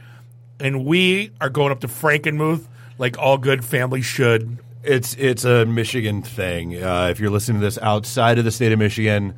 and 0.59 0.87
we 0.87 1.33
are 1.39 1.51
going 1.51 1.71
up 1.71 1.81
to 1.81 1.89
Frankenmuth 1.89 2.67
like 2.99 3.19
all 3.19 3.39
good 3.39 3.65
families 3.65 4.05
should. 4.05 4.59
It's 4.83 5.15
it's 5.15 5.45
a 5.45 5.67
Michigan 5.67 6.23
thing. 6.23 6.83
Uh, 6.83 7.09
if 7.11 7.19
you're 7.19 7.31
listening 7.31 7.61
to 7.61 7.67
this 7.67 7.79
outside 7.79 8.39
of 8.39 8.45
the 8.45 8.53
state 8.53 8.73
of 8.73 8.79
Michigan, 8.79 9.35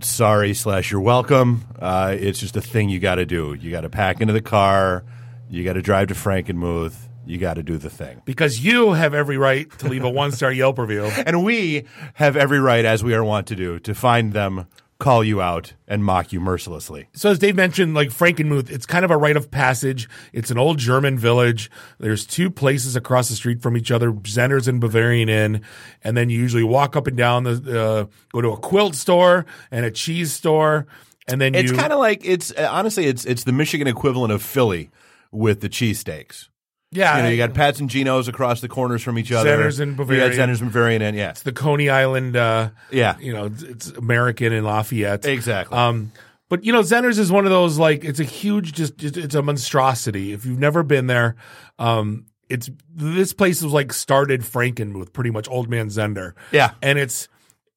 sorry 0.00 0.54
slash 0.54 0.90
you're 0.90 1.00
welcome. 1.00 1.64
Uh, 1.78 2.16
it's 2.18 2.38
just 2.38 2.56
a 2.56 2.62
thing 2.62 2.88
you 2.88 2.98
got 2.98 3.16
to 3.16 3.26
do. 3.26 3.54
You 3.54 3.70
got 3.70 3.82
to 3.82 3.90
pack 3.90 4.20
into 4.20 4.32
the 4.32 4.42
car. 4.42 5.04
You 5.50 5.64
got 5.64 5.74
to 5.74 5.82
drive 5.82 6.08
to 6.08 6.14
Frankenmuth. 6.14 6.96
You 7.24 7.38
got 7.38 7.54
to 7.54 7.62
do 7.62 7.78
the 7.78 7.90
thing. 7.90 8.22
Because 8.24 8.64
you 8.64 8.92
have 8.92 9.14
every 9.14 9.36
right 9.36 9.70
to 9.78 9.88
leave 9.88 10.02
a 10.02 10.10
one 10.10 10.32
star 10.32 10.50
Yelp 10.50 10.78
review. 10.78 11.10
And 11.26 11.44
we 11.44 11.84
have 12.14 12.36
every 12.36 12.58
right, 12.58 12.84
as 12.84 13.04
we 13.04 13.14
are 13.14 13.22
wont 13.22 13.46
to 13.48 13.56
do, 13.56 13.78
to 13.80 13.94
find 13.94 14.32
them, 14.32 14.66
call 15.02 15.24
you 15.24 15.42
out, 15.42 15.72
and 15.88 16.04
mock 16.04 16.32
you 16.32 16.38
mercilessly. 16.40 17.08
So 17.12 17.30
as 17.30 17.40
Dave 17.40 17.56
mentioned, 17.56 17.92
like 17.94 18.10
Frankenmuth, 18.10 18.70
it's 18.70 18.86
kind 18.86 19.04
of 19.04 19.10
a 19.10 19.16
rite 19.16 19.36
of 19.36 19.50
passage. 19.50 20.08
It's 20.32 20.52
an 20.52 20.58
old 20.58 20.78
German 20.78 21.18
village. 21.18 21.70
There's 21.98 22.24
two 22.24 22.50
places 22.50 22.94
across 22.94 23.28
the 23.28 23.34
street 23.34 23.60
from 23.60 23.76
each 23.76 23.90
other, 23.90 24.12
Zehnder's 24.12 24.68
and 24.68 24.80
Bavarian 24.80 25.28
Inn. 25.28 25.62
And 26.02 26.16
then 26.16 26.30
you 26.30 26.38
usually 26.38 26.62
walk 26.62 26.94
up 26.94 27.08
and 27.08 27.16
down 27.16 27.42
the, 27.42 27.50
uh, 27.50 28.04
go 28.32 28.40
to 28.40 28.50
a 28.50 28.56
quilt 28.56 28.94
store 28.94 29.44
and 29.72 29.84
a 29.84 29.90
cheese 29.90 30.32
store. 30.32 30.86
And 31.26 31.40
then 31.40 31.56
It's 31.56 31.72
you, 31.72 31.76
kind 31.76 31.92
of 31.92 31.98
like 31.98 32.24
it's 32.24 32.52
honestly 32.52 33.06
it's 33.06 33.24
it's 33.24 33.44
the 33.44 33.52
Michigan 33.52 33.88
equivalent 33.88 34.32
of 34.32 34.40
Philly 34.40 34.90
with 35.32 35.60
the 35.60 35.68
cheesesteaks. 35.68 36.48
Yeah, 36.92 37.16
You 37.16 37.22
know, 37.24 37.28
you 37.30 37.36
got 37.38 37.54
Pats 37.54 37.80
and 37.80 37.88
Geno's 37.90 38.28
across 38.28 38.60
the 38.60 38.68
corners 38.68 39.02
from 39.02 39.18
each 39.18 39.32
other. 39.32 39.56
Zehnder's 39.56 39.80
and 39.80 39.96
Bavarian. 39.96 40.30
You 40.30 40.36
got 40.36 40.48
Zehnder's 40.48 40.60
and 40.60 40.70
Bavarian, 40.70 41.02
and 41.02 41.16
yeah, 41.16 41.30
it's 41.30 41.42
the 41.42 41.52
Coney 41.52 41.88
Island, 41.88 42.36
uh, 42.36 42.70
yeah, 42.90 43.18
you 43.18 43.32
know, 43.32 43.46
it's- 43.46 43.88
American 43.96 44.52
in 44.52 44.62
Lafayette. 44.64 45.24
exactly. 45.24 45.76
Um, 45.76 46.12
but 46.50 46.64
you 46.64 46.72
know, 46.72 46.82
Zehnder's 46.82 47.18
is 47.18 47.32
one 47.32 47.46
of 47.46 47.50
those 47.50 47.78
like 47.78 48.04
it's 48.04 48.20
a 48.20 48.24
huge, 48.24 48.74
just 48.74 49.02
it's 49.02 49.34
a 49.34 49.40
monstrosity. 49.42 50.32
If 50.32 50.44
you've 50.44 50.58
never 50.58 50.82
been 50.82 51.06
there, 51.06 51.36
um, 51.78 52.26
it's 52.50 52.68
this 52.94 53.32
place 53.32 53.62
was 53.62 53.72
like 53.72 53.92
started 53.94 54.42
Frankenmuth, 54.42 55.14
pretty 55.14 55.30
much 55.30 55.48
Old 55.48 55.70
Man 55.70 55.88
Zehnder. 55.88 56.32
Yeah. 56.50 56.72
and 56.82 56.98
it's 56.98 57.26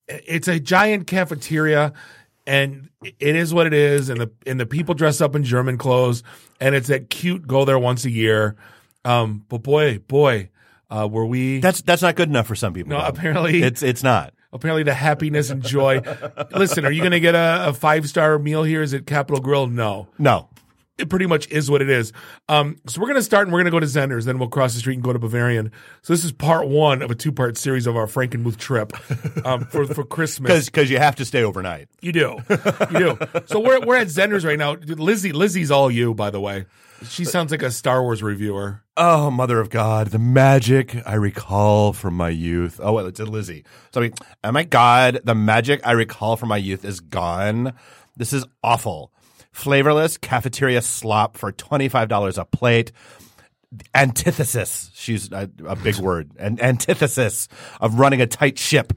it's 0.10 0.50
a 0.50 0.60
giant 0.60 1.08
cafeteria, 1.08 1.94
and 2.46 2.90
it 3.04 3.36
is 3.38 3.54
what 3.54 3.66
it 3.66 3.74
is, 3.74 4.10
and 4.10 4.20
the 4.20 4.30
and 4.46 4.60
the 4.60 4.66
people 4.66 4.94
dress 4.94 5.22
up 5.22 5.36
in 5.38 5.46
German 5.46 5.78
clothes, 5.78 6.22
and 6.60 6.76
it's 6.76 6.90
that 6.90 7.10
cute 7.10 7.48
go 7.48 7.64
there 7.64 7.80
once 7.80 8.04
a 8.04 8.12
year. 8.12 8.58
Um, 9.06 9.46
but 9.48 9.64
boy, 9.64 10.00
boy, 10.00 10.50
uh, 10.90 11.08
were 11.10 11.26
we 11.26 11.60
that's 11.60 11.82
that's 11.82 12.02
not 12.02 12.16
good 12.16 12.30
enough 12.30 12.48
for 12.48 12.56
some 12.56 12.74
people. 12.74 12.90
no 12.92 12.98
Bob. 12.98 13.16
apparently 13.18 13.62
it's 13.64 13.82
it's 13.84 14.04
not. 14.04 14.34
apparently 14.52 14.84
the 14.84 14.94
happiness 14.94 15.50
and 15.50 15.64
joy. 15.64 16.02
Listen, 16.52 16.86
are 16.86 16.92
you 16.92 17.02
going 17.02 17.12
to 17.12 17.20
get 17.20 17.36
a, 17.36 17.70
a 17.70 17.74
five 17.74 18.10
star 18.10 18.38
meal 18.40 18.64
here? 18.64 18.82
Is 18.82 18.94
it 18.94 19.06
Capital 19.06 19.42
Grille? 19.42 19.68
No, 19.68 20.08
No, 20.18 20.50
it 20.98 21.10
pretty 21.10 21.26
much 21.28 21.50
is 21.50 21.70
what 21.70 21.82
it 21.82 21.90
is. 21.90 22.14
Um, 22.48 22.78
so 22.88 23.02
we're 23.02 23.08
going 23.08 23.20
to 23.20 23.24
start 23.24 23.48
and 23.48 23.52
we're 23.54 23.60
going 23.60 23.66
to 23.66 23.72
go 23.72 23.80
to 23.82 23.86
Zehnder's, 23.86 24.24
then 24.26 24.40
we'll 24.40 24.48
cross 24.48 24.74
the 24.74 24.80
street 24.80 24.94
and 24.94 25.04
go 25.04 25.12
to 25.12 25.20
Bavarian. 25.20 25.72
So 26.04 26.14
this 26.14 26.24
is 26.24 26.32
part 26.32 26.68
one 26.70 27.02
of 27.02 27.12
a 27.12 27.16
two 27.16 27.32
part 27.34 27.58
series 27.58 27.86
of 27.86 27.98
our 27.98 28.06
Frankenmuth 28.08 28.58
trip 28.58 28.94
um, 29.46 29.66
for 29.66 29.86
for 29.88 30.06
Christmas. 30.06 30.66
because 30.66 30.90
you 30.90 30.98
have 31.00 31.16
to 31.18 31.26
stay 31.26 31.44
overnight. 31.44 31.90
You 32.02 32.14
do, 32.14 32.38
you 32.92 33.00
do. 33.00 33.18
So 33.48 33.60
we're 33.60 33.82
we're 33.86 33.98
at 33.98 34.08
Zehnder's 34.08 34.46
right 34.46 34.58
now. 34.58 34.74
Lizzie, 34.76 35.34
Lizzie's 35.34 35.70
all 35.72 35.92
you, 35.92 36.14
by 36.14 36.30
the 36.30 36.40
way. 36.40 36.66
She 37.10 37.26
sounds 37.26 37.52
like 37.52 37.62
a 37.62 37.72
Star 37.72 38.02
Wars 38.02 38.24
reviewer. 38.24 38.82
Oh, 38.98 39.30
mother 39.30 39.60
of 39.60 39.70
God, 39.70 40.08
the 40.08 40.20
magic 40.20 40.96
I 41.06 41.16
recall 41.16 41.92
from 41.92 42.14
my 42.16 42.30
youth. 42.30 42.80
Oh, 42.82 42.94
well, 42.94 43.08
it's 43.08 43.20
a 43.20 43.26
Lizzie. 43.26 43.66
So, 43.94 44.00
I 44.00 44.04
mean, 44.04 44.14
oh 44.44 44.52
my 44.54 44.64
God, 44.64 45.20
the 45.26 45.36
magic 45.36 45.82
I 45.84 45.92
recall 45.92 46.38
from 46.38 46.48
my 46.48 46.58
youth 46.58 46.86
is 46.86 47.02
gone. 47.02 47.74
This 48.16 48.32
is 48.32 48.46
awful. 48.64 49.12
Flavorless 49.52 50.18
cafeteria 50.18 50.82
slop 50.82 51.36
for 51.36 51.52
$25 51.52 52.38
a 52.38 52.46
plate. 52.46 52.94
Antithesis. 53.94 54.92
She's 54.94 55.30
a, 55.30 55.50
a 55.68 55.76
big 55.76 55.98
word. 55.98 56.32
An 56.38 56.62
antithesis 56.62 57.50
of 57.82 58.00
running 58.00 58.22
a 58.22 58.28
tight 58.28 58.58
ship. 58.58 58.94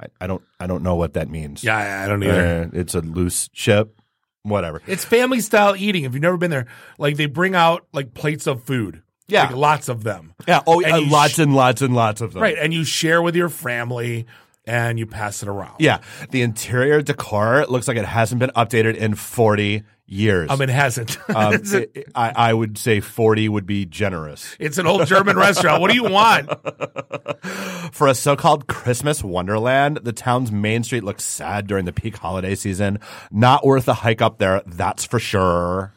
I, 0.00 0.06
I 0.20 0.26
don't, 0.26 0.42
I 0.58 0.66
don't 0.66 0.82
know 0.82 0.96
what 0.96 1.14
that 1.14 1.30
means. 1.30 1.62
Yeah, 1.62 1.76
I 1.76 2.04
I 2.04 2.08
don't 2.08 2.22
either. 2.22 2.70
Uh, 2.74 2.78
it's 2.78 2.96
a 2.96 3.00
loose 3.00 3.48
ship. 3.52 4.00
Whatever. 4.42 4.82
It's 4.86 5.04
family 5.04 5.40
style 5.40 5.74
eating. 5.76 6.04
If 6.04 6.14
you've 6.14 6.22
never 6.22 6.36
been 6.36 6.50
there, 6.50 6.66
like 6.98 7.16
they 7.16 7.26
bring 7.26 7.54
out 7.54 7.86
like 7.92 8.12
plates 8.12 8.46
of 8.48 8.64
food. 8.64 9.02
Yeah. 9.28 9.46
like 9.46 9.56
lots 9.56 9.88
of 9.88 10.02
them. 10.04 10.34
Yeah. 10.46 10.62
Oh, 10.66 10.80
And 10.82 10.92
uh, 10.92 11.00
lots 11.02 11.34
sh- 11.34 11.38
and 11.40 11.54
lots 11.54 11.82
and 11.82 11.94
lots 11.94 12.20
of 12.20 12.32
them. 12.32 12.42
Right, 12.42 12.56
and 12.58 12.72
you 12.72 12.84
share 12.84 13.20
with 13.22 13.34
your 13.36 13.48
family 13.48 14.26
and 14.66 14.98
you 14.98 15.06
pass 15.06 15.42
it 15.42 15.48
around. 15.48 15.76
Yeah, 15.78 15.98
the 16.30 16.42
interior 16.42 17.00
decor 17.02 17.66
looks 17.68 17.86
like 17.88 17.96
it 17.96 18.04
hasn't 18.04 18.38
been 18.40 18.50
updated 18.50 18.96
in 18.96 19.14
40 19.14 19.82
years. 20.06 20.48
I 20.50 20.56
mean, 20.56 20.68
it 20.68 20.72
hasn't. 20.72 21.18
Um, 21.36 21.54
it's, 21.54 21.72
a- 21.72 21.98
it- 21.98 22.08
I, 22.14 22.32
I 22.50 22.52
would 22.54 22.78
say 22.78 23.00
40 23.00 23.48
would 23.48 23.66
be 23.66 23.84
generous. 23.84 24.56
it's 24.60 24.78
an 24.78 24.86
old 24.86 25.06
German 25.06 25.36
restaurant. 25.36 25.80
What 25.80 25.90
do 25.90 25.96
you 25.96 26.04
want? 26.04 26.48
For 27.92 28.08
a 28.08 28.14
so-called 28.14 28.66
Christmas 28.66 29.22
wonderland, 29.22 29.98
the 30.02 30.12
town's 30.12 30.50
main 30.52 30.82
street 30.82 31.04
looks 31.04 31.24
sad 31.24 31.66
during 31.66 31.84
the 31.84 31.92
peak 31.92 32.16
holiday 32.16 32.54
season. 32.54 32.98
Not 33.30 33.64
worth 33.64 33.88
a 33.88 33.94
hike 33.94 34.20
up 34.22 34.38
there, 34.38 34.62
that's 34.66 35.04
for 35.04 35.18
sure. 35.18 35.92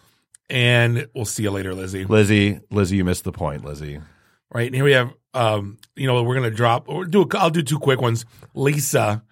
And 0.50 1.08
we'll 1.14 1.26
see 1.26 1.44
you 1.44 1.52
later, 1.52 1.76
Lizzie. 1.76 2.06
Lizzie, 2.06 2.60
Lizzie, 2.72 2.98
you 2.98 3.06
missed 3.06 3.24
the 3.24 3.32
point, 3.32 3.64
Lizzie. 3.64 4.02
Right, 4.52 4.66
and 4.66 4.76
here 4.76 4.84
we 4.84 4.94
have. 4.94 5.14
Um, 5.34 5.78
you 5.96 6.08
know, 6.08 6.24
we're 6.24 6.36
gonna 6.36 6.50
drop. 6.50 6.90
Or 6.90 7.06
do. 7.06 7.22
A, 7.22 7.38
I'll 7.38 7.52
do 7.52 7.62
two 7.62 7.78
quick 7.78 8.02
ones. 8.02 8.26
Lisa, 8.56 9.24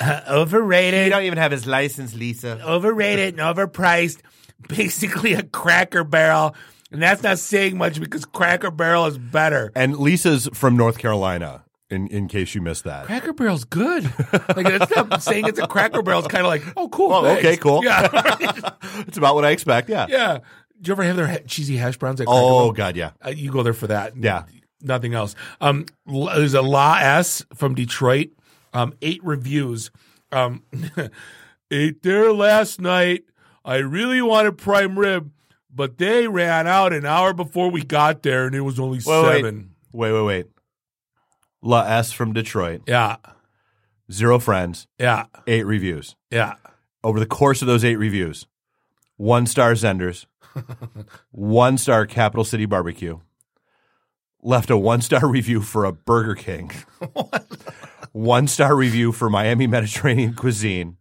uh, 0.00 0.20
overrated. 0.28 1.04
You 1.04 1.10
don't 1.10 1.22
even 1.22 1.38
have 1.38 1.52
his 1.52 1.66
license, 1.66 2.14
Lisa. 2.14 2.60
overrated 2.66 3.38
and 3.38 3.38
overpriced. 3.38 4.20
Basically, 4.68 5.34
a 5.34 5.42
Cracker 5.44 6.02
Barrel, 6.04 6.56
and 6.90 7.00
that's 7.00 7.22
not 7.22 7.38
saying 7.38 7.78
much 7.78 8.00
because 8.00 8.24
Cracker 8.24 8.70
Barrel 8.70 9.06
is 9.06 9.18
better. 9.18 9.70
And 9.74 9.96
Lisa's 9.96 10.48
from 10.54 10.76
North 10.76 10.98
Carolina, 10.98 11.64
in, 11.92 12.08
in 12.08 12.26
case 12.28 12.54
you 12.54 12.60
missed 12.60 12.84
that. 12.84 13.06
Cracker 13.06 13.32
Barrel's 13.32 13.64
good. 13.64 14.04
Like 14.56 14.66
it's 14.66 14.90
not 14.96 15.22
saying 15.22 15.46
it's 15.46 15.58
a 15.58 15.66
Cracker 15.66 16.02
Barrel. 16.02 16.20
It's 16.20 16.28
kind 16.28 16.44
of 16.44 16.48
like, 16.48 16.62
oh, 16.76 16.88
cool. 16.88 17.12
Oh, 17.12 17.22
thanks. 17.22 17.44
okay, 17.44 17.56
cool. 17.56 17.84
Yeah, 17.84 18.08
It's 19.06 19.18
about 19.18 19.34
what 19.34 19.44
I 19.44 19.50
expect, 19.50 19.88
yeah. 19.88 20.06
yeah. 20.08 20.38
Do 20.80 20.88
you 20.88 20.92
ever 20.94 21.02
have 21.04 21.16
their 21.16 21.26
ha- 21.28 21.38
cheesy 21.46 21.76
hash 21.76 21.96
browns 21.98 22.20
at 22.20 22.26
Cracker 22.26 22.40
Oh, 22.42 22.58
Barrel? 22.58 22.72
God, 22.72 22.96
yeah. 22.96 23.10
Uh, 23.24 23.30
you 23.30 23.50
go 23.52 23.62
there 23.62 23.72
for 23.74 23.86
that. 23.88 24.16
Yeah. 24.16 24.44
Nothing 24.80 25.14
else. 25.14 25.36
Um, 25.60 25.86
there's 26.06 26.54
a 26.54 26.62
La 26.62 26.96
S 26.98 27.44
from 27.54 27.74
Detroit. 27.76 28.30
Um, 28.74 28.94
eight 29.02 29.22
reviews. 29.22 29.90
Um, 30.32 30.62
ate 31.70 32.02
there 32.02 32.32
last 32.32 32.80
night. 32.80 33.24
I 33.64 33.76
really 33.76 34.20
wanted 34.22 34.58
prime 34.58 34.98
rib, 34.98 35.30
but 35.72 35.98
they 35.98 36.26
ran 36.26 36.66
out 36.66 36.92
an 36.92 37.04
hour 37.06 37.32
before 37.32 37.70
we 37.70 37.82
got 37.82 38.22
there, 38.22 38.46
and 38.46 38.54
it 38.56 38.62
was 38.62 38.80
only 38.80 38.98
wait. 39.04 39.34
seven. 39.36 39.74
Wait, 39.92 40.12
wait, 40.12 40.22
wait. 40.24 40.46
La 41.62 41.82
S 41.82 42.12
from 42.12 42.32
Detroit, 42.32 42.82
Yeah, 42.86 43.16
zero 44.10 44.38
friends, 44.38 44.86
yeah, 44.98 45.26
eight 45.46 45.64
reviews. 45.66 46.16
yeah. 46.30 46.54
Over 47.04 47.18
the 47.18 47.26
course 47.26 47.62
of 47.62 47.66
those 47.68 47.84
eight 47.84 47.96
reviews, 47.96 48.46
one 49.16 49.46
star 49.46 49.72
Zehnders, 49.72 50.26
one 51.30 51.78
star 51.78 52.06
Capital 52.06 52.44
City 52.44 52.64
Barbecue, 52.66 53.18
left 54.42 54.70
a 54.70 54.76
one 54.76 55.00
star 55.00 55.26
review 55.28 55.60
for 55.62 55.84
a 55.84 55.92
Burger 55.92 56.34
King, 56.34 56.70
one 58.12 58.46
star 58.48 58.76
review 58.76 59.12
for 59.12 59.28
Miami 59.30 59.66
Mediterranean 59.66 60.34
Cuisine, 60.34 60.96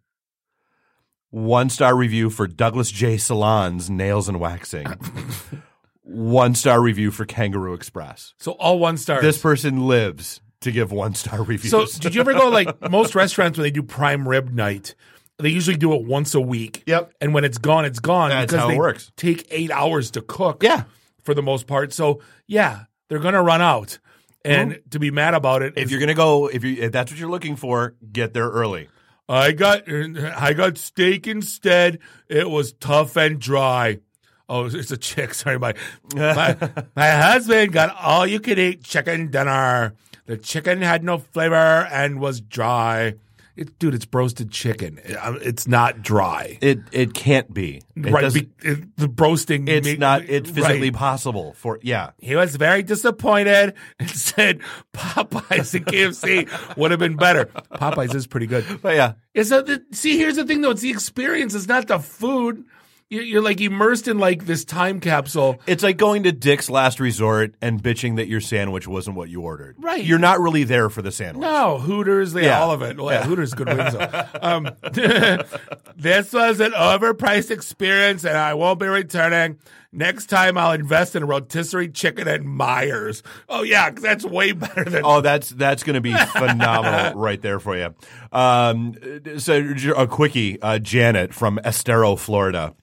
one 1.30 1.70
star 1.70 1.96
review 1.96 2.30
for 2.30 2.48
Douglas 2.48 2.92
J. 2.92 3.18
Salon's 3.18 3.90
Nails 3.90 4.28
and 4.28 4.40
Waxing, 4.40 4.88
one 6.04 6.56
star 6.56 6.82
review 6.82 7.12
for 7.12 7.26
Kangaroo 7.26 7.74
Express. 7.74 8.34
So 8.40 8.54
all 8.54 8.80
one 8.80 8.98
stars. 8.98 9.22
This 9.22 9.38
person 9.40 9.88
lives 9.88 10.42
to 10.62 10.72
give 10.72 10.92
one 10.92 11.14
star 11.16 11.44
reviews. 11.44 11.72
so 11.72 11.86
did 12.00 12.16
you 12.16 12.22
ever 12.22 12.34
go 12.34 12.50
like 12.50 12.90
most 12.90 13.16
restaurants 13.16 13.58
when 13.58 13.64
they 13.64 13.72
do 13.72 13.84
prime 13.84 14.28
rib 14.28 14.52
night? 14.54 14.96
They 15.40 15.50
usually 15.50 15.78
do 15.78 15.94
it 15.94 16.04
once 16.06 16.36
a 16.36 16.42
week. 16.42 16.84
Yep. 16.86 17.14
And 17.20 17.34
when 17.34 17.44
it's 17.44 17.58
gone, 17.58 17.84
it's 17.86 18.00
gone 18.00 18.30
That's 18.30 18.52
because 18.52 18.60
how 18.64 18.70
it 18.70 18.74
they 18.74 18.78
works. 18.78 19.12
take 19.18 19.48
eight 19.50 19.72
hours 19.72 20.12
to 20.12 20.22
cook. 20.22 20.62
yeah. 20.64 20.84
for 21.24 21.34
the 21.34 21.42
most 21.42 21.66
part. 21.68 21.94
So 21.94 22.22
yeah, 22.48 22.84
they're 23.10 23.20
gonna 23.20 23.42
run 23.44 23.62
out. 23.62 24.00
And 24.44 24.80
to 24.90 24.98
be 25.00 25.12
mad 25.12 25.34
about 25.36 25.62
it, 25.62 25.74
If 25.78 25.86
is- 25.86 25.92
you're 25.92 26.00
gonna 26.00 26.14
go, 26.16 26.48
if 26.48 26.64
you 26.64 26.82
if 26.84 26.92
that's 26.92 27.12
what 27.12 27.20
you're 27.20 27.30
looking 27.30 27.56
for, 27.56 27.96
get 28.12 28.34
there 28.34 28.50
early. 28.50 28.88
I 29.30 29.52
got 29.54 29.84
I 29.92 30.54
got 30.54 30.78
steak 30.78 31.26
instead. 31.28 32.00
It 32.28 32.50
was 32.50 32.74
tough 32.74 33.16
and 33.18 33.40
dry. 33.40 34.00
Oh, 34.50 34.66
it's 34.66 34.92
a 34.92 34.98
chick. 34.98 35.34
Sorry, 35.36 35.58
my 35.58 35.74
my, 36.14 36.58
my 36.96 37.10
husband 37.10 37.72
got 37.72 37.96
all 37.96 38.28
you 38.28 38.40
can 38.40 38.60
eat 38.60 38.84
chicken 38.84 39.32
dinner. 39.32 39.94
The 40.32 40.38
chicken 40.38 40.82
had 40.82 41.04
no 41.04 41.18
flavor 41.18 41.56
and 41.92 42.22
was 42.22 42.40
dry. 42.40 43.16
It, 43.58 43.78
dude, 43.80 43.94
it's 43.94 44.08
roasted 44.14 44.50
chicken. 44.50 44.98
It- 45.04 45.18
uh, 45.18 45.34
It's 45.42 45.68
not 45.68 46.02
dry. 46.02 46.58
It 46.62 46.80
it 46.94 47.14
can't 47.14 47.54
be. 47.54 47.82
It 47.98 48.10
right. 48.12 48.34
be- 48.34 48.48
it- 48.64 48.96
the 48.96 49.10
roasting. 49.10 49.68
it's 49.68 50.00
not. 50.00 50.22
It's 50.30 50.50
physically 50.50 50.84
right. 50.90 50.94
possible 50.94 51.52
for. 51.58 51.80
Yeah. 51.82 52.12
He 52.20 52.34
was 52.38 52.56
very 52.56 52.82
disappointed 52.82 53.74
and 54.00 54.10
said 54.32 54.62
Popeyes 54.94 55.74
and 55.74 55.86
KFC 55.86 56.78
would 56.78 56.92
have 56.92 57.00
been 57.02 57.18
better. 57.18 57.48
Popeyes 57.74 58.16
is 58.16 58.26
pretty 58.26 58.48
good. 58.48 58.64
But 58.82 58.96
yeah. 58.96 59.14
It's 59.34 59.50
not 59.50 59.66
the, 59.66 59.84
see, 59.92 60.18
here's 60.18 60.38
the 60.38 60.46
thing 60.46 60.62
though. 60.62 60.72
It's 60.72 60.82
the 60.82 60.92
experience. 60.92 61.54
It's 61.54 61.68
not 61.68 61.88
the 61.88 62.00
food. 62.00 62.64
You're, 63.12 63.24
you're 63.24 63.42
like 63.42 63.60
immersed 63.60 64.08
in 64.08 64.20
like 64.20 64.46
this 64.46 64.64
time 64.64 65.02
capsule. 65.02 65.60
It's 65.68 65.84
like 65.84 65.98
going 65.98 66.24
to 66.24 66.32
Dick's 66.32 66.70
Last 66.70 67.02
Resort 67.02 67.56
and 67.62 67.84
bitching 67.84 68.16
that 68.16 68.28
your 68.30 68.40
sandwich 68.40 68.88
wasn't 68.88 69.18
what 69.18 69.28
you 69.30 69.42
ordered. 69.42 69.76
Right. 69.80 70.02
You're 70.04 70.18
not 70.18 70.40
really 70.40 70.64
there 70.64 70.90
for 70.90 71.02
the 71.02 71.12
sandwich. 71.12 71.42
No, 71.42 71.78
Hooters, 71.78 72.32
they 72.32 72.46
Yeah. 72.46 72.62
all 72.62 72.72
of 72.72 72.82
it. 72.82 72.96
Well, 72.98 73.14
yeah, 73.14 73.24
Hooters 73.26 73.54
good 73.54 73.68
wings. 73.68 73.96
Um, 74.42 74.70
this 75.96 76.34
was 76.34 76.60
an 76.60 76.72
overpriced 76.72 77.52
experience 77.52 78.24
and 78.24 78.38
I 78.38 78.54
won't 78.54 78.80
be 78.80 78.88
returning. 78.88 79.58
Next 79.94 80.28
time 80.28 80.58
I'll 80.58 80.72
invest 80.72 81.16
in 81.18 81.26
rotisserie 81.26 81.90
chicken 81.90 82.28
at 82.30 82.42
Meijers. 82.42 83.24
Oh 83.50 83.64
yeah, 83.64 83.90
'cause 83.92 84.02
that's 84.02 84.24
way 84.26 84.54
better 84.54 84.86
than 84.86 85.02
Oh, 85.04 85.20
that's 85.20 85.50
that's 85.50 85.84
going 85.84 85.96
to 85.96 86.02
be 86.02 86.14
phenomenal 86.38 87.20
right 87.20 87.42
there 87.42 87.60
for 87.60 87.78
you. 87.78 87.94
Um, 88.32 88.96
so 89.38 89.62
a 89.98 90.08
quickie, 90.08 90.62
uh, 90.62 90.80
Janet 90.80 91.34
from 91.34 91.60
Estero, 91.66 92.16
Florida, 92.16 92.74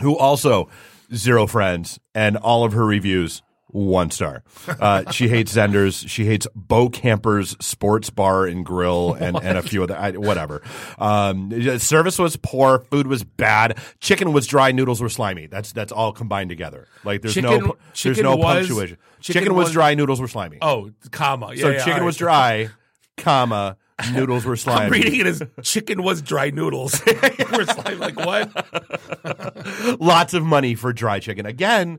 who 0.00 0.16
also 0.16 0.68
zero 1.14 1.46
friends 1.46 1.98
and 2.14 2.36
all 2.36 2.64
of 2.64 2.72
her 2.72 2.84
reviews 2.84 3.42
one 3.68 4.08
star. 4.12 4.44
Uh, 4.68 5.10
she 5.10 5.26
hates 5.26 5.52
Zehnders. 5.56 6.08
She 6.08 6.24
hates 6.26 6.46
Bo 6.54 6.88
Camper's 6.88 7.56
Sports 7.60 8.08
Bar 8.08 8.46
and 8.46 8.64
Grill 8.64 9.14
and, 9.14 9.36
and 9.42 9.58
a 9.58 9.62
few 9.62 9.82
other 9.82 9.96
I, 9.98 10.12
whatever. 10.12 10.62
Um, 10.96 11.78
service 11.80 12.16
was 12.16 12.36
poor. 12.36 12.78
Food 12.90 13.08
was 13.08 13.24
bad. 13.24 13.76
Chicken 13.98 14.32
was 14.32 14.46
dry. 14.46 14.70
Noodles 14.70 15.00
were 15.02 15.08
slimy. 15.08 15.48
That's 15.48 15.72
that's 15.72 15.90
all 15.90 16.12
combined 16.12 16.50
together. 16.50 16.86
Like 17.02 17.22
there's 17.22 17.36
no 17.36 17.50
Chicken- 17.50 17.66
pu- 17.72 17.78
there's 18.04 18.18
no 18.20 18.36
was- 18.36 18.44
punctuation. 18.68 18.96
chicken 19.20 19.40
Chicken, 19.42 19.54
was, 19.56 19.64
was- 19.64 19.72
dry. 19.72 19.94
Noodles 19.94 20.20
were 20.20 20.28
slimy. 20.28 20.58
Oh, 20.62 20.92
comma. 21.10 21.50
Yeah, 21.54 21.60
So 21.62 21.70
yeah, 21.70 21.84
chicken 21.84 22.00
all 22.00 22.06
was 22.06 22.16
dry, 22.16 22.68
comma, 23.16 23.76
noodles 24.12 24.44
were 24.44 24.56
slimy. 24.56 24.86
I'm 24.86 24.90
reading 24.92 25.20
it 25.20 25.26
as 25.26 25.42
chicken 25.62 26.02
was 26.02 26.22
dry 26.22 26.50
noodles. 26.50 27.00
We're 27.52 27.64
slime, 27.66 27.98
like 27.98 28.16
what? 28.16 30.00
Lots 30.00 30.34
of 30.34 30.42
money 30.44 30.74
for 30.74 30.92
dry 30.92 31.20
chicken. 31.20 31.46
Again, 31.46 31.98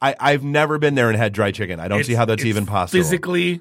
I, 0.00 0.14
I've 0.18 0.44
never 0.44 0.78
been 0.78 0.94
there 0.94 1.08
and 1.08 1.16
had 1.16 1.32
dry 1.32 1.50
chicken. 1.52 1.80
I 1.80 1.88
don't 1.88 2.04
see 2.04 2.14
how 2.14 2.24
that's 2.24 2.42
it's 2.42 2.48
even 2.48 2.66
possible. 2.66 2.98
Physically 3.02 3.60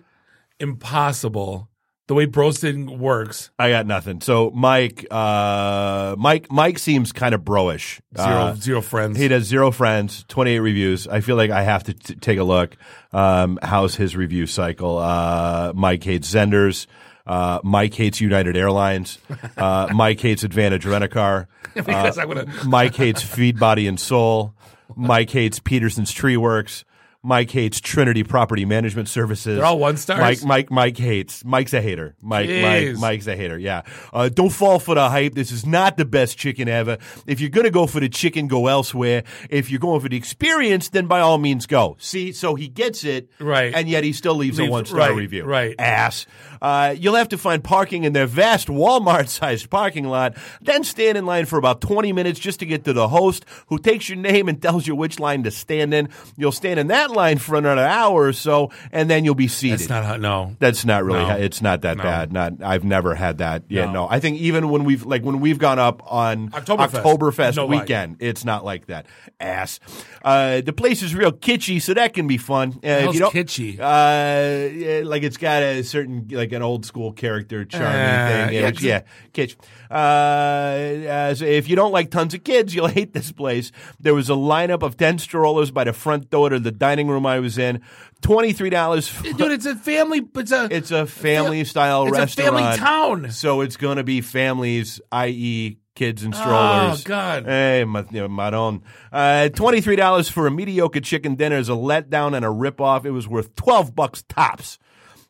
impossible. 0.59 1.69
The 2.07 2.15
way 2.15 2.25
roasting 2.25 2.99
works. 2.99 3.49
I 3.57 3.69
got 3.69 3.85
nothing. 3.87 4.19
So 4.19 4.51
Mike, 4.51 5.05
uh, 5.09 6.17
Mike, 6.19 6.51
Mike 6.51 6.77
seems 6.77 7.13
kind 7.13 7.33
of 7.33 7.41
broish. 7.43 8.01
Zero, 8.17 8.27
Uh, 8.27 8.55
zero 8.55 8.81
friends. 8.81 9.17
He 9.17 9.29
does 9.29 9.45
zero 9.45 9.71
friends, 9.71 10.25
28 10.27 10.59
reviews. 10.59 11.07
I 11.07 11.21
feel 11.21 11.37
like 11.37 11.49
I 11.49 11.63
have 11.63 11.85
to 11.85 11.93
t- 11.93 12.15
take 12.15 12.39
a 12.39 12.43
look. 12.43 12.75
Um, 13.13 13.57
how's 13.63 13.95
his 13.95 14.17
review 14.17 14.47
cycle? 14.47 14.97
Uh, 14.97 15.71
Mike 15.75 16.03
hates 16.03 16.29
Zehnders. 16.33 16.87
Uh, 17.25 17.59
Mike 17.63 17.93
hates 17.93 18.19
United 18.19 18.57
Airlines. 18.57 19.17
Uh, 19.55 19.87
Mike 19.93 20.19
hates 20.19 20.43
Advantage 20.43 20.85
Rent 20.85 21.03
a 21.03 21.07
Car. 21.07 21.47
because 21.73 22.17
I'm 22.17 22.27
gonna. 22.27 22.45
Mike 22.65 22.95
hates 22.95 23.21
Feed 23.21 23.59
Body 23.59 23.87
and 23.87 23.99
Soul. 23.99 24.53
Mike 24.95 25.29
hates 25.29 25.59
Peterson's 25.59 26.11
Tree 26.11 26.37
Works. 26.37 26.83
Mike 27.25 27.49
hates 27.51 27.79
Trinity 27.79 28.23
Property 28.23 28.65
Management 28.65 29.07
Services. 29.07 29.55
They're 29.55 29.65
all 29.65 29.79
one 29.79 29.95
stars? 29.95 30.19
Mike, 30.19 30.43
Mike, 30.43 30.71
Mike 30.71 30.97
hates. 30.97 31.45
Mike's 31.45 31.73
a 31.73 31.81
hater. 31.81 32.15
Mike, 32.21 32.49
Mike, 32.49 32.97
Mike's 32.97 33.27
a 33.27 33.35
hater. 33.37 33.57
Yeah. 33.57 33.83
Uh, 34.11 34.27
don't 34.27 34.49
fall 34.49 34.77
for 34.77 34.93
the 34.95 35.09
hype. 35.09 35.33
This 35.33 35.49
is 35.51 35.65
not 35.65 35.95
the 35.95 36.03
best 36.03 36.37
chicken 36.37 36.67
ever. 36.67 36.97
If 37.25 37.39
you're 37.39 37.49
gonna 37.49 37.69
go 37.71 37.87
for 37.87 38.01
the 38.01 38.09
chicken, 38.09 38.47
go 38.47 38.67
elsewhere. 38.67 39.23
If 39.49 39.71
you're 39.71 39.79
going 39.79 40.01
for 40.01 40.09
the 40.09 40.17
experience, 40.17 40.89
then 40.89 41.07
by 41.07 41.21
all 41.21 41.37
means 41.37 41.65
go. 41.65 41.95
See, 41.97 42.33
so 42.33 42.55
he 42.55 42.67
gets 42.67 43.05
it, 43.05 43.29
Right. 43.39 43.73
And 43.73 43.87
yet 43.87 44.03
he 44.03 44.11
still 44.11 44.35
leaves, 44.35 44.59
a 44.59 44.65
one 44.65 44.85
star 44.85 44.99
right, 44.99 45.15
review. 45.15 45.45
right. 45.45 45.75
Ass. 45.79 46.25
Uh, 46.61 46.95
you'll 46.97 47.15
have 47.15 47.29
to 47.29 47.37
find 47.37 47.61
parking 47.63 48.03
in 48.05 48.13
their 48.13 48.25
vast 48.27 48.67
Walmart-sized 48.69 49.69
parking 49.69 50.05
lot, 50.07 50.35
then 50.61 50.83
stand 50.83 51.17
in 51.17 51.25
line 51.25 51.45
for 51.45 51.57
about 51.57 51.81
20 51.81 52.13
minutes 52.13 52.39
just 52.39 52.59
to 52.59 52.65
get 52.65 52.85
to 52.85 52.93
the 52.93 53.07
host, 53.09 53.45
who 53.67 53.77
takes 53.77 54.07
your 54.07 54.17
name 54.17 54.47
and 54.47 54.61
tells 54.61 54.87
you 54.87 54.95
which 54.95 55.19
line 55.19 55.43
to 55.43 55.51
stand 55.51 55.93
in. 55.93 56.07
You'll 56.37 56.53
stand 56.53 56.79
in 56.79 56.87
that 56.87 57.11
line 57.13 57.37
for 57.37 57.55
another 57.55 57.85
hour 57.85 58.23
or 58.25 58.33
so, 58.33 58.71
and 58.91 59.09
then 59.09 59.23
you'll 59.25 59.35
be 59.35 59.47
seated. 59.47 59.75
It's 59.81 59.89
not 59.89 60.03
how. 60.05 60.17
No. 60.17 60.55
That's 60.59 60.85
not 60.85 61.03
really. 61.03 61.19
No. 61.25 61.35
It's 61.37 61.61
not 61.61 61.81
that 61.81 61.97
No. 61.97 62.03
bad. 62.03 62.33
Not. 62.33 62.53
I've 62.63 62.83
never 62.83 63.15
had 63.15 63.37
that. 63.39 63.63
Yeah. 63.69 63.85
No. 63.85 63.91
No. 63.93 64.07
I 64.09 64.19
think 64.19 64.37
even 64.39 64.69
when 64.69 64.83
we've 64.83 65.05
like 65.05 65.23
when 65.23 65.39
we've 65.39 65.57
gone 65.59 65.79
up 65.79 66.01
on 66.11 66.49
Oktoberfest. 66.49 67.03
Oktoberfest 67.03 67.67
weekend, 67.67 68.17
it's 68.19 68.43
not 68.45 68.65
like 68.65 68.87
that. 68.87 69.05
Ass. 69.39 69.79
Uh, 70.23 70.61
the 70.61 70.73
place 70.73 71.01
is 71.03 71.13
real 71.15 71.31
kitschy, 71.31 71.81
so 71.81 71.93
that 71.93 72.13
can 72.13 72.27
be 72.27 72.37
fun. 72.37 72.79
Uh, 72.83 73.09
you 73.11 73.19
don't- 73.19 73.33
kitschy? 73.33 73.77
Uh, 73.79 75.05
like 75.07 75.23
it's 75.23 75.37
got 75.37 75.61
a 75.63 75.83
certain 75.83 76.27
like 76.31 76.51
an 76.51 76.61
old 76.61 76.85
school 76.85 77.11
character 77.11 77.65
charming 77.65 77.89
Uh, 77.89 78.27
thing. 78.47 78.53
yeah, 78.55 78.61
Yeah, 78.61 78.71
yeah, 78.79 79.01
kitsch. 79.33 79.55
Uh, 79.91 81.07
uh, 81.07 81.35
so 81.35 81.45
if 81.45 81.67
you 81.69 81.75
don't 81.75 81.91
like 81.91 82.09
tons 82.11 82.33
of 82.33 82.43
kids, 82.43 82.73
you'll 82.75 82.87
hate 82.87 83.13
this 83.13 83.31
place. 83.31 83.71
There 83.99 84.13
was 84.13 84.29
a 84.29 84.33
lineup 84.33 84.81
of 84.83 84.97
ten 84.97 85.17
strollers 85.19 85.71
by 85.71 85.83
the 85.83 85.93
front 85.93 86.29
door 86.29 86.49
to 86.49 86.59
the 86.59 86.71
dining 86.71 87.02
room 87.07 87.25
I 87.25 87.39
was 87.39 87.57
in. 87.57 87.81
Twenty 88.21 88.53
three 88.53 88.69
dollars. 88.69 89.11
Dude, 89.21 89.51
it's 89.51 89.65
a 89.65 89.75
family. 89.75 90.21
It's 90.35 90.51
a. 90.51 90.67
It's 90.71 90.91
a 90.91 91.05
family 91.05 91.63
style 91.65 92.07
it's 92.07 92.17
restaurant. 92.17 92.55
a 92.55 92.59
family 92.59 92.77
town. 92.77 93.31
So 93.31 93.61
it's 93.61 93.75
going 93.77 93.97
to 93.97 94.03
be 94.03 94.21
families, 94.21 95.01
i.e., 95.11 95.77
kids 95.95 96.23
and 96.23 96.33
strollers. 96.33 97.01
Oh. 97.01 97.03
God. 97.03 97.45
Hey, 97.45 97.79
you 97.79 97.85
know, 98.11 98.27
Maron. 98.27 98.81
Uh, 99.11 99.49
Twenty-three 99.49 99.97
dollars 99.97 100.29
for 100.29 100.47
a 100.47 100.51
mediocre 100.51 101.01
chicken 101.01 101.35
dinner 101.35 101.57
is 101.57 101.69
a 101.69 101.73
letdown 101.73 102.35
and 102.35 102.45
a 102.45 102.49
ripoff. 102.49 103.05
It 103.05 103.11
was 103.11 103.27
worth 103.27 103.55
twelve 103.55 103.93
bucks 103.93 104.23
tops. 104.23 104.79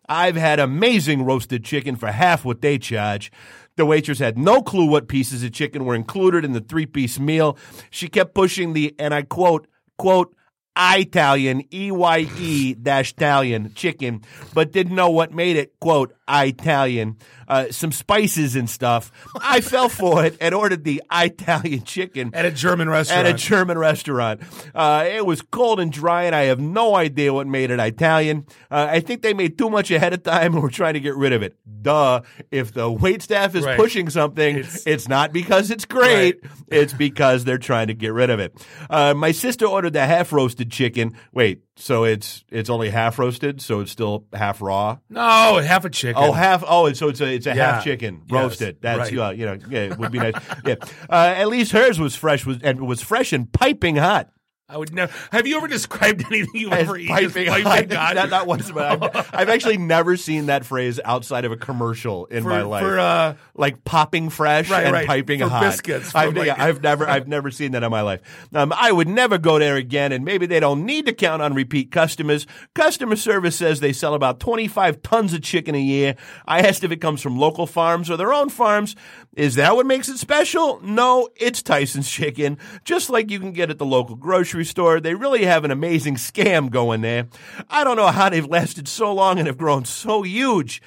I've 0.07 0.35
had 0.35 0.59
amazing 0.59 1.23
roasted 1.23 1.63
chicken 1.63 1.95
for 1.95 2.11
half 2.11 2.43
what 2.45 2.61
they 2.61 2.77
charge. 2.77 3.31
The 3.75 3.85
waitress 3.85 4.19
had 4.19 4.37
no 4.37 4.61
clue 4.61 4.85
what 4.85 5.07
pieces 5.07 5.43
of 5.43 5.51
chicken 5.53 5.85
were 5.85 5.95
included 5.95 6.45
in 6.45 6.51
the 6.51 6.61
three-piece 6.61 7.19
meal. 7.19 7.57
She 7.89 8.07
kept 8.07 8.35
pushing 8.35 8.73
the, 8.73 8.93
and 8.99 9.13
I 9.13 9.23
quote, 9.23 9.65
quote, 9.97 10.35
Italian, 10.77 11.63
E-Y-E 11.73 12.73
dash 12.75 13.11
Italian 13.11 13.73
chicken, 13.75 14.21
but 14.53 14.71
didn't 14.71 14.95
know 14.95 15.09
what 15.09 15.31
made 15.33 15.55
it, 15.55 15.79
quote, 15.79 16.15
Italian. 16.27 17.17
Uh, 17.47 17.71
some 17.71 17.91
spices 17.91 18.55
and 18.55 18.69
stuff. 18.69 19.11
I 19.35 19.61
fell 19.61 19.89
for 19.89 20.25
it 20.25 20.37
and 20.39 20.53
ordered 20.55 20.83
the 20.83 21.01
Italian 21.11 21.83
chicken 21.83 22.31
At 22.33 22.45
a 22.45 22.51
German 22.51 22.89
restaurant. 22.89 23.27
at 23.27 23.35
a 23.35 23.37
German 23.37 23.77
restaurant. 23.77 24.41
Uh, 24.73 25.05
it 25.07 25.25
was 25.25 25.41
cold 25.41 25.79
and 25.79 25.91
dry, 25.91 26.23
and 26.23 26.35
I 26.35 26.43
have 26.43 26.59
no 26.59 26.95
idea 26.95 27.33
what 27.33 27.47
made 27.47 27.71
it 27.71 27.79
Italian. 27.79 28.45
Uh, 28.71 28.87
I 28.89 28.99
think 28.99 29.21
they 29.21 29.33
made 29.33 29.57
too 29.57 29.69
much 29.69 29.91
ahead 29.91 30.13
of 30.13 30.23
time 30.23 30.53
and 30.53 30.61
were 30.63 30.69
trying 30.69 30.93
to 30.93 30.99
get 30.99 31.15
rid 31.15 31.33
of 31.33 31.41
it. 31.43 31.55
Duh. 31.81 32.21
If 32.51 32.73
the 32.73 32.89
wait 32.89 33.21
staff 33.21 33.55
is 33.55 33.65
Right. 33.65 33.77
pushing 33.77 34.09
something, 34.09 34.57
It's- 34.57 34.83
it's, 34.85 35.07
not 35.07 35.33
because 35.33 35.69
it's 35.71 35.85
great. 35.85 36.39
It's 36.69 36.93
because 36.93 37.43
they're 37.43 37.57
trying 37.57 37.87
to 37.87 37.93
get 37.93 38.13
rid 38.13 38.29
of 38.29 38.39
it. 38.39 38.53
Uh, 38.89 39.13
my 39.13 39.31
sister 39.31 39.65
ordered 39.65 39.93
the 39.93 40.05
half 40.05 40.31
roasted 40.31 40.71
chicken. 40.71 41.13
Wait, 41.33 41.61
so 41.75 42.03
it's 42.03 42.43
it's 42.49 42.69
only 42.69 42.89
half 42.89 43.17
roasted, 43.17 43.61
so 43.61 43.79
it's 43.79 43.91
still 43.91 44.25
half 44.33 44.61
raw. 44.61 44.97
no, 45.09 45.57
half 45.57 45.85
a 45.85 45.89
chicken. 45.89 46.21
Oh, 46.23 46.31
half. 46.31 46.63
Oh, 46.67 46.91
so 46.93 47.09
it's 47.09 47.21
a 47.21 47.33
it's 47.33 47.45
a 47.47 47.55
Yeah. 47.55 47.73
half 47.75 47.83
chicken 47.83 48.21
Yes, 48.27 48.31
roasted. 48.43 48.77
That's 48.81 49.11
right. 49.11 49.17
uh, 49.17 49.31
you 49.31 49.45
know 49.45 49.57
yeah, 49.69 49.79
it 49.85 49.97
would 49.97 50.11
be 50.11 50.19
nice. 50.19 50.33
yeah, 50.65 50.75
uh, 51.09 51.33
at 51.37 51.47
least 51.47 51.71
hers 51.71 51.99
was 51.99 52.15
fresh 52.15 52.45
was 52.45 52.57
and 52.63 52.81
was 52.87 53.01
fresh 53.01 53.33
and 53.33 53.51
piping 53.51 53.95
hot. 53.95 54.29
I 54.69 54.77
would 54.77 54.93
never. 54.93 55.13
Have 55.31 55.45
you 55.45 55.57
ever 55.57 55.67
described 55.67 56.23
anything 56.31 56.49
you 56.61 56.71
As 56.71 56.79
ever 56.87 56.97
eat 56.97 57.09
as 57.11 57.31
piping 57.33 57.47
piping 57.47 57.63
hot. 57.97 57.97
hot? 57.97 58.15
Not, 58.15 58.29
not 58.29 58.47
once, 58.47 58.71
but 58.71 59.03
I've, 59.03 59.29
I've 59.33 59.49
actually 59.49 59.77
never 59.77 60.15
seen 60.17 60.45
that 60.47 60.65
phrase 60.65 60.99
outside 61.03 61.43
of 61.45 61.51
a 61.51 61.57
commercial 61.57 62.25
in 62.27 62.43
For- 62.43 62.49
my 62.49 62.61
life. 62.61 62.83
for, 62.83 62.97
uh, 62.97 63.35
like 63.55 63.83
popping 63.83 64.29
fresh 64.29 64.69
Right, 64.69 64.85
and 64.85 64.93
right. 64.93 65.05
piping 65.05 65.39
For 65.41 65.49
hot. 65.49 65.61
biscuits, 65.61 66.15
I've, 66.15 66.35
like- 66.35 66.47
yeah, 66.47 66.55
I've 66.57 66.81
never, 66.81 67.07
I've 67.07 67.27
never 67.27 67.51
seen 67.51 67.73
that 67.73 67.83
in 67.83 67.91
my 67.91 68.01
life. 68.01 68.21
Um, 68.53 68.73
I 68.75 68.91
would 68.91 69.07
never 69.09 69.37
go 69.37 69.59
there 69.59 69.75
again, 69.75 70.11
and 70.13 70.23
maybe 70.25 70.45
they 70.45 70.61
don't 70.61 70.85
need 70.85 71.05
to 71.07 71.13
count 71.13 71.41
on 71.41 71.53
repeat 71.53 71.91
customers. 71.91 72.47
Customer 72.73 73.17
service 73.17 73.57
says 73.57 73.79
they 73.81 73.93
sell 73.93 74.13
about 74.13 74.39
25 74.39 75.01
tons 75.03 75.33
of 75.33 75.41
chicken 75.41 75.75
a 75.75 75.81
year. 75.81 76.15
I 76.47 76.61
asked 76.61 76.83
if 76.85 76.91
it 76.91 76.97
comes 77.01 77.21
from 77.21 77.37
local 77.37 77.67
farms 77.67 78.09
or 78.09 78.15
their 78.17 78.33
own 78.33 78.49
farms. 78.49 78.95
Is 79.35 79.55
that 79.55 79.75
what 79.75 79.85
makes 79.85 80.07
it 80.09 80.17
special? 80.19 80.79
No, 80.81 81.27
it's 81.35 81.61
Tyson's 81.61 82.09
chicken. 82.09 82.57
Just 82.85 83.09
like 83.09 83.29
you 83.29 83.39
can 83.39 83.51
get 83.51 83.69
at 83.69 83.77
the 83.77 83.85
local 83.85 84.15
grocery 84.15 84.52
store. 84.61 84.99
They 84.99 85.15
really 85.15 85.45
have 85.45 85.63
an 85.65 85.71
amazing 85.71 86.15
scam 86.15 86.69
going 86.69 87.01
there. 87.01 87.27
I 87.69 87.83
don't 87.83 87.97
know 87.97 88.07
how 88.07 88.29
they've 88.29 88.45
lasted 88.45 88.87
so 88.87 89.13
long 89.13 89.39
and 89.39 89.47
have 89.47 89.57
grown 89.57 89.85
so 89.85 90.21
huge. 90.21 90.81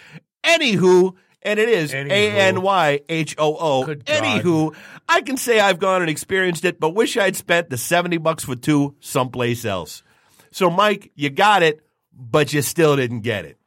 Anywho, 0.44 1.14
and 1.42 1.58
it 1.58 1.68
is 1.68 1.92
A 1.94 2.30
N 2.30 2.62
Y 2.62 3.00
H 3.08 3.34
O 3.38 3.56
O. 3.56 3.84
Anywho, 3.86 4.74
I 5.08 5.22
can 5.22 5.36
say 5.36 5.60
I've 5.60 5.78
gone 5.78 6.02
and 6.02 6.10
experienced 6.10 6.64
it, 6.64 6.78
but 6.78 6.90
wish 6.90 7.16
I'd 7.16 7.36
spent 7.36 7.70
the 7.70 7.76
70 7.76 8.18
bucks 8.18 8.44
for 8.44 8.56
two 8.56 8.94
someplace 9.00 9.64
else. 9.64 10.02
So, 10.50 10.70
Mike, 10.70 11.12
you 11.14 11.30
got 11.30 11.62
it, 11.62 11.80
but 12.12 12.52
you 12.52 12.62
still 12.62 12.96
didn't 12.96 13.20
get 13.20 13.44
it. 13.44 13.58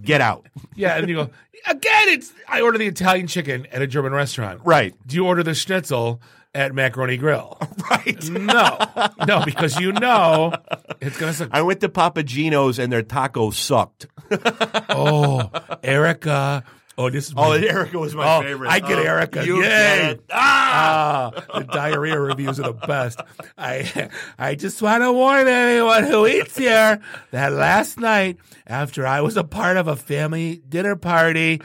Get 0.00 0.20
out. 0.20 0.46
Yeah, 0.76 0.96
and 0.96 1.08
you 1.08 1.14
go 1.14 1.30
again. 1.68 2.08
It's 2.08 2.32
I 2.48 2.60
order 2.62 2.78
the 2.78 2.88
Italian 2.88 3.28
chicken 3.28 3.66
at 3.66 3.80
a 3.80 3.86
German 3.86 4.12
restaurant. 4.12 4.60
Right. 4.64 4.92
Do 5.06 5.14
you 5.14 5.24
order 5.24 5.44
the 5.44 5.54
schnitzel 5.54 6.20
at 6.54 6.74
Macaroni 6.74 7.16
Grill? 7.16 7.58
Right. 7.90 8.30
No, 8.30 8.78
no, 9.26 9.44
because 9.44 9.78
you 9.78 9.92
know 9.92 10.54
it's 11.00 11.18
gonna 11.18 11.34
suck. 11.34 11.50
I 11.52 11.60
went 11.62 11.80
to 11.82 11.88
Papa 11.90 12.22
Gino's 12.22 12.78
and 12.78 12.90
their 12.90 13.02
tacos 13.02 13.54
sucked. 13.54 14.06
Oh, 14.88 15.50
Erica. 15.82 16.64
Oh, 16.96 17.10
this 17.10 17.26
is 17.28 17.34
my, 17.34 17.42
Oh, 17.46 17.52
Erica 17.52 17.98
was 17.98 18.14
my 18.14 18.36
Oh, 18.38 18.40
favorite. 18.42 18.70
I 18.70 18.78
get 18.80 18.98
Oh, 18.98 19.02
Erica. 19.02 19.44
You 19.44 19.56
Yay. 19.62 19.64
get. 19.66 20.20
Ah! 20.30 21.32
Ah, 21.34 21.58
the 21.58 21.64
diarrhea 21.64 22.18
reviews 22.18 22.58
are 22.60 22.64
the 22.64 22.72
best. 22.72 23.20
I 23.58 24.08
I 24.38 24.54
just 24.54 24.80
want 24.80 25.02
to 25.02 25.12
warn 25.12 25.46
anyone 25.46 26.04
who 26.04 26.26
eats 26.26 26.56
here 26.56 27.00
that 27.32 27.52
last 27.52 27.98
night, 27.98 28.38
after 28.66 29.06
I 29.06 29.20
was 29.20 29.36
a 29.36 29.44
part 29.44 29.76
of 29.76 29.88
a 29.88 29.96
family 29.96 30.62
dinner 30.68 30.96
party, 30.96 31.60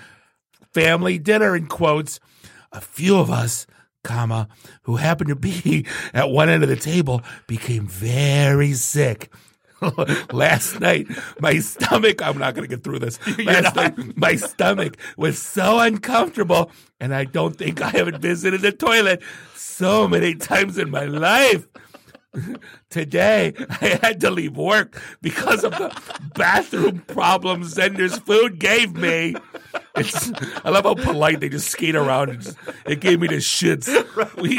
family 0.73 1.17
dinner 1.17 1.55
in 1.55 1.67
quotes, 1.67 2.19
a 2.71 2.81
few 2.81 3.17
of 3.17 3.29
us, 3.31 3.65
comma, 4.03 4.47
who 4.83 4.97
happened 4.97 5.29
to 5.29 5.35
be 5.35 5.85
at 6.13 6.29
one 6.29 6.49
end 6.49 6.63
of 6.63 6.69
the 6.69 6.75
table 6.75 7.21
became 7.47 7.87
very 7.87 8.73
sick. 8.73 9.31
Last 10.33 10.79
night, 10.81 11.07
my 11.39 11.59
stomach, 11.59 12.21
I'm 12.21 12.37
not 12.37 12.53
going 12.53 12.67
to 12.67 12.75
get 12.75 12.83
through 12.83 12.99
this. 12.99 13.17
Last 13.39 13.75
night, 13.75 14.17
my 14.17 14.35
stomach 14.35 14.97
was 15.15 15.39
so 15.41 15.79
uncomfortable, 15.79 16.71
and 16.99 17.15
I 17.15 17.23
don't 17.23 17.55
think 17.55 17.81
I 17.81 17.89
haven't 17.89 18.21
visited 18.21 18.61
the 18.61 18.73
toilet 18.73 19.21
so 19.55 20.07
many 20.07 20.35
times 20.35 20.77
in 20.77 20.89
my 20.89 21.05
life. 21.05 21.65
Today, 22.89 23.53
I 23.81 23.99
had 24.01 24.19
to 24.21 24.31
leave 24.31 24.57
work 24.57 24.99
because 25.21 25.63
of 25.63 25.71
the 25.73 25.95
bathroom 26.35 27.03
problems 27.07 27.75
Zehnder's 27.75 28.17
food 28.17 28.59
gave 28.59 28.93
me. 28.95 29.35
It's, 29.95 30.31
I 30.65 30.69
love 30.69 30.85
how 30.85 30.95
polite 30.95 31.39
they 31.39 31.49
just 31.49 31.69
skate 31.69 31.95
around. 31.95 32.29
And 32.29 32.41
just, 32.41 32.57
it 32.85 32.99
gave 32.99 33.19
me 33.19 33.27
the 33.27 33.35
shits. 33.35 33.87
We, 34.39 34.57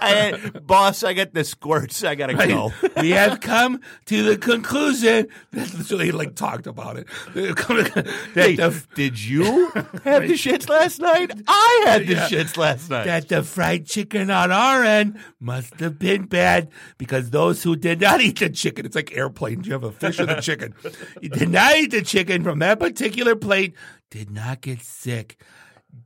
I, 0.00 0.50
boss, 0.64 1.02
I 1.02 1.12
got 1.14 1.34
the 1.34 1.44
squirts. 1.44 2.04
I 2.04 2.14
gotta 2.14 2.34
go. 2.34 2.72
we 3.00 3.10
have 3.10 3.40
come 3.40 3.80
to 4.06 4.22
the 4.22 4.36
conclusion 4.36 5.28
that 5.52 5.66
so 5.86 5.96
they 5.96 6.10
like 6.12 6.34
talked 6.36 6.66
about 6.66 6.96
it. 6.96 7.06
They've 7.34 7.54
come 7.56 7.84
to- 7.84 7.90
that 8.02 8.06
Hey, 8.34 8.56
the 8.56 8.84
did 8.94 9.18
you 9.22 9.70
have 10.04 10.22
the 10.22 10.34
shits 10.34 10.68
last 10.68 11.00
night? 11.00 11.32
I 11.48 11.82
had 11.86 12.06
the 12.06 12.14
Yeah. 12.14 12.28
shits 12.28 12.56
last 12.56 12.90
night. 12.90 13.04
that 13.06 13.28
the 13.28 13.42
fried 13.42 13.86
chicken 13.86 14.30
on 14.30 14.52
our 14.52 14.82
end 14.84 15.18
must 15.40 15.80
have 15.80 15.98
been 15.98 16.26
bad 16.26 16.68
because 16.98 17.30
those 17.30 17.62
who 17.62 17.76
did 17.76 18.00
not 18.00 18.20
eat 18.20 18.38
the 18.38 18.50
chicken, 18.50 18.86
it's 18.86 18.96
like 18.96 19.16
airplanes. 19.16 19.66
You 19.66 19.72
have 19.74 19.84
a 19.84 19.92
fish 19.92 20.18
or 20.20 20.26
the 20.26 20.34
chicken. 20.40 20.74
You 21.20 21.28
did 21.28 21.48
not 21.48 21.76
eat 21.76 21.90
the 21.90 22.02
chicken 22.02 22.42
from 22.42 22.58
that 22.60 22.78
particular 22.78 23.36
plate, 23.36 23.74
did 24.10 24.30
not 24.30 24.60
get 24.60 24.80
sick. 24.82 25.40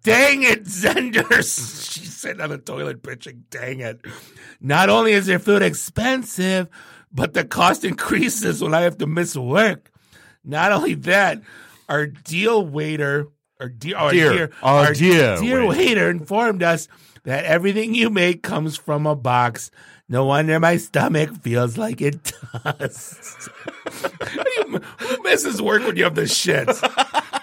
Dang 0.03 0.43
it, 0.43 0.65
Zehnders. 0.65 1.91
She's 1.93 2.15
sitting 2.15 2.41
on 2.43 2.51
the 2.51 2.59
toilet 2.59 3.03
pitching, 3.03 3.45
dang 3.51 3.81
it. 3.81 4.01
Not 4.61 4.91
only 4.91 5.13
is 5.13 5.27
their 5.27 5.39
food 5.39 5.63
expensive, 5.63 6.69
but 7.11 7.33
the 7.33 7.45
cost 7.45 7.85
increases 7.85 8.63
when 8.63 8.75
I 8.75 8.83
have 8.83 8.99
to 8.99 9.07
miss 9.07 9.35
work. 9.37 9.91
Not 10.45 10.73
only 10.73 10.95
that, 10.95 11.41
our 11.89 12.07
deal 12.07 12.67
waiter, 12.67 13.29
our 13.61 13.69
dear, 13.69 13.97
our 13.97 14.13
Dear. 14.13 14.33
dear, 14.33 14.51
Our 14.63 14.87
our 14.89 14.93
dear 14.95 15.37
dear 15.39 15.67
waiter 15.67 16.11
informed 16.11 16.63
us 16.63 16.87
that 17.25 17.45
everything 17.45 17.95
you 17.95 18.09
make 18.11 18.43
comes 18.43 18.77
from 18.77 19.07
a 19.07 19.17
box. 19.17 19.71
No 20.11 20.25
wonder 20.25 20.59
my 20.59 20.79
stomach 20.79 21.35
feels 21.43 21.77
like 21.77 22.01
it 22.01 22.33
does. 22.65 23.49
Who 24.99 25.23
misses 25.23 25.61
work 25.61 25.83
when 25.83 25.97
you 25.97 26.05
have 26.05 26.15
the 26.15 26.23
shits? 26.23 26.81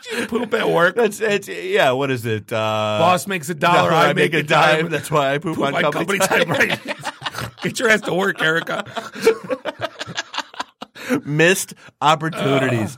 Did 0.04 0.20
you 0.20 0.28
poop 0.28 0.52
at 0.56 0.68
work? 0.68 0.96
That's 0.96 1.22
it's 1.22 1.48
yeah. 1.48 1.92
What 1.92 2.10
is 2.10 2.26
it? 2.26 2.52
Uh, 2.52 2.98
Boss 3.00 3.28
makes 3.28 3.50
a 3.50 3.56
dollar, 3.56 3.92
no, 3.92 3.98
I, 3.98 4.14
make, 4.14 4.34
a 4.34 4.42
dime. 4.42 4.90
That's 4.90 5.12
why 5.12 5.36
I 5.36 5.38
poop, 5.38 5.58
Poop 5.58 5.66
on 5.66 5.76
on 5.76 5.82
company, 5.84 6.18
company 6.18 6.46
time. 6.46 6.56
time, 6.56 6.70
right? 6.70 7.62
Get 7.62 7.80
your 7.80 7.90
ass 7.90 8.02
to 8.02 8.14
work, 8.14 8.42
Erica. 8.42 8.84
Missed 11.24 11.76
opportunities. 12.02 12.98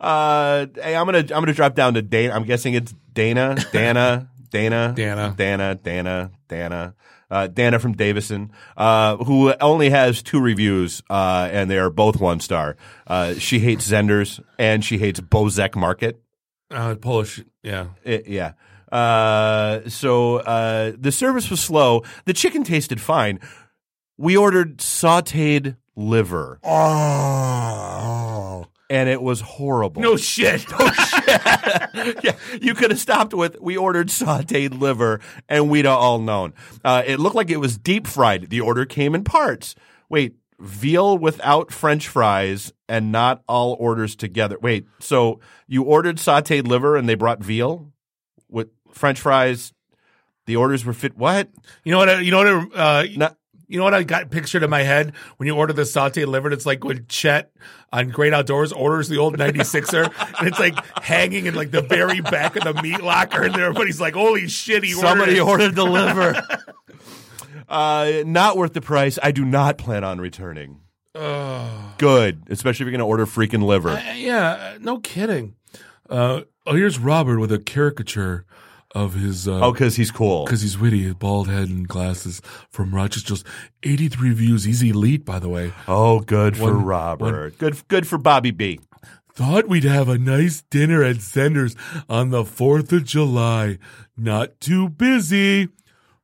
Uh, 0.00 0.66
hey, 0.76 0.94
I'm 0.94 1.06
gonna 1.06 1.18
I'm 1.18 1.26
gonna 1.26 1.54
drop 1.54 1.74
down 1.74 1.94
to 1.94 2.02
Dana. 2.02 2.34
I'm 2.34 2.44
guessing 2.44 2.74
it's 2.74 2.94
Dana, 3.12 3.56
Dana, 3.72 4.28
Dana, 4.50 4.92
Dana. 4.94 5.34
Dana, 5.36 5.74
Dana, 5.74 6.30
Dana. 6.46 6.94
Uh, 7.30 7.46
Dana 7.46 7.78
from 7.78 7.92
Davison, 7.92 8.50
uh, 8.76 9.16
who 9.18 9.52
only 9.60 9.90
has 9.90 10.22
two 10.22 10.40
reviews, 10.40 11.02
uh, 11.10 11.48
and 11.52 11.70
they 11.70 11.76
are 11.78 11.90
both 11.90 12.18
one 12.20 12.40
star. 12.40 12.76
Uh, 13.06 13.34
she 13.34 13.58
hates 13.58 13.86
Zehnders 13.90 14.40
and 14.58 14.82
she 14.82 14.96
hates 14.96 15.20
Bozek 15.20 15.76
Market. 15.76 16.22
Uh, 16.70 16.94
Polish, 16.94 17.42
yeah. 17.62 17.88
It- 18.02 18.26
yeah. 18.28 18.52
Uh, 18.90 19.86
so 19.90 20.36
uh, 20.38 20.92
the 20.98 21.12
service 21.12 21.50
was 21.50 21.60
slow. 21.60 22.02
The 22.24 22.32
chicken 22.32 22.64
tasted 22.64 22.98
fine. 23.00 23.38
We 24.16 24.34
ordered 24.36 24.78
sautéed 24.78 25.76
liver, 25.94 26.58
Oh. 26.64 28.64
And 28.90 29.08
it 29.08 29.20
was 29.22 29.40
horrible. 29.40 30.02
No 30.02 30.16
shit. 30.16 30.64
No 30.78 30.88
shit. 30.90 32.24
yeah, 32.24 32.36
you 32.60 32.74
could 32.74 32.90
have 32.90 33.00
stopped 33.00 33.34
with 33.34 33.60
we 33.60 33.76
ordered 33.76 34.08
sautéed 34.08 34.78
liver, 34.78 35.20
and 35.48 35.68
we'd 35.70 35.84
have 35.84 35.98
all 35.98 36.18
known. 36.18 36.54
Uh, 36.84 37.02
it 37.06 37.18
looked 37.20 37.36
like 37.36 37.50
it 37.50 37.58
was 37.58 37.76
deep 37.76 38.06
fried. 38.06 38.50
The 38.50 38.60
order 38.60 38.84
came 38.84 39.14
in 39.14 39.24
parts. 39.24 39.74
Wait, 40.08 40.36
veal 40.58 41.18
without 41.18 41.70
French 41.72 42.08
fries, 42.08 42.72
and 42.88 43.12
not 43.12 43.42
all 43.48 43.76
orders 43.78 44.16
together. 44.16 44.56
Wait, 44.60 44.86
so 45.00 45.40
you 45.66 45.82
ordered 45.82 46.16
sautéed 46.16 46.66
liver, 46.66 46.96
and 46.96 47.08
they 47.08 47.14
brought 47.14 47.42
veal 47.42 47.92
with 48.48 48.68
French 48.92 49.20
fries. 49.20 49.72
The 50.46 50.56
orders 50.56 50.84
were 50.84 50.94
fit. 50.94 51.16
What? 51.16 51.50
You 51.84 51.92
know 51.92 51.98
what? 51.98 52.24
You 52.24 52.30
know 52.30 52.58
what? 52.60 52.76
Uh, 52.78 53.04
Not- 53.16 53.36
you 53.68 53.78
know 53.78 53.84
what 53.84 53.94
I 53.94 54.02
got 54.02 54.30
pictured 54.30 54.62
in 54.62 54.70
my 54.70 54.82
head 54.82 55.12
when 55.36 55.46
you 55.46 55.54
order 55.54 55.72
the 55.72 55.82
sauteed 55.82 56.26
liver? 56.26 56.50
It's 56.50 56.66
like 56.66 56.82
when 56.84 57.06
Chet 57.08 57.52
on 57.92 58.08
Great 58.08 58.32
Outdoors 58.32 58.72
orders 58.72 59.08
the 59.08 59.18
old 59.18 59.36
96er 59.38 60.12
and 60.38 60.48
it's 60.48 60.58
like 60.58 60.74
hanging 61.02 61.46
in 61.46 61.54
like 61.54 61.70
the 61.70 61.82
very 61.82 62.20
back 62.20 62.56
of 62.56 62.64
the 62.64 62.82
meat 62.82 63.02
locker 63.02 63.42
and 63.42 63.54
everybody's 63.54 64.00
like, 64.00 64.14
holy 64.14 64.48
shit, 64.48 64.82
he 64.84 64.92
Somebody 64.92 65.38
ordered. 65.38 65.60
ordered 65.70 65.74
the 65.76 65.84
liver. 65.84 66.42
uh, 67.68 68.22
not 68.24 68.56
worth 68.56 68.72
the 68.72 68.80
price. 68.80 69.18
I 69.22 69.30
do 69.32 69.44
not 69.44 69.78
plan 69.78 70.02
on 70.02 70.20
returning. 70.20 70.80
Good, 71.98 72.44
especially 72.48 72.84
if 72.84 72.86
you're 72.86 72.90
going 72.92 73.00
to 73.00 73.04
order 73.06 73.26
freaking 73.26 73.64
liver. 73.64 73.90
Uh, 73.90 74.14
yeah, 74.14 74.50
uh, 74.50 74.78
no 74.80 74.98
kidding. 75.00 75.56
Uh, 76.08 76.42
oh, 76.64 76.74
here's 76.74 76.98
Robert 76.98 77.40
with 77.40 77.50
a 77.50 77.58
caricature 77.58 78.46
of 78.94 79.14
his. 79.14 79.46
Uh, 79.46 79.60
oh, 79.60 79.72
because 79.72 79.96
he's 79.96 80.10
cool. 80.10 80.44
Because 80.44 80.62
he's 80.62 80.78
witty, 80.78 81.12
bald 81.12 81.48
head 81.48 81.68
and 81.68 81.86
glasses 81.86 82.40
from 82.70 82.94
Rochester's 82.94 83.44
83 83.82 84.32
views. 84.32 84.64
He's 84.64 84.82
elite, 84.82 85.24
by 85.24 85.38
the 85.38 85.48
way. 85.48 85.72
Oh, 85.86 86.20
good 86.20 86.56
for 86.56 86.74
One- 86.74 86.84
Robert. 86.84 87.58
Good, 87.58 87.86
good 87.88 88.06
for 88.06 88.18
Bobby 88.18 88.50
B. 88.50 88.80
Thought 89.32 89.68
we'd 89.68 89.84
have 89.84 90.08
a 90.08 90.18
nice 90.18 90.62
dinner 90.68 91.04
at 91.04 91.16
Zehnders 91.16 91.76
on 92.08 92.30
the 92.30 92.42
4th 92.42 92.92
of 92.92 93.04
July. 93.04 93.78
Not 94.16 94.58
too 94.60 94.88
busy. 94.88 95.68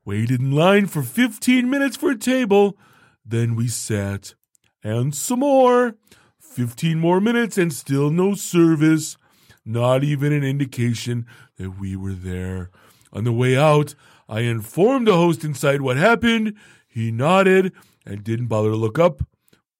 Waited 0.04 0.40
in 0.40 0.50
line 0.50 0.87
for 0.87 1.02
15 1.02 1.71
minutes 1.71 1.97
for 1.97 2.11
a 2.11 2.18
table. 2.18 2.76
Then 3.25 3.54
we 3.54 3.68
sat. 3.68 4.35
And 4.83 5.14
some 5.14 5.38
more. 5.40 5.94
15 6.40 6.99
more 6.99 7.21
minutes 7.21 7.56
and 7.56 7.73
still 7.73 8.11
no 8.11 8.35
service. 8.35 9.16
Not 9.64 10.04
even 10.04 10.33
an 10.33 10.44
indication 10.44 11.26
that 11.59 11.78
we 11.78 11.97
were 11.97 12.12
there. 12.12 12.71
On 13.12 13.25
the 13.25 13.33
way 13.33 13.56
out, 13.56 13.94
I 14.28 14.40
informed 14.40 15.06
the 15.06 15.14
host 15.14 15.44
inside 15.44 15.80
what 15.80 15.97
happened. 15.97 16.54
He 16.87 17.11
nodded 17.11 17.73
and 18.04 18.23
didn't 18.25 18.47
bother 18.49 18.71
to 18.71 18.76
look 18.76 18.99
up. 18.99 19.23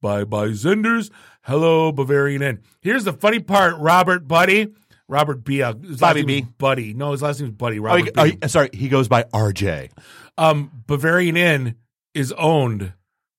Bye 0.01 0.25
bye, 0.25 0.49
Zehnders. 0.49 1.11
Hello, 1.43 1.93
Bavarian 1.93 2.43
Inn. 2.43 2.61
Here's 2.81 3.05
the 3.05 3.13
funny 3.13 3.41
part, 3.41 3.77
Robert 3.79 4.27
Buddy. 4.29 4.69
Robert 5.09 5.45
B. 5.45 5.63
Uh, 5.63 5.75
Bobby 5.75 6.21
name 6.21 6.27
B. 6.27 6.39
is 6.39 6.47
Buddy. 6.57 6.95
No, 6.95 7.13
his 7.13 7.21
last 7.23 7.41
name 7.41 7.51
is 7.51 7.55
Buddy. 7.55 7.79
Oh, 7.79 7.83
Robert 7.83 8.05
he- 8.05 8.11
oh, 8.17 8.25
he- 8.25 8.49
sorry, 8.49 8.71
he 8.73 8.89
goes 8.89 9.07
by 9.09 9.25
RJ. 9.25 9.91
um, 10.39 10.71
Bavarian 10.87 11.37
Inn 11.37 11.75
is 12.15 12.33
owned 12.33 12.93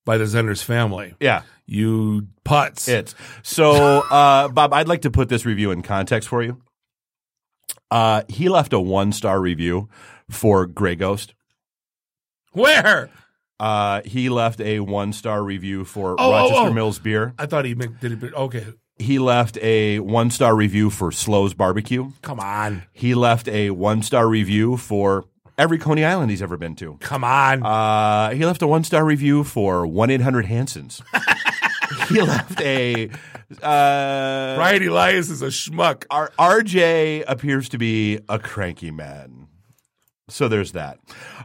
by 0.06 0.16
the 0.16 0.24
Zehnders 0.24 0.64
family. 0.64 1.14
Yeah, 1.20 1.42
You 1.66 2.28
putts. 2.44 2.88
it's 2.88 3.14
so. 3.42 3.72
Uh, 4.10 4.48
Bob, 4.56 4.72
I'd 4.72 4.88
like 4.88 5.02
to 5.02 5.10
put 5.10 5.28
this 5.28 5.44
review 5.44 5.70
in 5.70 5.82
context 5.82 6.30
for 6.30 6.42
you. 6.42 6.62
Uh, 7.90 8.22
he 8.28 8.48
left 8.48 8.72
a 8.72 8.80
one 8.80 9.12
star 9.12 9.38
review 9.40 9.90
for 10.30 10.64
Grey 10.66 10.96
Ghost. 10.96 11.34
Where? 12.52 13.10
Uh, 13.60 14.02
he 14.04 14.28
left 14.28 14.60
a 14.60 14.80
one 14.80 15.12
star 15.12 15.42
review 15.42 15.84
for 15.84 16.12
Oh, 16.12 16.16
oh, 16.18 16.30
Rochester 16.30 16.70
oh. 16.70 16.72
Mills 16.72 16.98
Beer. 16.98 17.34
I 17.38 17.46
thought 17.46 17.64
he 17.64 17.74
meant, 17.74 18.00
did 18.00 18.22
it, 18.22 18.34
okay. 18.34 18.66
He 18.98 19.18
left 19.18 19.58
a 19.58 20.00
one 20.00 20.30
star 20.30 20.54
review 20.56 20.88
for 20.90 21.12
Slow's 21.12 21.52
Barbecue. 21.54 22.12
Come 22.22 22.40
on. 22.40 22.84
He 22.92 23.14
left 23.14 23.48
a 23.48 23.70
one 23.70 24.02
star 24.02 24.26
review 24.26 24.76
for 24.76 25.24
every 25.58 25.78
Coney 25.78 26.04
Island 26.04 26.30
he's 26.30 26.42
ever 26.42 26.56
been 26.56 26.74
to. 26.76 26.96
Come 27.00 27.24
on. 27.24 27.62
Uh, 27.62 28.30
he 28.30 28.44
left 28.44 28.62
a 28.62 28.66
one 28.66 28.84
star 28.84 29.04
review 29.04 29.44
for 29.44 29.86
1 29.86 30.10
800 30.10 30.46
Hanson's. 30.46 31.02
he 32.08 32.20
left 32.20 32.60
a. 32.60 33.08
Uh, 33.62 34.56
Brian 34.56 34.82
Elias 34.86 35.30
is 35.30 35.42
a 35.42 35.46
schmuck. 35.46 36.04
R- 36.10 36.32
RJ 36.38 37.24
appears 37.26 37.68
to 37.70 37.78
be 37.78 38.20
a 38.28 38.38
cranky 38.38 38.90
man. 38.90 39.48
So 40.28 40.48
there's 40.48 40.72
that. 40.72 40.98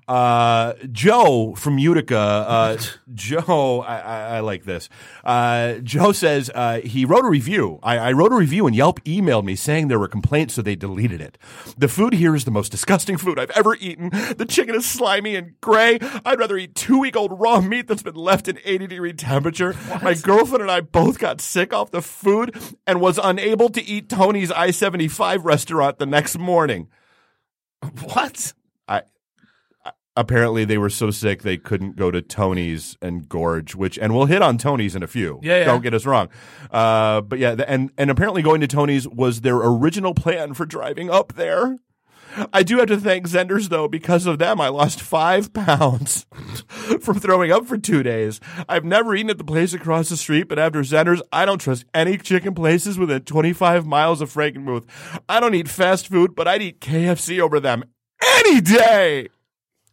Uh, 0.08 0.74
Joe 0.92 1.54
from 1.54 1.78
Utica. 1.78 2.18
Uh, 2.18 2.78
Joe, 3.14 3.82
I, 3.82 4.00
I, 4.00 4.20
I 4.38 4.40
like 4.40 4.64
this. 4.64 4.90
Uh, 5.24 5.76
Joe 5.76 6.12
says 6.12 6.50
uh, 6.56 6.82
he 6.84 7.06
wrote 7.06 7.24
a 7.24 7.30
review. 7.30 7.78
I, 7.84 8.00
I 8.00 8.12
wrote 8.14 8.32
a 8.32 8.36
review 8.36 8.66
and 8.66 8.76
Yelp 8.76 9.00
emailed 9.04 9.44
me 9.44 9.56
saying 9.56 9.88
there 9.88 10.00
were 10.00 10.08
complaints, 10.08 10.56
so 10.56 10.64
they 10.64 10.76
deleted 10.76 11.22
it. 11.22 11.38
The 11.78 11.88
food 11.88 12.14
here 12.14 12.36
is 12.36 12.46
the 12.46 12.50
most 12.50 12.72
disgusting 12.72 13.18
food 13.18 13.38
I've 13.38 13.52
ever 13.52 13.76
eaten. 13.76 14.10
The 14.10 14.48
chicken 14.50 14.74
is 14.74 14.88
slimy 14.88 15.36
and 15.36 15.62
gray. 15.62 16.00
I'd 16.26 16.40
rather 16.40 16.58
eat 16.58 16.74
two 16.74 17.00
week 17.00 17.16
old 17.16 17.40
raw 17.40 17.62
meat 17.62 17.88
that's 17.88 18.02
been 18.02 18.16
left 18.16 18.48
in 18.48 18.58
80 18.66 18.88
degree 18.88 19.14
temperature. 19.14 19.76
My 20.02 20.16
girlfriend 20.16 20.64
and 20.64 20.72
I 20.72 20.82
both 20.82 21.20
got 21.20 21.40
sick 21.40 21.72
off 21.72 21.92
the 21.92 22.02
food 22.02 22.60
and 22.88 23.00
was 23.00 23.20
unable 23.22 23.70
to 23.70 23.84
eat 23.84 24.10
Tony's 24.10 24.52
I 24.52 24.72
75 24.72 25.46
restaurant 25.46 26.00
the 26.00 26.08
next 26.08 26.40
morning. 26.40 26.88
What? 28.06 28.54
Apparently 30.18 30.65
they 30.65 30.77
were 30.77 30.89
so 30.89 31.10
sick 31.10 31.41
they 31.41 31.58
couldn't 31.58 31.96
go 31.96 32.12
to 32.12 32.22
Tony's 32.22 32.98
and 33.01 33.30
gorge, 33.30 33.75
which 33.75 33.98
and 33.98 34.13
we'll 34.13 34.25
hit 34.25 34.41
on 34.41 34.58
Tony's 34.58 34.96
in 34.96 35.03
a 35.03 35.08
few. 35.08 35.39
Yeah, 35.41 35.60
yeah. 35.60 35.65
Don't 35.65 35.82
get 35.82 35.94
us 35.94 36.06
wrong. 36.06 36.27
Uh, 36.70 37.22
but 37.22 37.39
yeah, 37.39 37.56
the, 37.56 37.70
and 37.70 37.91
and 37.98 38.10
apparently 38.10 38.41
going 38.41 38.60
to 38.62 38.68
Tony's 38.68 39.08
was 39.08 39.41
their 39.41 39.56
original 39.58 40.13
plan 40.13 40.53
for 40.53 40.65
driving 40.65 41.10
up 41.10 41.34
there. 41.34 41.77
I 42.53 42.63
do 42.63 42.77
have 42.77 42.88
to 42.88 42.98
thank 42.98 43.27
Zehnders 43.27 43.70
though, 43.70 43.88
because 43.88 44.25
of 44.25 44.39
them, 44.39 44.62
I 44.62 44.70
lost 44.70 45.01
five 45.01 45.53
pounds 45.53 46.25
from 47.00 47.20
throwing 47.20 47.51
up 47.51 47.65
for 47.65 47.77
two 47.77 48.03
days. 48.03 48.39
I've 48.70 48.86
never 48.86 49.15
eaten 49.15 49.30
at 49.30 49.38
the 49.38 49.44
place 49.44 49.74
across 49.74 50.10
the 50.10 50.18
street, 50.18 50.48
but 50.48 50.60
after 50.60 50.82
Zehnders, 50.82 51.22
I 51.32 51.46
don't 51.46 51.60
trust 51.60 51.86
any 51.94 52.18
chicken 52.18 52.53
places 52.53 52.98
within 52.98 53.22
25 53.22 53.86
miles 53.86 54.22
of 54.22 54.34
Frankenmuth. 54.34 54.86
I 55.27 55.39
don't 55.39 55.56
eat 55.56 55.68
fast 55.68 56.08
food, 56.08 56.36
but 56.36 56.48
I'd 56.48 56.62
eat 56.62 56.80
KFC 56.80 57.39
over 57.39 57.60
them 57.60 57.84
any 58.22 58.62
day. 58.62 59.30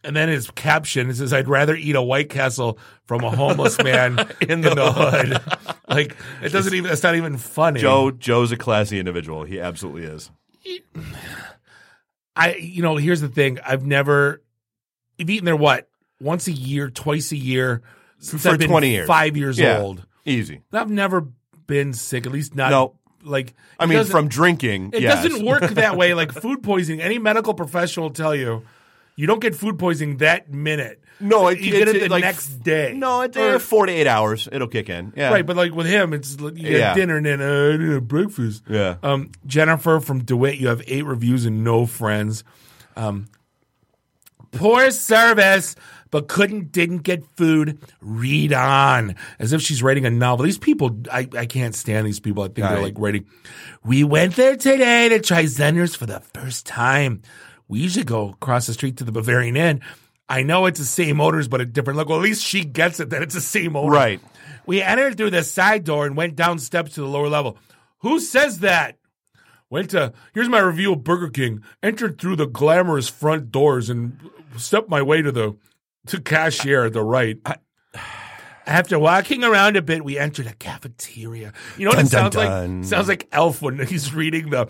And 0.05 0.15
then 0.15 0.29
his 0.29 0.49
caption 0.53 1.13
says, 1.13 1.33
"I'd 1.33 1.49
rather 1.49 1.75
eat 1.75 1.97
a 1.97 2.03
White 2.03 2.31
Castle 2.31 2.79
from 3.05 3.25
a 3.25 3.31
homeless 3.31 3.77
man 3.83 4.13
in, 4.41 4.61
the, 4.61 4.71
hood." 4.93 5.43
like 5.89 6.17
it 6.43 6.51
doesn't 6.51 6.73
even. 6.73 6.91
It's 6.93 7.03
not 7.03 7.17
even 7.17 7.37
funny. 7.37 7.81
Joe 7.81 8.11
Joe's 8.13 8.53
a 8.53 8.57
classy 8.57 8.99
individual. 9.01 9.43
He 9.45 9.59
absolutely 9.61 10.05
is. 10.05 10.31
I, 12.37 12.55
you 12.55 12.83
know, 12.83 12.97
here's 12.97 13.21
the 13.21 13.29
thing. 13.29 13.59
I've 13.67 13.85
never. 13.85 14.43
I've 15.21 15.29
eaten 15.29 15.45
there 15.45 15.57
what 15.57 15.89
once 16.21 16.47
a 16.47 16.53
year, 16.53 16.91
twice 16.91 17.33
a 17.33 17.37
year 17.37 17.83
since 18.21 18.43
For 18.43 18.51
I've 18.51 18.59
been 18.59 18.69
20 18.71 18.91
years. 18.91 19.07
five 19.09 19.37
years 19.37 19.59
Yeah. 19.59 19.81
old. 19.81 20.07
Easy. 20.25 20.63
I've 20.73 20.91
never 20.91 21.27
been 21.67 21.93
sick. 21.93 22.27
At 22.27 22.33
least 22.33 22.55
not. 22.55 22.71
No. 22.71 22.95
Like 23.25 23.55
I 23.81 23.87
mean, 23.87 24.05
from 24.05 24.29
drinking, 24.29 24.91
It 24.95 25.03
yes. 25.03 25.25
doesn't 25.25 25.45
work 25.45 25.63
that 25.63 25.97
way. 25.99 26.15
Like 26.15 26.31
food 26.33 26.63
poisoning, 26.63 27.01
any 27.01 27.19
medical 27.19 27.53
professional 27.53 28.07
will 28.07 28.15
tell 28.15 28.35
you, 28.35 28.63
you 29.19 29.27
don't 29.27 29.41
get 29.41 29.57
food 29.57 29.81
poisoning 29.81 30.19
that 30.19 30.49
minute. 30.51 31.03
No, 31.19 31.49
it, 31.49 31.59
you 31.59 31.73
get 31.73 31.89
it 31.89 32.01
the 32.03 32.09
like, 32.09 32.23
next 32.23 32.63
day. 32.63 32.93
No, 32.97 33.23
it, 33.23 33.37
Or- 33.37 33.57
uh, 33.57 33.59
four 33.59 33.87
to 33.87 33.93
eight 33.93 34.07
hours. 34.07 34.49
It'll 34.53 34.69
kick 34.69 34.89
in. 34.89 35.13
Yeah. 35.17 35.31
right. 35.31 35.45
But 35.45 35.57
like 35.57 35.73
with 35.75 35.89
him, 35.89 36.13
it's 36.13 36.41
like 36.41 36.57
you 36.57 36.63
get 36.63 36.79
Yeah. 36.79 36.95
dinner 36.95 37.17
and 37.17 37.27
then 37.27 37.43
uh, 37.43 37.97
I 37.97 37.99
breakfast. 37.99 38.63
Yeah. 38.71 38.95
Um, 39.03 39.33
Jennifer 39.45 39.99
from 39.99 40.23
DeWitt, 40.23 40.59
you 40.59 40.69
have 40.69 40.81
eight 40.87 41.05
reviews 41.05 41.45
and 41.47 41.65
no 41.65 41.87
friends. 41.87 42.45
Um, 42.95 43.27
poor 44.53 44.91
service, 44.93 45.75
but 46.13 46.29
couldn't 46.29 46.71
didn't 46.71 46.99
get 46.99 47.25
food. 47.37 47.79
Read 48.01 48.53
on 48.53 49.17
as 49.41 49.53
if 49.53 49.61
she's 49.61 49.83
writing 49.83 50.07
a 50.07 50.11
novel. 50.11 50.45
These 50.45 50.59
people, 50.59 51.01
I, 51.11 51.29
I 51.37 51.47
can't 51.47 51.75
stand 51.75 52.07
these 52.07 52.21
people. 52.21 52.45
I 52.45 52.47
think 52.47 52.59
they're 52.59 52.75
Right. 52.75 52.83
like 52.85 52.95
writing. 52.97 53.27
We 53.85 54.05
went 54.05 54.37
there 54.37 54.55
today 54.57 55.09
to 55.09 55.21
try 55.21 55.45
Zehnders 55.45 55.97
for 55.97 56.07
the 56.07 56.21
first 56.21 56.65
time. 56.67 57.23
We 57.69 57.81
usually 57.81 58.05
go 58.05 58.31
across 58.31 58.67
the 58.67 58.73
street 58.73 58.97
to 58.97 59.05
the 59.05 59.13
Bavarian 59.13 59.57
Inn. 59.57 59.83
I 60.29 60.43
know 60.43 60.67
it's 60.67 60.79
the 60.79 60.85
same 60.85 61.21
odors, 61.21 61.49
but 61.49 61.61
a 61.61 61.67
different 61.67 61.99
look. 61.99 62.09
Well, 62.09 62.19
at 62.19 62.25
least 62.25 62.45
she 62.45 62.65
gets 62.65 63.01
it 63.01 63.11
that 63.11 63.23
it's 63.23 63.35
the 63.35 63.41
same 63.41 63.77
odor. 63.77 63.93
Right. 63.93 64.21
We 64.67 64.83
entered 64.83 65.17
through 65.17 65.31
the 65.31 65.43
side 65.43 65.85
door 65.85 66.07
and 66.07 66.17
went 66.17 66.37
down 66.37 66.59
steps 66.59 66.95
to 66.95 67.01
the 67.01 67.07
lower 67.07 67.29
level. 67.29 67.57
Who 68.01 68.21
says 68.21 68.61
that? 68.61 68.99
Went 69.71 69.91
to 69.91 70.13
here's 70.35 70.49
my 70.49 70.61
review 70.61 70.93
of 70.95 71.05
Burger 71.05 71.29
King. 71.29 71.63
Entered 71.83 72.19
through 72.19 72.37
the 72.37 72.47
glamorous 72.47 73.09
front 73.09 73.51
doors 73.51 73.91
and 73.91 74.19
stepped 74.57 74.89
my 74.89 75.03
way 75.03 75.23
to 75.23 75.33
the 75.33 75.57
to 76.07 76.21
cashier 76.21 76.87
at 76.87 76.95
the 76.95 77.03
right. 77.03 77.39
After 78.69 78.99
walking 78.99 79.45
around 79.45 79.77
a 79.77 79.83
bit, 79.83 80.05
we 80.05 80.19
entered 80.19 80.47
a 80.47 80.53
cafeteria. 80.53 81.55
You 81.79 81.87
know 81.87 81.91
what 81.93 82.01
it 82.05 82.09
sounds 82.09 82.35
dun, 82.37 82.45
like? 82.45 82.51
dun. 82.51 82.85
Sounds 82.85 83.09
like 83.09 83.27
Elf 83.33 83.63
when 83.63 83.79
he's 83.87 84.13
reading 84.15 84.51
the 84.51 84.67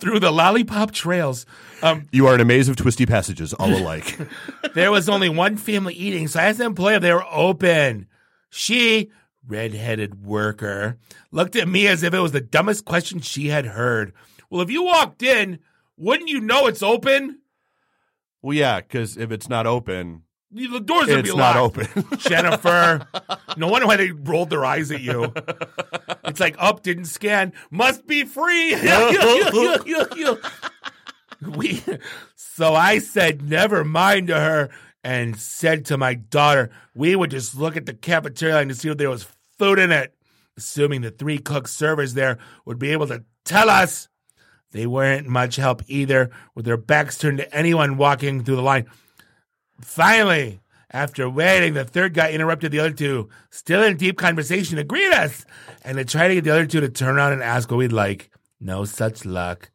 through 0.00 0.18
the 0.20 0.30
lollipop 0.30 0.92
trails. 0.92 1.44
Um, 1.82 2.08
You 2.10 2.26
are 2.26 2.34
in 2.34 2.40
a 2.40 2.44
maze 2.46 2.68
of 2.70 2.76
twisty 2.76 3.04
passages, 3.04 3.52
all 3.52 3.72
alike. 3.72 4.18
there 4.74 4.90
was 4.90 5.08
only 5.10 5.28
one 5.28 5.58
family 5.58 5.92
eating, 5.94 6.26
so 6.26 6.40
I 6.40 6.44
asked 6.44 6.58
the 6.58 6.64
employee 6.64 6.94
if 6.94 7.02
they 7.02 7.12
were 7.12 7.26
open. 7.30 8.06
She, 8.48 9.10
red-headed 9.46 10.24
worker, 10.24 10.96
looked 11.30 11.54
at 11.54 11.68
me 11.68 11.86
as 11.86 12.02
if 12.02 12.14
it 12.14 12.20
was 12.20 12.32
the 12.32 12.40
dumbest 12.40 12.86
question 12.86 13.20
she 13.20 13.48
had 13.48 13.66
heard. 13.66 14.14
Well, 14.48 14.62
if 14.62 14.70
you 14.70 14.84
walked 14.84 15.22
in, 15.22 15.58
wouldn't 15.98 16.30
you 16.30 16.40
know 16.40 16.66
it's 16.66 16.82
open? 16.82 17.40
well, 18.40 18.56
yeah, 18.56 18.80
because 18.80 19.16
if 19.18 19.30
it's 19.32 19.48
not 19.50 19.66
open, 19.66 20.22
The 20.50 20.80
doors 20.80 21.08
would 21.08 21.24
be 21.24 21.28
it's 21.28 21.36
not 21.36 21.56
locked. 21.56 21.78
open. 21.78 22.06
Jennifer, 22.18 23.06
no 23.56 23.68
wonder 23.68 23.86
why 23.86 23.96
they 23.96 24.12
rolled 24.12 24.48
their 24.48 24.64
eyes 24.64 24.90
at 24.90 25.02
you. 25.02 25.30
It's 26.24 26.40
like 26.40 26.56
up 26.58 26.82
didn't 26.82 27.04
scan, 27.04 27.52
must 27.70 28.06
be 28.06 28.24
free. 28.24 28.74
we, 31.42 31.82
so 32.34 32.74
I 32.74 32.98
said 32.98 33.42
never 33.42 33.84
mind 33.84 34.28
to 34.28 34.40
her 34.40 34.70
and 35.04 35.38
said 35.38 35.84
to 35.86 35.98
my 35.98 36.14
daughter, 36.14 36.70
we 36.94 37.14
would 37.14 37.30
just 37.30 37.54
look 37.54 37.76
at 37.76 37.86
the 37.86 37.94
cafeteria 37.94 38.56
line 38.56 38.68
to 38.68 38.74
see 38.74 38.88
if 38.88 38.96
there 38.96 39.10
was 39.10 39.28
food 39.58 39.78
in 39.78 39.92
it, 39.92 40.14
assuming 40.56 41.02
the 41.02 41.10
three 41.10 41.38
cook 41.38 41.68
servers 41.68 42.14
there 42.14 42.38
would 42.64 42.78
be 42.78 42.90
able 42.90 43.06
to 43.08 43.24
tell 43.44 43.68
us. 43.68 44.08
They 44.72 44.86
weren't 44.86 45.26
much 45.26 45.56
help 45.56 45.82
either, 45.88 46.30
with 46.54 46.66
their 46.66 46.76
backs 46.76 47.16
turned 47.16 47.38
to 47.38 47.54
anyone 47.54 47.96
walking 47.96 48.44
through 48.44 48.56
the 48.56 48.62
line. 48.62 48.86
Finally, 49.80 50.60
after 50.90 51.28
waiting, 51.28 51.74
the 51.74 51.84
third 51.84 52.14
guy 52.14 52.32
interrupted 52.32 52.72
the 52.72 52.80
other 52.80 52.92
two, 52.92 53.28
still 53.50 53.82
in 53.82 53.96
deep 53.96 54.16
conversation, 54.16 54.76
to 54.76 54.84
greet 54.84 55.12
us 55.12 55.44
and 55.82 55.98
to 55.98 56.04
try 56.04 56.28
to 56.28 56.34
get 56.34 56.44
the 56.44 56.50
other 56.50 56.66
two 56.66 56.80
to 56.80 56.88
turn 56.88 57.16
around 57.16 57.32
and 57.34 57.42
ask 57.42 57.70
what 57.70 57.76
we'd 57.78 57.92
like. 57.92 58.30
No 58.60 58.84
such 58.84 59.24
luck. 59.24 59.70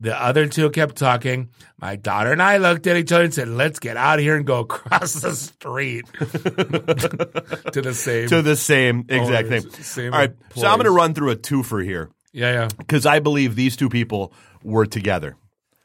The 0.00 0.20
other 0.20 0.46
two 0.46 0.70
kept 0.70 0.94
talking. 0.96 1.48
My 1.80 1.96
daughter 1.96 2.30
and 2.30 2.40
I 2.40 2.58
looked 2.58 2.86
at 2.86 2.96
each 2.96 3.10
other 3.10 3.24
and 3.24 3.34
said, 3.34 3.48
Let's 3.48 3.80
get 3.80 3.96
out 3.96 4.18
of 4.18 4.24
here 4.24 4.36
and 4.36 4.46
go 4.46 4.58
across 4.60 5.14
the 5.14 5.34
street 5.34 6.06
to 6.18 7.82
the 7.82 7.94
same. 7.94 8.28
to 8.28 8.42
the 8.42 8.56
same 8.56 9.04
exact 9.08 9.48
Owners, 9.48 9.64
thing. 9.66 9.82
same 9.82 10.12
all 10.12 10.20
right, 10.20 10.32
so 10.54 10.66
I'm 10.68 10.76
going 10.76 10.84
to 10.84 10.92
run 10.92 11.14
through 11.14 11.30
a 11.30 11.36
twofer 11.36 11.84
here 11.84 12.10
yeah, 12.32 12.52
yeah. 12.52 12.68
because 12.78 13.06
I 13.06 13.18
believe 13.18 13.56
these 13.56 13.76
two 13.76 13.88
people 13.88 14.32
were 14.62 14.86
together. 14.86 15.36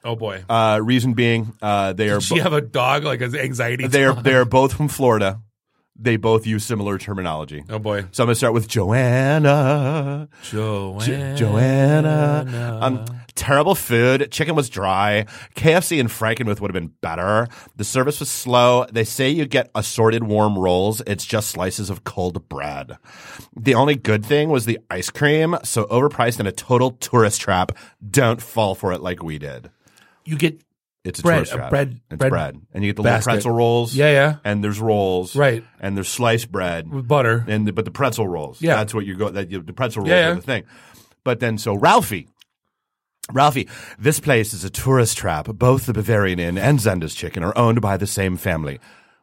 Oh 0.04 0.16
boy. 0.16 0.44
Uh, 0.50 0.80
reason 0.84 1.14
being, 1.14 1.54
uh, 1.62 1.94
they 1.94 2.10
are 2.10 2.20
she 2.20 2.36
bo- 2.36 2.44
have 2.44 2.54
a 2.54 2.62
dog 2.62 3.04
like 3.04 3.22
an 3.22 3.36
anxiety? 3.36 3.88
they 3.88 4.04
are 4.06 4.14
they 4.22 4.34
are 4.34 4.46
both 4.46 4.74
from 4.74 4.88
Florida. 4.90 5.40
They 5.96 6.18
both 6.18 6.48
use 6.48 6.66
similar 6.66 6.98
terminology. 6.98 7.64
Oh 7.70 7.78
boy. 7.80 8.06
So 8.12 8.24
I'm 8.24 8.28
going 8.28 8.30
to 8.30 8.36
start 8.36 8.54
with 8.56 8.68
Joanna. 8.68 10.28
Joanna. 10.42 11.36
Joanna. 11.38 12.80
Um, 12.82 13.06
terrible 13.36 13.76
food. 13.76 14.32
Chicken 14.32 14.56
was 14.56 14.70
dry. 14.70 15.26
KFC 15.56 16.00
and 16.00 16.10
Frankenmuth 16.10 16.60
would 16.60 16.74
have 16.74 16.82
been 16.82 16.94
better. 17.02 17.48
The 17.76 17.84
service 17.84 18.20
was 18.20 18.30
slow. 18.30 18.86
They 18.92 19.04
say 19.04 19.30
you 19.30 19.46
get 19.46 19.70
assorted 19.76 20.24
warm 20.24 20.58
rolls. 20.58 21.02
It's 21.06 21.26
just 21.26 21.52
slices 21.52 21.92
of 21.92 22.04
cold 22.04 22.50
bread. 22.50 22.98
The 23.56 23.76
only 23.76 23.96
good 23.96 24.26
thing 24.26 24.50
was 24.50 24.66
the 24.66 24.80
ice 24.90 25.12
cream. 25.12 25.56
So 25.64 25.86
overpriced 25.86 26.40
and 26.40 26.48
a 26.48 26.52
total 26.52 26.92
tourist 26.92 27.40
trap. 27.40 27.72
Don't 28.10 28.42
fall 28.42 28.74
for 28.74 28.92
it 28.92 29.02
like 29.02 29.22
we 29.24 29.38
did. 29.38 29.70
You 30.26 30.38
get 30.38 30.62
It's 31.04 31.20
a 31.20 31.24
Bread, 31.24 31.36
tourist 31.38 31.52
trap. 31.54 31.70
bread- 31.70 32.00
it's 32.10 32.18
bread 32.18 32.30
bread. 32.30 32.62
And 32.74 32.84
you 32.84 32.90
get 32.90 32.98
the 32.98 33.04
basket. 33.04 33.28
little 33.28 33.36
pretzel 33.36 33.52
rolls. 33.52 33.94
Yeah, 33.96 34.12
yeah. 34.12 34.36
And 34.46 34.64
there's 34.64 34.80
rolls. 34.80 35.36
Right. 35.36 35.64
And 35.80 35.98
there's 35.98 36.08
sliced 36.10 36.52
bread 36.52 36.90
with 36.90 37.08
butter. 37.08 37.44
and 37.48 37.68
the, 37.68 37.74
but 37.74 37.86
the 37.86 37.92
pretzel 37.92 38.28
rolls. 38.28 38.62
Yeah. 38.62 38.76
that's 38.78 38.94
what 38.94 39.06
you 39.06 39.16
go. 39.16 39.30
That 39.30 39.52
you, 39.52 39.62
the 39.62 39.74
pretzel 39.74 40.02
rolls 40.04 40.10
Yeah, 40.10 40.30
are 40.30 40.36
the 40.36 40.42
thing. 40.42 40.64
But 41.26 41.40
then 41.40 41.58
so 41.58 41.74
Ralphie, 41.76 42.28
Ralphie, 43.32 43.68
this 43.98 44.20
place 44.20 44.54
is 44.54 44.64
a 44.64 44.70
tourist 44.70 45.18
trap. 45.18 45.46
Both 45.48 45.86
the 45.86 45.94
Bavarian 45.94 46.40
Inn 46.40 46.58
and 46.58 46.80
Zehnder's 46.80 47.16
Chicken 47.16 47.44
are 47.44 47.58
owned 47.58 47.80
by 47.82 47.96
the 47.98 48.08
same 48.08 48.36
family. 48.38 48.80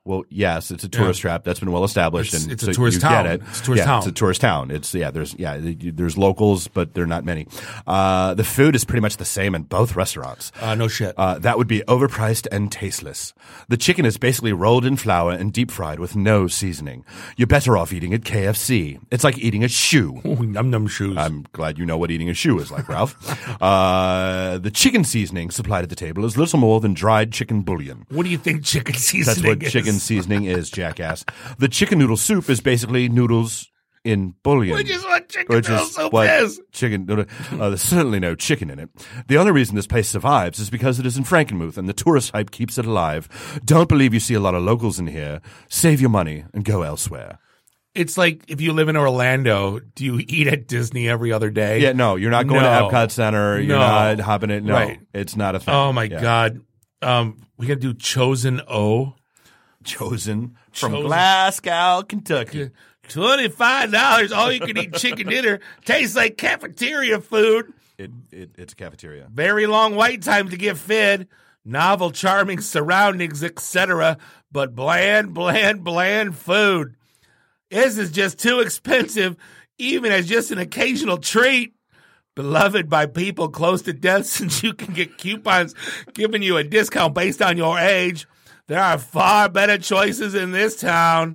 Well, 0.07 0.25
yes, 0.31 0.71
it's 0.71 0.83
a 0.83 0.89
tourist 0.89 1.21
trap 1.21 1.45
that's 1.45 1.61
been 1.61 1.71
well 1.71 1.85
established, 1.85 2.33
It's- 2.33 2.45
and 2.45 2.53
it's 2.53 2.63
a 2.63 2.73
tourist 2.73 2.97
you 2.97 3.01
town. 3.03 3.25
Get 3.25 3.35
it. 3.35 3.43
It's 3.49 3.61
a 3.61 3.65
tourist 3.65 3.81
yeah, 3.81 3.85
town. 3.85 3.99
It's 3.99 4.07
a 4.07 4.13
tourist 4.13 4.41
town. 4.41 4.71
It's 4.71 4.95
yeah. 4.95 5.11
There's 5.11 5.35
yeah. 5.39 5.59
There's 5.61 6.17
locals, 6.17 6.69
but 6.69 6.95
they're 6.95 7.05
not 7.07 7.25
many. 7.25 7.47
Uh, 7.87 8.33
the 8.33 8.43
food 8.43 8.75
is 8.75 8.85
pretty 8.85 9.03
much 9.03 9.19
the 9.19 9.27
same 9.27 9.55
in 9.55 9.65
both 9.65 9.95
restaurants. 9.97 10.53
Uh, 10.59 10.75
no 10.75 10.89
shit. 10.89 11.15
Uh, 11.19 11.39
that 11.41 11.59
would 11.59 11.69
be 11.69 11.81
overpriced 11.87 12.47
and 12.51 12.73
tasteless. 12.73 13.35
The 13.69 13.77
chicken 13.77 14.07
is 14.07 14.17
basically 14.17 14.55
rolled 14.55 14.87
in 14.87 14.97
flour 14.97 15.33
and 15.33 15.53
deep 15.53 15.71
fried 15.71 16.01
with 16.01 16.17
no 16.17 16.47
seasoning. 16.49 17.05
You're 17.37 17.47
better 17.47 17.77
off 17.77 17.93
eating 17.93 18.15
at 18.15 18.23
KFC. 18.23 18.99
It's 19.11 19.23
like 19.23 19.37
eating 19.37 19.63
a 19.65 19.69
shoe. 19.69 20.23
Ooh, 20.27 20.43
num 20.47 20.71
num 20.71 20.87
shoes. 20.87 21.19
I'm 21.19 21.45
glad 21.53 21.79
you 21.79 21.85
know 21.85 21.99
what 21.99 22.11
eating 22.11 22.31
a 22.31 22.35
shoe 22.35 22.59
is 22.59 22.71
like, 22.73 22.89
Ralph. 22.89 23.15
uh, 23.63 24.57
the 24.57 24.71
chicken 24.71 25.05
seasoning 25.05 25.51
supplied 25.51 25.85
at 25.85 25.91
the 25.91 25.97
table 25.97 26.25
is 26.25 26.39
little 26.39 26.59
more 26.59 26.81
than 26.81 26.95
dried 26.95 27.33
chicken 27.33 27.61
bouillon. 27.61 28.07
what 28.09 28.23
do 28.23 28.31
you 28.31 28.39
think 28.39 28.65
chicken 28.65 28.95
seasoning 28.95 29.27
That's 29.43 29.47
what 29.47 29.63
is? 29.63 29.73
chicken 29.73 29.91
seasoning 30.01 30.45
is, 30.45 30.71
jackass. 30.71 31.25
The 31.59 31.69
chicken 31.69 31.99
noodle 31.99 32.17
soup 32.17 32.49
is 32.51 32.61
basically 32.61 33.09
noodles 33.09 33.67
in 34.03 34.35
bouillon. 34.43 34.75
Which 34.77 34.89
is 34.89 35.05
what 35.05 35.29
chicken 35.29 35.55
Which 35.57 35.69
noodle 35.69 35.85
soup 35.85 36.13
what 36.13 36.29
is. 36.29 36.61
Chicken 36.73 37.05
noodle. 37.07 37.27
Uh, 37.53 37.69
there's 37.69 37.83
certainly 37.83 38.19
no 38.19 38.35
chicken 38.35 38.71
in 38.71 38.79
it. 38.79 38.89
The 39.29 39.37
only 39.37 39.53
reason 39.53 39.77
this 39.77 39.87
place 39.87 40.09
survives 40.09 40.59
is 40.59 40.71
because 40.71 40.99
it 40.99 41.05
is 41.07 41.17
in 41.19 41.25
Frankenmuth 41.25 41.77
and 41.77 41.89
the 41.89 41.93
tourist 41.93 42.33
hype 42.33 42.51
keeps 42.51 42.79
it 42.79 42.87
alive. 42.87 43.61
Don't 43.65 43.89
believe 43.89 44.15
you 44.15 44.21
see 44.21 44.35
a 44.35 44.41
lot 44.41 44.55
of 44.55 44.63
locals 44.63 44.99
in 44.99 45.07
here. 45.09 45.41
Save 45.69 46.01
your 46.01 46.11
money 46.11 46.45
and 46.55 46.65
go 46.65 46.81
elsewhere. 46.83 47.39
It's 47.95 48.17
like 48.17 48.45
if 48.49 48.61
you 48.61 48.73
live 48.73 48.89
in 48.89 48.97
Orlando, 48.97 49.81
do 49.81 50.05
you 50.05 50.21
eat 50.29 50.47
at 50.47 50.67
Disney 50.69 51.09
every 51.09 51.33
other 51.33 51.51
day? 51.51 51.81
Yeah, 51.81 51.93
no, 51.93 52.15
you're 52.17 52.31
not 52.31 52.47
going 52.47 52.63
No. 52.63 52.89
to 52.89 52.95
Epcot 52.97 53.11
Center. 53.11 53.59
You're 53.59 53.77
No. 53.77 53.79
not 53.81 54.21
hopping 54.21 54.51
it. 54.51 54.63
No, 54.63 54.75
Right. 54.75 55.01
it's 55.13 55.35
not 55.37 55.57
a 55.57 55.61
thing. 55.61 55.75
Oh 55.75 55.93
my 55.93 56.05
Yeah. 56.05 56.21
god. 56.23 56.61
Um, 57.03 57.39
we 57.59 57.67
gotta 57.67 57.81
do 57.81 57.93
chosen 57.93 58.61
O. 58.69 59.15
Chosen 59.85 60.57
from 60.73 60.93
Chosen. 60.93 61.07
Glasgow, 61.07 62.03
Kentucky. 62.03 62.71
Twenty 63.09 63.49
five 63.49 63.91
dollars, 63.91 64.31
all 64.31 64.53
you 64.53 64.61
can 64.61 64.77
eat 64.77 64.95
chicken 64.95 65.29
dinner. 65.29 65.61
Tastes 65.85 66.15
like 66.15 66.37
cafeteria 66.37 67.21
food. 67.21 67.73
It, 67.99 68.11
it, 68.31 68.51
it's 68.57 68.73
a 68.73 68.77
cafeteria. 68.77 69.29
Very 69.33 69.67
long 69.67 69.97
wait 69.97 70.23
time 70.23 70.49
to 70.51 70.57
get 70.57 70.77
fed. 70.77 71.29
Novel, 71.65 72.11
charming 72.11 72.61
surroundings, 72.61 73.43
etc. 73.43 74.17
But 74.53 74.75
bland, 74.75 75.35
bland, 75.35 75.85
bland 75.85 76.37
food. 76.37 76.95
This 77.71 77.99
is 77.99 78.11
just 78.11 78.39
too 78.39 78.61
expensive, 78.61 79.37
even 79.79 80.13
as 80.13 80.29
just 80.29 80.51
an 80.51 80.59
occasional 80.59 81.19
treat. 81.19 81.75
Beloved 82.35 82.89
by 82.89 83.07
people 83.07 83.49
close 83.49 83.83
to 83.83 83.93
death, 83.93 84.27
since 84.27 84.63
you 84.63 84.73
can 84.73 84.95
get 84.95 85.19
coupons 85.19 85.75
giving 86.15 86.43
you 86.43 86.57
a 86.57 86.65
discount 86.65 87.15
based 87.15 87.43
on 87.43 87.57
your 87.57 87.79
age. 87.79 88.27
There 88.71 88.81
are 88.81 88.99
far 88.99 89.49
better 89.49 89.79
choices 89.79 90.37
in 90.37 90.53
this 90.53 90.77
town. 90.77 91.35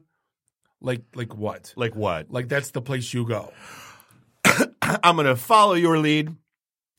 Like, 0.80 1.02
like 1.15 1.36
what? 1.36 1.74
Like 1.76 1.93
what? 1.93 2.32
Like 2.32 2.48
that's 2.48 2.71
the 2.71 2.82
place 2.82 3.13
you 3.13 3.28
go. 3.28 3.52
I'm 4.82 5.17
going 5.17 5.28
to 5.28 5.36
follow 5.36 5.74
your 5.74 6.00
lead 6.00 6.34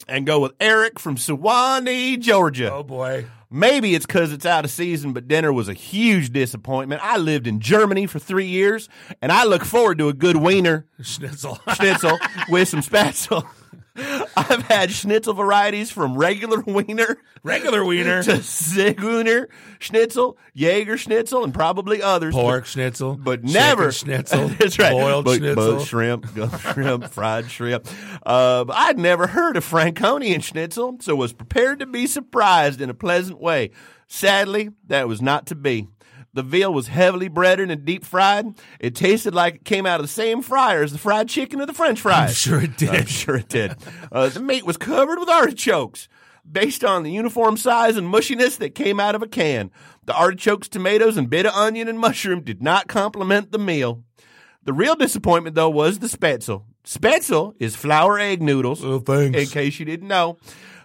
and 0.06 0.26
go 0.26 0.40
with 0.40 0.52
Eric 0.60 0.98
from 0.98 1.16
Suwanee, 1.16 2.20
Georgia. 2.20 2.70
Oh 2.70 2.82
boy. 2.82 3.24
Maybe 3.50 3.94
it's 3.94 4.04
because 4.04 4.30
it's 4.30 4.44
out 4.44 4.66
of 4.66 4.70
season, 4.70 5.14
but 5.14 5.26
dinner 5.26 5.54
was 5.54 5.70
a 5.70 5.72
huge 5.72 6.34
disappointment. 6.34 7.00
I 7.02 7.16
lived 7.16 7.46
in 7.46 7.58
Germany 7.60 8.06
for 8.06 8.18
three 8.18 8.44
years, 8.44 8.90
and 9.22 9.32
I 9.32 9.44
look 9.44 9.64
forward 9.64 9.96
to 9.98 10.10
a 10.10 10.12
good 10.12 10.36
wiener 10.36 10.84
Schnitzel. 11.00 11.58
schnitzel 11.76 12.18
with 12.50 12.68
some 12.68 12.82
spätzle. 12.82 13.48
I've 14.36 14.62
had 14.62 14.90
schnitzel 14.90 15.34
varieties 15.34 15.90
from 15.90 16.16
regular 16.16 16.60
wiener 16.66 17.18
Regular 17.42 17.84
wiener. 17.84 18.22
to 18.24 18.32
Zigeuner 18.38 19.46
schnitzel, 19.78 20.36
Jaeger 20.52 20.98
schnitzel, 20.98 21.44
and 21.44 21.54
probably 21.54 22.02
others. 22.02 22.34
Pork 22.34 22.66
schnitzel. 22.66 23.14
but 23.16 23.44
never 23.44 23.92
schnitzel. 23.92 24.48
That's 24.58 24.78
right. 24.78 24.90
Boiled 24.92 25.24
But- 25.24 25.38
schnitzel. 25.38 25.76
but 25.76 25.84
shrimp, 25.84 26.26
shrimp, 26.60 27.04
fried 27.08 27.50
shrimp. 27.50 27.86
Uh, 28.24 28.64
I'd 28.68 28.98
never 28.98 29.28
heard 29.28 29.56
of 29.56 29.64
Franconian 29.64 30.40
schnitzel, 30.40 30.96
so 31.00 31.14
was 31.14 31.32
prepared 31.32 31.78
to 31.78 31.86
be 31.86 32.06
surprised 32.06 32.80
in 32.80 32.90
a 32.90 32.94
pleasant 32.94 33.40
way. 33.40 33.70
Sadly, 34.08 34.70
that 34.88 35.06
was 35.08 35.22
not 35.22 35.46
to 35.46 35.54
be. 35.54 35.86
The 36.36 36.42
veal 36.42 36.72
was 36.72 36.88
heavily 36.88 37.28
breaded 37.28 37.70
and 37.70 37.84
deep 37.84 38.04
fried. 38.04 38.46
It 38.78 38.94
tasted 38.94 39.34
like 39.34 39.54
it 39.56 39.64
came 39.64 39.86
out 39.86 40.00
of 40.00 40.04
the 40.04 40.12
same 40.12 40.42
fryer 40.42 40.82
as 40.82 40.92
the 40.92 40.98
fried 40.98 41.28
chicken 41.28 41.60
or 41.60 41.66
the 41.66 41.72
French 41.72 42.00
fries. 42.00 42.28
I'm 42.30 42.34
sure 42.34 42.60
it 42.62 42.76
did. 42.76 42.90
I'm 42.90 43.06
sure 43.06 43.36
it 43.36 43.48
did. 43.48 43.74
Uh, 44.12 44.28
the 44.28 44.40
meat 44.40 44.64
was 44.66 44.76
covered 44.76 45.18
with 45.18 45.28
artichokes. 45.30 46.08
Based 46.50 46.84
on 46.84 47.02
the 47.02 47.10
uniform 47.10 47.56
size 47.56 47.96
and 47.96 48.06
mushiness 48.06 48.58
that 48.58 48.74
came 48.76 49.00
out 49.00 49.14
of 49.16 49.22
a 49.22 49.26
can, 49.26 49.70
the 50.04 50.14
artichokes, 50.14 50.68
tomatoes, 50.68 51.16
and 51.16 51.28
bit 51.28 51.44
of 51.46 51.52
onion 51.54 51.88
and 51.88 51.98
mushroom 51.98 52.42
did 52.42 52.62
not 52.62 52.86
complement 52.86 53.50
the 53.50 53.58
meal. 53.58 54.04
The 54.62 54.72
real 54.72 54.94
disappointment, 54.94 55.56
though, 55.56 55.70
was 55.70 55.98
the 55.98 56.06
spätzle. 56.06 56.62
Spätzle 56.84 57.54
is 57.58 57.74
flour 57.74 58.18
egg 58.20 58.42
noodles, 58.42 58.84
Oh, 58.84 59.00
thanks. 59.00 59.36
in 59.38 59.46
case 59.48 59.80
you 59.80 59.84
didn't 59.86 60.06
know. 60.08 60.36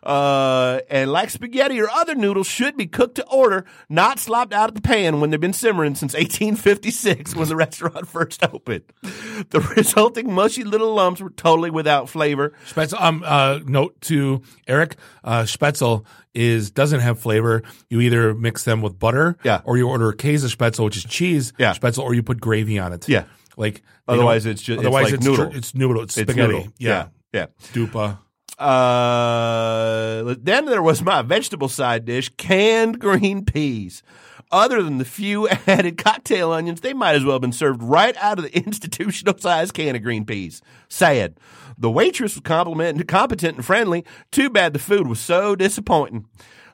Uh, 0.04 0.80
and 0.90 1.12
like 1.12 1.30
spaghetti 1.30 1.80
or 1.80 1.90
other 1.90 2.16
noodles 2.16 2.48
should 2.48 2.76
be 2.76 2.88
cooked 2.88 3.16
to 3.16 3.26
order, 3.28 3.66
not 3.88 4.18
slopped 4.18 4.52
out 4.54 4.70
of 4.70 4.76
the 4.76 4.82
pan 4.82 5.20
when 5.22 5.30
they've 5.30 5.40
been 5.40 5.54
simmering 5.54 5.94
since 5.96 6.14
1856 6.14 7.36
when 7.36 7.48
the 7.48 7.56
restaurant 7.68 8.08
first 8.08 8.44
opened. 8.44 8.84
The 9.02 9.60
resulting 9.78 10.34
mushy 10.34 10.64
little 10.64 10.94
lumps 10.94 11.22
were 11.22 11.30
totally 11.30 11.70
without 11.70 12.10
flavor. 12.10 12.54
Spätzle. 12.68 13.00
Um. 13.00 13.24
Uh. 13.26 13.60
Note 13.66 14.00
to 14.02 14.42
Eric. 14.68 14.96
Uh. 15.24 15.44
Spätzle 15.44 16.04
is 16.34 16.72
doesn't 16.72 17.02
have 17.02 17.20
flavor. 17.20 17.62
You 17.90 18.02
either 18.02 18.34
mix 18.34 18.64
them 18.64 18.82
with 18.82 18.98
butter. 18.98 19.38
Yeah. 19.44 19.62
Or 19.66 19.78
you 19.78 19.88
order 19.88 20.10
a 20.10 20.16
Käse 20.16 20.56
Spätzle, 20.56 20.84
which 20.86 20.98
is 20.98 21.04
cheese. 21.06 21.54
Yeah. 21.60 21.74
Spätzle, 21.74 22.04
or 22.04 22.14
you 22.14 22.24
put 22.24 22.40
gravy 22.42 22.80
on 22.80 22.94
it. 22.94 23.08
Yeah. 23.08 23.26
Like 23.58 23.84
Otherwise 24.08 24.46
it's 24.46 24.62
ju- 24.64 24.74
it's 24.74 24.80
otherwise 24.80 25.12
like 25.12 25.22
noodle. 25.22 25.52
tr- 25.52 25.58
It's 25.58 25.76
noodle. 25.76 26.02
It's 26.04 26.18
It's 26.18 26.30
spaghetti. 26.32 26.54
noodle. 26.54 26.74
Yeah. 26.80 27.08
Yeah. 27.34 27.46
Dupa. 27.74 28.18
Uh, 28.62 30.36
then 30.40 30.66
there 30.66 30.84
was 30.84 31.02
my 31.02 31.24
vegetable 31.24 31.68
side 31.68 32.06
dish, 32.06 32.30
canned 32.38 33.00
green 33.00 33.44
peas. 33.44 34.04
Other 34.52 34.84
than 34.84 34.98
the 34.98 35.06
few 35.06 35.48
added 35.68 35.98
cocktail 35.98 36.52
onions, 36.52 36.82
they 36.82 36.94
might 36.94 37.16
as 37.16 37.24
well 37.24 37.36
have 37.36 37.42
been 37.42 37.52
served 37.52 37.82
right 37.82 38.16
out 38.18 38.38
of 38.38 38.44
the 38.44 38.56
institutional 38.66 39.38
sized 39.38 39.74
can 39.74 39.96
of 39.96 40.04
green 40.04 40.26
peas. 40.26 40.62
Sad. 40.90 41.38
The 41.78 41.90
waitress 41.90 42.36
was 42.36 42.42
competent, 42.42 43.08
competent 43.08 43.56
and 43.58 43.66
friendly. 43.66 44.06
Too 44.30 44.50
bad 44.50 44.74
the 44.74 44.80
food 44.80 45.08
was 45.08 45.20
so 45.20 45.56
disappointing. 45.56 46.28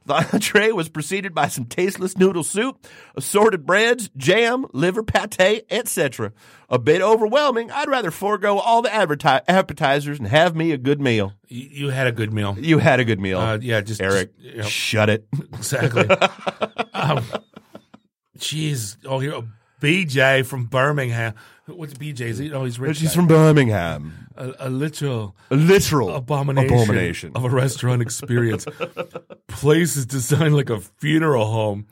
The 0.08 0.14
entree 0.34 0.72
was 0.72 0.88
preceded 0.88 1.36
by 1.36 1.50
some 1.50 1.66
tasteless 1.66 2.18
noodle 2.18 2.44
soup, 2.44 2.88
assorted 3.16 3.66
breads, 3.66 4.10
jam, 4.16 4.66
liver 4.72 5.04
pate, 5.04 5.66
etc. 5.70 6.32
A 6.70 6.80
bit 6.80 7.02
overwhelming. 7.02 7.70
I'd 7.72 7.90
rather 7.90 8.10
forego 8.10 8.58
all 8.58 8.82
the 8.82 8.90
adverti- 8.90 9.42
appetizers 9.50 10.18
and 10.18 10.28
have 10.30 10.56
me 10.56 10.72
a 10.72 10.78
good 10.78 11.02
meal. 11.02 11.34
You, 11.48 11.70
you 11.70 11.90
had 11.90 12.08
a 12.08 12.14
good 12.14 12.32
meal. 12.32 12.58
You 12.58 12.78
had 12.78 13.02
a 13.02 13.06
good 13.06 13.20
meal. 13.20 13.40
Uh, 13.40 13.58
yeah, 13.62 13.82
just 13.82 14.02
Eric, 14.02 14.36
just, 14.38 14.56
you 14.56 14.62
know, 14.62 14.68
shut 14.68 15.10
it. 15.10 15.28
exactly. 15.54 16.08
um, 16.94 17.24
jeez. 18.38 18.96
Oh, 19.06 19.20
here, 19.20 19.34
oh, 19.34 19.48
BJ 19.82 20.46
from 20.46 20.66
Birmingham. 20.66 21.34
What's 21.66 21.94
BJ's? 21.96 22.40
Oh, 22.54 22.64
he's 22.64 22.80
rich. 22.80 22.98
She's 22.98 23.10
guy. 23.10 23.16
from 23.16 23.28
Birmingham. 23.28 24.27
A, 24.38 24.68
a 24.68 24.70
literal 24.70 25.36
A 25.52 25.56
literal 25.56 26.16
abomination, 26.16 26.74
abomination. 26.76 27.32
of 27.36 27.46
a 27.46 27.50
restaurant 27.50 28.02
experience. 28.02 28.66
Place 29.48 29.96
is 29.96 30.06
designed 30.06 30.56
like 30.56 30.70
a 30.70 30.80
funeral 30.80 31.46
home. 31.46 31.88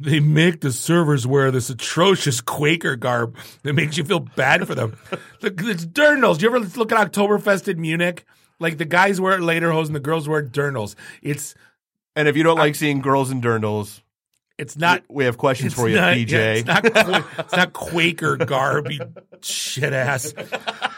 They 0.00 0.20
make 0.20 0.60
the 0.60 0.70
servers 0.70 1.26
wear 1.26 1.50
this 1.50 1.70
atrocious 1.70 2.40
Quaker 2.40 2.94
garb 2.96 3.36
that 3.64 3.72
makes 3.72 3.96
you 3.96 4.04
feel 4.04 4.20
bad 4.20 4.66
for 4.66 4.74
them. 4.74 4.96
Look, 5.42 5.60
it's 5.62 5.84
dirndls. 5.86 6.40
You 6.40 6.48
ever 6.48 6.60
look 6.60 6.92
at 6.92 7.12
Oktoberfest 7.12 7.66
in 7.66 7.80
Munich? 7.80 8.24
Like 8.60 8.78
the 8.78 8.84
guys 8.84 9.20
wear 9.20 9.38
lederhosen 9.38 9.86
and 9.86 9.96
the 9.96 10.00
girls 10.00 10.28
wear 10.28 10.42
dirndls. 10.44 10.94
It's 11.22 11.54
and 12.14 12.28
if 12.28 12.36
you 12.36 12.42
don't 12.42 12.58
like 12.58 12.74
seeing 12.74 13.00
girls 13.00 13.30
in 13.30 13.40
dirndls, 13.40 14.00
it's 14.56 14.76
not 14.76 15.04
we 15.08 15.24
have 15.24 15.38
questions 15.38 15.74
for 15.74 15.88
you, 15.88 15.94
not, 15.96 16.14
PJ. 16.16 16.30
yeah, 16.30 16.52
it's, 16.54 16.66
not, 16.66 16.84
it's 17.38 17.52
not 17.52 17.72
Quaker 17.72 18.36
garb, 18.36 18.90
you 18.90 19.00
shit 19.40 19.92
ass. 19.92 20.34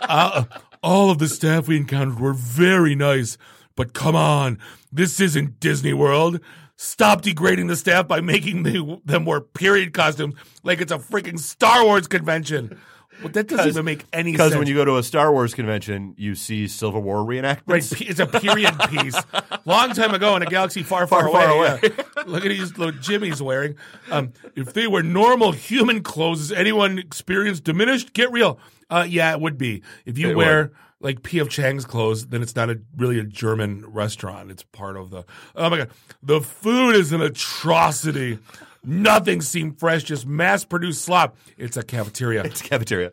Uh, 0.00 0.44
all 0.82 1.10
of 1.10 1.18
the 1.18 1.28
staff 1.28 1.68
we 1.68 1.76
encountered 1.76 2.20
were 2.20 2.32
very 2.32 2.94
nice, 2.94 3.36
but 3.76 3.92
come 3.92 4.16
on, 4.16 4.58
this 4.92 5.20
isn't 5.20 5.60
Disney 5.60 5.92
World. 5.92 6.40
Stop 6.76 7.20
degrading 7.22 7.66
the 7.66 7.76
staff 7.76 8.08
by 8.08 8.20
making 8.20 8.62
the, 8.62 9.00
them 9.04 9.26
wear 9.26 9.40
period 9.40 9.92
costumes 9.92 10.34
like 10.62 10.80
it's 10.80 10.92
a 10.92 10.98
freaking 10.98 11.38
Star 11.38 11.84
Wars 11.84 12.06
convention. 12.06 12.80
Well, 13.22 13.28
that 13.32 13.46
doesn't 13.48 13.68
even 13.68 13.84
make 13.84 14.04
any 14.12 14.32
sense. 14.32 14.48
Because 14.48 14.58
when 14.58 14.66
you 14.66 14.74
go 14.74 14.84
to 14.84 14.96
a 14.96 15.02
Star 15.02 15.30
Wars 15.32 15.54
convention, 15.54 16.14
you 16.16 16.34
see 16.34 16.66
Civil 16.68 17.02
War 17.02 17.16
reenactments. 17.18 17.62
Right, 17.66 18.00
it's 18.08 18.20
a 18.20 18.26
period 18.26 18.74
piece. 18.88 19.16
Long 19.64 19.92
time 19.92 20.14
ago 20.14 20.36
in 20.36 20.42
a 20.42 20.46
galaxy 20.46 20.82
far, 20.82 21.06
far, 21.06 21.22
Far, 21.30 21.30
far 21.30 21.50
away. 21.50 21.80
yeah. 21.82 22.22
Look 22.26 22.44
at 22.44 22.48
these 22.50 22.76
little 22.78 22.98
Jimmy's 23.00 23.40
wearing. 23.42 23.76
Um, 24.10 24.32
if 24.56 24.72
they 24.72 24.86
were 24.86 25.02
normal 25.02 25.52
human 25.52 26.02
clothes, 26.02 26.40
has 26.48 26.52
anyone 26.52 26.98
experienced 26.98 27.64
diminished? 27.64 28.12
Get 28.12 28.30
real. 28.32 28.58
Uh, 28.88 29.06
yeah, 29.08 29.32
it 29.32 29.40
would 29.40 29.56
be. 29.58 29.82
If 30.04 30.18
you 30.18 30.30
It 30.30 30.36
wear 30.36 30.72
like 31.00 31.22
P.F. 31.22 31.48
Chang's 31.48 31.84
clothes, 31.84 32.26
then 32.26 32.42
it's 32.42 32.56
not 32.56 32.68
a 32.70 32.80
really 32.96 33.18
a 33.18 33.24
German 33.24 33.84
restaurant. 33.86 34.50
It's 34.50 34.64
part 34.64 34.96
of 34.96 35.10
the. 35.10 35.24
Oh 35.54 35.70
my 35.70 35.78
god, 35.78 35.90
the 36.22 36.40
food 36.40 36.96
is 36.96 37.12
an 37.12 37.20
atrocity. 37.22 38.38
Nothing 38.82 39.40
seemed 39.40 39.78
fresh, 39.78 40.04
just 40.04 40.26
mass 40.26 40.64
produced 40.64 41.02
slop. 41.02 41.36
It's 41.58 41.76
a 41.76 41.82
cafeteria. 41.82 42.44
It's 42.44 42.60
a 42.60 42.64
cafeteria. 42.64 43.12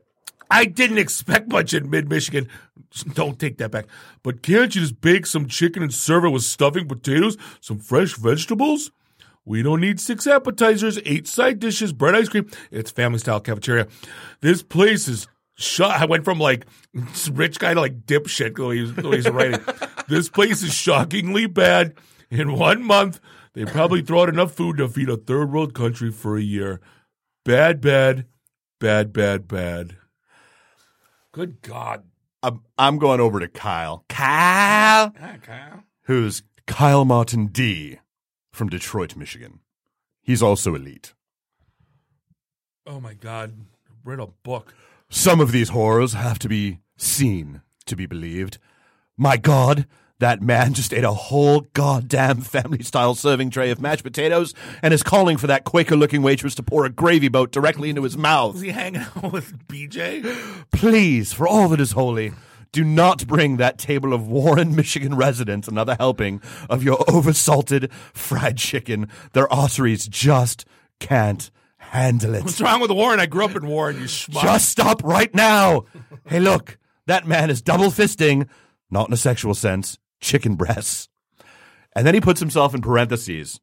I 0.49 0.65
didn't 0.65 0.97
expect 0.97 1.49
much 1.49 1.73
in 1.73 1.89
mid 1.89 2.09
Michigan. 2.09 2.47
Don't 3.13 3.37
take 3.37 3.57
that 3.57 3.71
back. 3.71 3.87
But 4.23 4.41
can't 4.41 4.73
you 4.73 4.81
just 4.81 5.01
bake 5.01 5.25
some 5.25 5.47
chicken 5.47 5.83
and 5.83 5.93
serve 5.93 6.25
it 6.25 6.29
with 6.29 6.43
stuffing 6.43 6.87
potatoes, 6.87 7.37
some 7.59 7.79
fresh 7.79 8.15
vegetables? 8.15 8.91
We 9.43 9.63
don't 9.63 9.81
need 9.81 9.99
six 9.99 10.27
appetizers, 10.27 10.99
eight 11.05 11.27
side 11.27 11.59
dishes, 11.59 11.93
bread 11.93 12.15
ice 12.15 12.29
cream. 12.29 12.49
It's 12.71 12.91
family 12.91 13.19
style 13.19 13.39
cafeteria. 13.39 13.87
This 14.41 14.61
place 14.61 15.07
is 15.07 15.27
shut. 15.55 15.91
I 15.91 16.05
went 16.05 16.25
from 16.25 16.39
like 16.39 16.65
rich 17.31 17.59
guy 17.59 17.73
to 17.73 17.79
like 17.79 18.05
dipshit 18.05 18.55
the 18.55 18.65
way 18.65 18.77
he's, 18.77 18.93
the 18.93 19.07
way 19.07 19.17
he's 19.17 19.29
writing. 19.29 19.61
this 20.07 20.29
place 20.29 20.63
is 20.63 20.73
shockingly 20.73 21.45
bad. 21.45 21.93
In 22.29 22.53
one 22.53 22.83
month, 22.83 23.21
they 23.57 23.65
probably 23.65 24.03
throw 24.03 24.21
out 24.21 24.29
enough 24.29 24.51
food 24.51 24.77
to 24.77 24.87
feed 24.87 25.09
a 25.09 25.17
third 25.17 25.51
world 25.51 25.73
country 25.73 26.11
for 26.11 26.37
a 26.37 26.41
year. 26.43 26.79
Bad, 27.43 27.81
bad, 27.81 28.27
bad, 28.79 29.11
bad, 29.11 29.47
bad. 29.47 29.97
Good 31.31 31.63
God. 31.63 32.03
I'm, 32.43 32.61
I'm 32.77 32.99
going 32.99 33.19
over 33.19 33.39
to 33.39 33.47
Kyle. 33.47 34.05
Kyle, 34.09 35.11
Hi, 35.19 35.39
Kyle. 35.41 35.83
who's 36.03 36.43
Kyle 36.67 37.03
Martin 37.03 37.47
D 37.47 37.97
from 38.51 38.69
Detroit, 38.69 39.15
Michigan. 39.15 39.59
He's 40.21 40.43
also 40.43 40.75
elite. 40.75 41.15
Oh 42.85 42.99
my 42.99 43.15
God. 43.15 43.55
Read 44.05 44.19
a 44.19 44.27
book. 44.27 44.75
Some 45.09 45.39
of 45.39 45.51
these 45.51 45.69
horrors 45.69 46.13
have 46.13 46.37
to 46.39 46.47
be 46.47 46.77
seen 46.95 47.61
to 47.87 47.95
be 47.95 48.05
believed. 48.05 48.59
My 49.17 49.35
God, 49.35 49.87
that 50.19 50.41
man 50.41 50.73
just 50.73 50.93
ate 50.93 51.03
a 51.03 51.13
whole 51.13 51.61
goddamn 51.73 52.41
family 52.41 52.83
style 52.83 53.15
serving 53.15 53.49
tray 53.49 53.69
of 53.69 53.79
mashed 53.79 54.03
potatoes 54.03 54.53
and 54.81 54.93
is 54.93 55.03
calling 55.03 55.37
for 55.37 55.47
that 55.47 55.63
Quaker 55.63 55.95
looking 55.95 56.21
waitress 56.21 56.55
to 56.55 56.63
pour 56.63 56.85
a 56.85 56.89
gravy 56.89 57.27
boat 57.27 57.51
directly 57.51 57.89
into 57.89 58.03
his 58.03 58.17
mouth. 58.17 58.55
Is 58.55 58.61
he 58.61 58.69
hanging 58.69 59.01
out 59.01 59.31
with 59.31 59.67
BJ? 59.67 60.65
Please, 60.71 61.33
for 61.33 61.47
all 61.47 61.69
that 61.69 61.79
is 61.79 61.91
holy, 61.91 62.33
do 62.71 62.83
not 62.83 63.27
bring 63.27 63.57
that 63.57 63.77
table 63.77 64.13
of 64.13 64.27
Warren, 64.27 64.75
Michigan 64.75 65.15
residents 65.15 65.67
another 65.67 65.95
helping 65.99 66.41
of 66.69 66.83
your 66.83 66.97
oversalted 67.07 67.91
fried 68.13 68.57
chicken. 68.57 69.07
Their 69.33 69.51
arteries 69.51 70.07
just 70.07 70.65
can't 70.99 71.49
handle 71.77 72.35
it. 72.35 72.43
What's 72.43 72.59
wrong 72.59 72.81
with 72.81 72.91
Warren? 72.91 73.19
I 73.19 73.25
grew 73.27 73.45
up 73.45 73.55
in 73.55 73.67
Warren, 73.67 73.97
you 73.97 74.05
schmuck. 74.05 74.41
Just 74.41 74.69
stop 74.69 75.03
right 75.03 75.33
now. 75.33 75.85
hey, 76.25 76.39
look, 76.39 76.77
that 77.05 77.25
man 77.27 77.49
is 77.49 77.61
double 77.61 77.85
fisting, 77.85 78.47
not 78.91 79.07
in 79.07 79.13
a 79.13 79.17
sexual 79.17 79.53
sense, 79.53 79.97
chicken 80.19 80.55
breasts. 80.55 81.09
And 81.95 82.05
then 82.05 82.13
he 82.13 82.21
puts 82.21 82.39
himself 82.39 82.73
in 82.75 82.81
parentheses. 82.81 83.59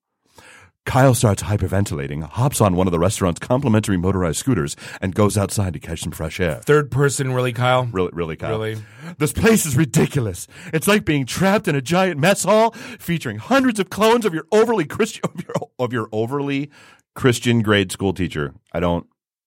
Kyle 0.86 1.14
starts 1.14 1.44
hyperventilating, 1.44 2.22
hops 2.24 2.60
on 2.60 2.76
one 2.76 2.86
of 2.86 2.90
the 2.92 2.98
restaurant's 2.98 3.40
complimentary 3.40 3.96
motorized 3.96 4.36
scooters, 4.36 4.76
and 5.00 5.14
goes 5.14 5.38
outside 5.38 5.72
to 5.72 5.78
catch 5.78 6.00
some 6.02 6.12
fresh 6.12 6.38
air. 6.40 6.56
Third 6.56 6.90
person, 6.90 7.32
really, 7.32 7.54
Kyle? 7.54 7.88
Really, 7.90 8.10
really, 8.12 8.36
Kyle. 8.36 8.50
Really? 8.58 8.82
This 9.16 9.32
place 9.32 9.64
is 9.64 9.78
ridiculous. 9.78 10.46
It's 10.74 10.86
like 10.86 11.06
being 11.06 11.24
trapped 11.24 11.68
in 11.68 11.74
a 11.74 11.80
giant 11.80 12.20
mess 12.20 12.44
hall 12.44 12.72
featuring 12.72 13.38
hundreds 13.38 13.80
of 13.80 13.88
clones 13.88 14.26
of 14.26 14.34
your 14.34 14.44
overly 14.52 14.84
Christian 14.84 15.22
of 15.24 15.42
your, 15.42 15.54
of 15.78 15.92
your 15.94 16.08
overly 16.12 16.70
Christian 17.14 17.62
grade 17.62 17.90
school 17.90 18.12
teacher. 18.12 18.52
I 18.74 18.80
don't 18.80 19.06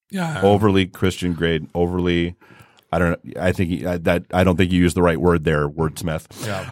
Yeah. 0.10 0.42
overly 0.42 0.88
Christian 0.88 1.34
grade, 1.34 1.68
overly. 1.76 2.36
I 2.92 3.00
don't. 3.00 3.26
know. 3.26 3.42
I 3.42 3.52
think 3.52 3.70
he, 3.70 3.86
uh, 3.86 3.98
that 4.04 4.26
I 4.34 4.44
don't 4.44 4.56
think 4.56 4.72
you 4.72 4.80
used 4.80 4.96
the 4.96 5.02
right 5.02 5.20
word 5.20 5.44
there, 5.44 5.68
wordsmith. 5.68 6.26
Yeah. 6.46 6.70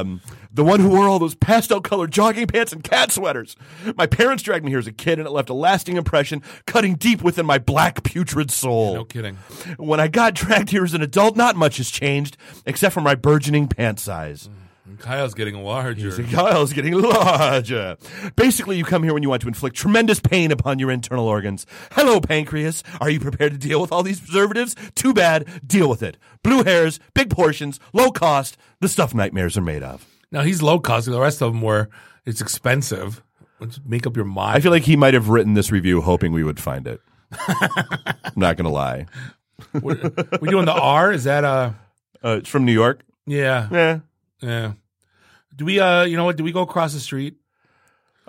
Um, 0.00 0.20
the 0.52 0.64
one 0.64 0.80
who 0.80 0.88
wore 0.88 1.06
all 1.06 1.18
those 1.18 1.34
pastel 1.34 1.80
colored 1.80 2.10
jogging 2.10 2.46
pants 2.46 2.72
and 2.72 2.82
cat 2.82 3.12
sweaters. 3.12 3.56
My 3.96 4.06
parents 4.06 4.42
dragged 4.42 4.64
me 4.64 4.70
here 4.70 4.78
as 4.78 4.86
a 4.86 4.92
kid, 4.92 5.18
and 5.18 5.28
it 5.28 5.30
left 5.30 5.50
a 5.50 5.54
lasting 5.54 5.96
impression, 5.96 6.42
cutting 6.66 6.94
deep 6.94 7.22
within 7.22 7.46
my 7.46 7.58
black 7.58 8.02
putrid 8.02 8.50
soul. 8.50 8.94
No 8.94 9.04
kidding. 9.04 9.36
When 9.76 10.00
I 10.00 10.08
got 10.08 10.34
dragged 10.34 10.70
here 10.70 10.84
as 10.84 10.94
an 10.94 11.02
adult, 11.02 11.36
not 11.36 11.56
much 11.56 11.76
has 11.76 11.90
changed, 11.90 12.36
except 12.66 12.94
for 12.94 13.00
my 13.00 13.14
burgeoning 13.14 13.68
pant 13.68 14.00
size. 14.00 14.48
And 14.90 14.98
Kyle's 14.98 15.34
getting 15.34 15.62
larger. 15.62 16.10
So 16.10 16.24
Kyle's 16.24 16.72
getting 16.72 16.94
larger. 16.94 17.96
Basically, 18.34 18.76
you 18.76 18.82
come 18.82 19.04
here 19.04 19.14
when 19.14 19.22
you 19.22 19.28
want 19.28 19.40
to 19.42 19.46
inflict 19.48 19.76
tremendous 19.76 20.18
pain 20.18 20.50
upon 20.50 20.80
your 20.80 20.90
internal 20.90 21.28
organs. 21.28 21.64
Hello, 21.92 22.20
pancreas. 22.20 22.82
Are 23.00 23.08
you 23.08 23.20
prepared 23.20 23.52
to 23.52 23.58
deal 23.58 23.80
with 23.80 23.92
all 23.92 24.02
these 24.02 24.18
preservatives? 24.18 24.74
Too 24.96 25.14
bad. 25.14 25.46
Deal 25.64 25.88
with 25.88 26.02
it. 26.02 26.16
Blue 26.42 26.64
hairs, 26.64 26.98
big 27.14 27.30
portions, 27.30 27.78
low 27.92 28.10
cost, 28.10 28.56
the 28.80 28.88
stuff 28.88 29.14
nightmares 29.14 29.56
are 29.56 29.60
made 29.62 29.84
of. 29.84 30.04
Now 30.32 30.42
he's 30.42 30.60
low 30.60 30.80
cost. 30.80 31.06
The 31.06 31.20
rest 31.20 31.40
of 31.40 31.52
them 31.52 31.62
were 31.62 31.88
it's 32.26 32.40
expensive. 32.40 33.22
Let's 33.60 33.78
make 33.86 34.08
up 34.08 34.16
your 34.16 34.24
mind. 34.24 34.56
I 34.56 34.60
feel 34.60 34.72
like 34.72 34.82
he 34.82 34.96
might 34.96 35.14
have 35.14 35.28
written 35.28 35.54
this 35.54 35.70
review 35.70 36.00
hoping 36.00 36.32
we 36.32 36.42
would 36.42 36.58
find 36.58 36.88
it. 36.88 37.00
I'm 37.48 38.32
not 38.36 38.56
going 38.56 38.64
to 38.64 38.70
lie. 38.70 39.06
we 39.72 40.48
doing 40.48 40.64
the 40.64 40.72
R? 40.74 41.12
Is 41.12 41.22
that 41.24 41.44
uh? 41.44 41.74
Uh, 42.24 42.38
it's 42.40 42.48
from 42.48 42.64
New 42.64 42.72
York. 42.72 43.02
Yeah, 43.26 43.68
Yeah. 43.70 43.98
yeah. 44.40 44.72
Do 45.60 45.66
we 45.66 45.78
uh? 45.78 46.04
You 46.04 46.16
know 46.16 46.24
what? 46.24 46.38
Do 46.38 46.42
we 46.42 46.52
go 46.52 46.62
across 46.62 46.94
the 46.94 47.00
street? 47.00 47.36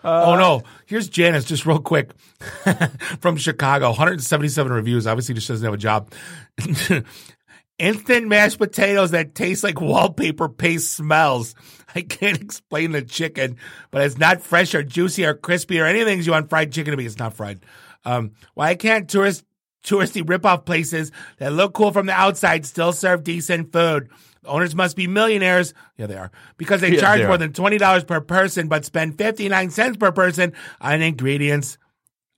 Uh, 0.04 0.26
oh 0.28 0.36
no! 0.36 0.64
Here's 0.86 1.08
Janice, 1.08 1.46
just 1.46 1.66
real 1.66 1.80
quick, 1.80 2.12
from 3.22 3.38
Chicago. 3.38 3.88
177 3.88 4.70
reviews. 4.70 5.08
Obviously, 5.08 5.36
just 5.36 5.48
doesn't 5.48 5.64
have 5.64 5.74
a 5.74 5.78
job. 5.78 6.12
Instant 7.80 8.28
mashed 8.28 8.58
potatoes 8.58 9.12
that 9.12 9.34
taste 9.34 9.64
like 9.64 9.80
wallpaper 9.80 10.50
paste 10.50 10.92
smells. 10.92 11.56
I 11.96 12.02
can't 12.02 12.42
explain 12.42 12.92
the 12.92 13.02
chicken, 13.02 13.56
but 13.92 14.02
it's 14.02 14.18
not 14.18 14.42
fresh 14.42 14.76
or 14.76 14.84
juicy 14.84 15.24
or 15.26 15.34
crispy 15.34 15.80
or 15.80 15.86
anything 15.86 16.22
you 16.22 16.32
want 16.34 16.50
fried 16.50 16.74
chicken 16.74 16.92
to 16.92 16.98
be. 16.98 17.06
It's 17.06 17.18
not 17.18 17.34
fried. 17.34 17.62
Um, 18.04 18.32
why 18.56 18.76
can't 18.76 19.10
tourist 19.10 19.46
touristy 19.86 20.22
ripoff 20.22 20.66
places 20.66 21.14
that 21.38 21.54
look 21.54 21.76
cool 21.76 21.94
from 21.94 22.08
the 22.08 22.12
outside 22.12 22.66
still 22.66 22.92
serve 22.92 23.24
decent 23.24 23.72
food? 23.72 24.10
The 24.44 24.50
owners 24.50 24.74
must 24.74 24.96
be 24.96 25.08
millionaires. 25.08 25.74
Yeah, 25.98 26.08
they 26.08 26.18
are. 26.18 26.32
Because 26.58 26.82
they 26.82 26.94
Yeah, 26.94 27.02
charge 27.02 27.20
they 27.22 27.28
more 27.28 27.38
than 27.38 27.54
$20 27.54 28.08
per 28.08 28.22
person, 28.22 28.68
but 28.68 28.86
spend 28.86 29.18
59 29.18 29.70
cents 29.70 29.98
per 29.98 30.12
person 30.12 30.54
on 30.80 31.02
ingredients. 31.02 31.78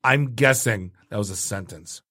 I'm 0.04 0.36
guessing 0.36 0.92
that 1.10 1.18
was 1.18 1.30
a 1.30 1.36
sentence. 1.36 2.02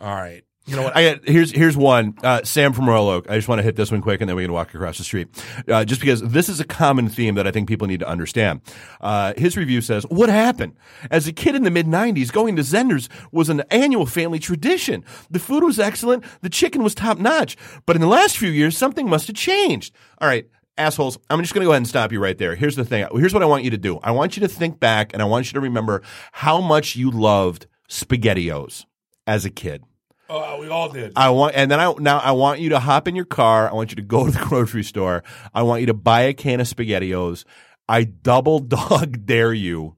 All 0.00 0.14
right. 0.14 0.44
You 0.66 0.74
know 0.74 0.82
what? 0.82 0.96
I 0.96 1.20
here's 1.24 1.52
here's 1.52 1.76
one. 1.76 2.14
Uh, 2.24 2.42
Sam 2.42 2.72
from 2.72 2.88
Royal 2.88 3.08
Oak. 3.08 3.30
I 3.30 3.36
just 3.36 3.46
want 3.46 3.60
to 3.60 3.62
hit 3.62 3.76
this 3.76 3.92
one 3.92 4.00
quick, 4.02 4.20
and 4.20 4.28
then 4.28 4.36
we 4.36 4.42
can 4.42 4.52
walk 4.52 4.74
across 4.74 4.98
the 4.98 5.04
street. 5.04 5.28
Uh, 5.68 5.84
just 5.84 6.00
because 6.00 6.22
this 6.22 6.48
is 6.48 6.58
a 6.58 6.64
common 6.64 7.08
theme 7.08 7.36
that 7.36 7.46
I 7.46 7.52
think 7.52 7.68
people 7.68 7.86
need 7.86 8.00
to 8.00 8.08
understand. 8.08 8.62
Uh, 9.00 9.32
his 9.36 9.56
review 9.56 9.80
says, 9.80 10.04
"What 10.08 10.28
happened? 10.28 10.74
As 11.08 11.28
a 11.28 11.32
kid 11.32 11.54
in 11.54 11.62
the 11.62 11.70
mid 11.70 11.86
'90s, 11.86 12.32
going 12.32 12.56
to 12.56 12.62
Zehnder's 12.62 13.08
was 13.30 13.48
an 13.48 13.62
annual 13.70 14.06
family 14.06 14.40
tradition. 14.40 15.04
The 15.30 15.38
food 15.38 15.62
was 15.62 15.78
excellent, 15.78 16.24
the 16.42 16.50
chicken 16.50 16.82
was 16.82 16.96
top 16.96 17.18
notch. 17.18 17.56
But 17.86 17.94
in 17.94 18.02
the 18.02 18.08
last 18.08 18.36
few 18.36 18.50
years, 18.50 18.76
something 18.76 19.08
must 19.08 19.28
have 19.28 19.36
changed. 19.36 19.94
All 20.20 20.28
right." 20.28 20.48
Assholes, 20.78 21.16
I'm 21.30 21.40
just 21.40 21.54
going 21.54 21.62
to 21.62 21.64
go 21.64 21.70
ahead 21.70 21.78
and 21.78 21.88
stop 21.88 22.12
you 22.12 22.20
right 22.20 22.36
there. 22.36 22.54
Here's 22.54 22.76
the 22.76 22.84
thing. 22.84 23.06
Here's 23.14 23.32
what 23.32 23.42
I 23.42 23.46
want 23.46 23.64
you 23.64 23.70
to 23.70 23.78
do. 23.78 23.98
I 24.02 24.10
want 24.10 24.36
you 24.36 24.42
to 24.42 24.48
think 24.48 24.78
back 24.78 25.14
and 25.14 25.22
I 25.22 25.24
want 25.24 25.46
you 25.46 25.54
to 25.54 25.60
remember 25.60 26.02
how 26.32 26.60
much 26.60 26.96
you 26.96 27.10
loved 27.10 27.66
SpaghettiOs 27.88 28.84
as 29.26 29.46
a 29.46 29.50
kid. 29.50 29.84
Oh, 30.28 30.54
uh, 30.54 30.58
we 30.58 30.68
all 30.68 30.88
did. 30.88 31.12
I 31.16 31.30
want, 31.30 31.54
and 31.54 31.70
then 31.70 31.80
I 31.80 31.92
now 31.98 32.18
I 32.18 32.32
want 32.32 32.60
you 32.60 32.70
to 32.70 32.80
hop 32.80 33.08
in 33.08 33.16
your 33.16 33.24
car. 33.24 33.70
I 33.70 33.74
want 33.74 33.90
you 33.90 33.96
to 33.96 34.02
go 34.02 34.26
to 34.30 34.32
the 34.32 34.44
grocery 34.44 34.84
store. 34.84 35.22
I 35.54 35.62
want 35.62 35.80
you 35.80 35.86
to 35.86 35.94
buy 35.94 36.22
a 36.22 36.34
can 36.34 36.60
of 36.60 36.66
Spaghettios. 36.66 37.44
I 37.88 38.04
double 38.04 38.58
dog 38.60 39.26
dare 39.26 39.52
you 39.52 39.96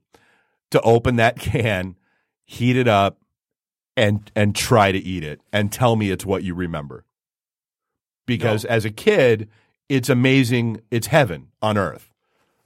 to 0.71 0.81
open 0.83 1.17
that 1.17 1.39
can, 1.39 1.97
heat 2.45 2.77
it 2.77 2.89
up, 2.89 3.19
and 3.97 4.31
and 4.35 4.55
try 4.55 4.93
to 4.93 4.99
eat 4.99 5.25
it, 5.25 5.41
and 5.53 5.73
tell 5.73 5.97
me 5.97 6.11
it's 6.11 6.27
what 6.27 6.43
you 6.43 6.55
remember. 6.55 7.05
Because 8.27 8.67
as 8.67 8.85
a 8.85 8.91
kid, 8.91 9.49
it's 9.89 10.11
amazing. 10.11 10.83
It's 10.91 11.07
heaven 11.07 11.49
on 11.63 11.79
earth. 11.79 12.13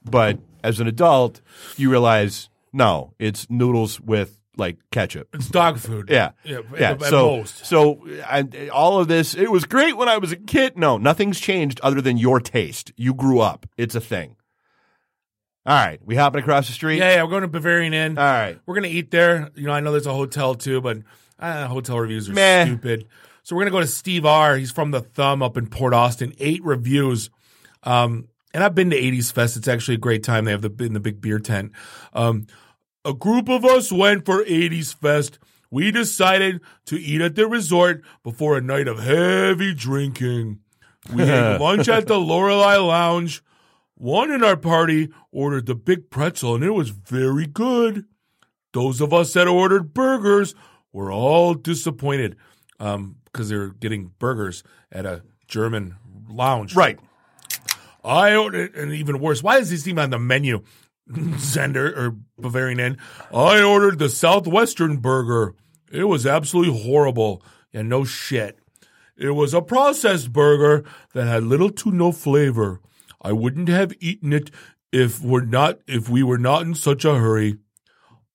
But 0.03 0.39
as 0.63 0.79
an 0.79 0.87
adult, 0.87 1.41
you 1.77 1.89
realize 1.89 2.49
no, 2.73 3.13
it's 3.19 3.49
noodles 3.49 4.01
with 4.01 4.39
like 4.57 4.77
ketchup. 4.91 5.27
it's 5.33 5.47
dog 5.47 5.79
food. 5.79 6.09
Yeah, 6.09 6.31
Yeah. 6.43 6.59
yeah. 6.77 6.91
At, 6.91 7.01
so, 7.03 7.37
most. 7.37 7.65
so 7.65 8.05
I, 8.25 8.69
all 8.71 8.99
of 8.99 9.07
this, 9.07 9.33
it 9.35 9.49
was 9.51 9.65
great 9.65 9.97
when 9.97 10.07
I 10.09 10.17
was 10.17 10.31
a 10.31 10.35
kid. 10.35 10.77
No, 10.77 10.97
nothing's 10.97 11.39
changed 11.39 11.79
other 11.81 12.01
than 12.01 12.17
your 12.17 12.39
taste. 12.39 12.91
You 12.95 13.13
grew 13.13 13.39
up. 13.39 13.65
It's 13.77 13.95
a 13.95 14.01
thing. 14.01 14.35
All 15.65 15.73
right, 15.73 15.99
we 16.05 16.15
hopping 16.17 16.41
across 16.41 16.67
the 16.67 16.73
street. 16.73 16.97
Yeah, 16.99 17.15
yeah. 17.15 17.23
We're 17.23 17.29
going 17.29 17.43
to 17.43 17.47
Bavarian 17.47 17.93
Inn. 17.93 18.17
All 18.17 18.23
right. 18.25 18.59
We're 18.65 18.75
gonna 18.75 18.89
eat 18.89 19.11
there. 19.11 19.49
You 19.55 19.67
know, 19.67 19.71
I 19.71 19.79
know 19.79 19.91
there's 19.91 20.05
a 20.07 20.13
hotel 20.13 20.55
too, 20.55 20.81
but 20.81 20.97
uh, 21.39 21.67
hotel 21.67 21.97
reviews 21.99 22.27
are 22.29 22.33
Meh. 22.33 22.65
stupid. 22.65 23.07
So 23.43 23.55
we're 23.55 23.61
gonna 23.63 23.71
go 23.71 23.79
to 23.79 23.87
Steve 23.87 24.25
R. 24.25 24.57
He's 24.57 24.71
from 24.73 24.91
the 24.91 24.99
Thumb 24.99 25.41
up 25.41 25.55
in 25.55 25.67
Port 25.67 25.93
Austin. 25.93 26.33
Eight 26.39 26.61
reviews. 26.65 27.29
Um, 27.83 28.27
and 28.53 28.61
I've 28.63 28.75
been 28.75 28.89
to 28.89 28.95
80s 29.01 29.31
Fest. 29.31 29.55
It's 29.57 29.67
actually 29.69 29.95
a 29.95 29.99
great 29.99 30.21
time. 30.23 30.45
They 30.45 30.51
have 30.51 30.61
the 30.61 30.83
in 30.83 30.91
the 30.93 30.99
big 30.99 31.21
beer 31.21 31.39
tent. 31.39 31.71
Um, 32.13 32.45
a 33.05 33.13
group 33.13 33.49
of 33.49 33.65
us 33.65 33.91
went 33.91 34.25
for 34.25 34.43
80s 34.43 34.95
Fest. 34.95 35.39
We 35.69 35.91
decided 35.91 36.61
to 36.85 36.99
eat 36.99 37.21
at 37.21 37.35
the 37.35 37.47
resort 37.47 38.03
before 38.23 38.57
a 38.57 38.61
night 38.61 38.87
of 38.87 38.99
heavy 38.99 39.73
drinking. 39.73 40.59
We 41.11 41.23
ate 41.23 41.59
lunch 41.59 41.89
at 41.89 42.07
the 42.07 42.19
Lorelei 42.19 42.77
Lounge. 42.77 43.43
One 43.95 44.31
in 44.31 44.43
our 44.43 44.57
party 44.57 45.09
ordered 45.31 45.65
the 45.65 45.75
big 45.75 46.09
pretzel, 46.09 46.55
and 46.55 46.63
it 46.63 46.71
was 46.71 46.89
very 46.89 47.47
good. 47.47 48.05
Those 48.73 49.01
of 49.01 49.13
us 49.13 49.33
that 49.33 49.47
ordered 49.47 49.93
burgers 49.93 50.55
were 50.91 51.11
all 51.11 51.53
disappointed 51.53 52.35
um, 52.79 53.17
because 53.25 53.49
they're 53.49 53.69
getting 53.69 54.13
burgers 54.19 54.63
at 54.91 55.05
a 55.05 55.23
German 55.47 55.95
lounge. 56.29 56.75
Right. 56.75 56.99
I 58.03 58.35
ordered, 58.35 58.75
and 58.75 58.91
even 58.91 59.19
worse, 59.19 59.41
why 59.41 59.57
is 59.57 59.69
this 59.69 59.87
even 59.87 60.03
on 60.03 60.09
the 60.09 60.19
menu? 60.19 60.63
Zehnder 61.09 61.95
or 61.97 62.15
Bavarian 62.37 62.79
Inn. 62.79 62.97
I 63.33 63.61
ordered 63.61 63.99
the 63.99 64.09
Southwestern 64.09 64.97
burger. 64.97 65.55
It 65.91 66.05
was 66.05 66.25
absolutely 66.25 66.81
horrible. 66.81 67.43
And 67.73 67.89
no 67.89 68.03
shit. 68.03 68.59
It 69.17 69.31
was 69.31 69.53
a 69.53 69.61
processed 69.61 70.31
burger 70.31 70.83
that 71.13 71.27
had 71.27 71.43
little 71.43 71.69
to 71.69 71.91
no 71.91 72.11
flavor. 72.11 72.81
I 73.21 73.31
wouldn't 73.31 73.69
have 73.69 73.93
eaten 73.99 74.33
it 74.33 74.51
if 74.91 75.21
we're 75.21 75.45
not 75.45 75.79
if 75.87 76.09
we 76.09 76.23
were 76.23 76.37
not 76.37 76.63
in 76.63 76.75
such 76.75 77.05
a 77.05 77.15
hurry. 77.15 77.57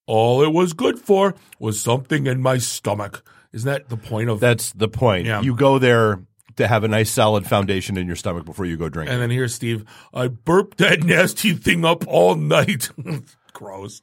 All 0.06 0.42
it 0.42 0.52
was 0.52 0.72
good 0.72 0.98
for 0.98 1.34
was 1.58 1.80
something 1.80 2.26
in 2.26 2.40
my 2.40 2.58
stomach. 2.58 3.22
Isn't 3.52 3.70
that 3.70 3.88
the 3.88 3.96
point 3.96 4.30
of 4.30 4.40
That's 4.40 4.72
the 4.72 4.88
point. 4.88 5.26
Yeah. 5.26 5.42
You 5.42 5.54
go 5.54 5.78
there 5.78 6.20
to 6.58 6.68
have 6.68 6.84
a 6.84 6.88
nice 6.88 7.10
solid 7.10 7.46
foundation 7.46 7.96
in 7.96 8.06
your 8.06 8.16
stomach 8.16 8.44
before 8.44 8.66
you 8.66 8.76
go 8.76 8.88
drink. 8.88 9.10
And 9.10 9.22
then 9.22 9.30
here's 9.30 9.54
Steve. 9.54 9.84
I 10.12 10.28
burped 10.28 10.78
that 10.78 11.02
nasty 11.02 11.54
thing 11.54 11.84
up 11.84 12.06
all 12.06 12.34
night. 12.34 12.90
Gross. 13.52 14.02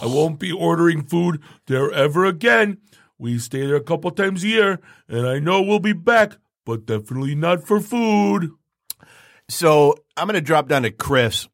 I 0.00 0.06
won't 0.06 0.38
be 0.38 0.52
ordering 0.52 1.02
food 1.02 1.42
there 1.66 1.90
ever 1.90 2.24
again. 2.24 2.78
We 3.18 3.38
stay 3.38 3.66
there 3.66 3.76
a 3.76 3.82
couple 3.82 4.10
times 4.10 4.44
a 4.44 4.48
year, 4.48 4.80
and 5.08 5.26
I 5.26 5.38
know 5.38 5.62
we'll 5.62 5.78
be 5.78 5.92
back, 5.92 6.36
but 6.64 6.86
definitely 6.86 7.34
not 7.34 7.66
for 7.66 7.80
food. 7.80 8.50
So 9.48 9.94
I'm 10.16 10.26
going 10.26 10.34
to 10.34 10.40
drop 10.40 10.68
down 10.68 10.82
to 10.82 10.90
Chris. 10.90 11.48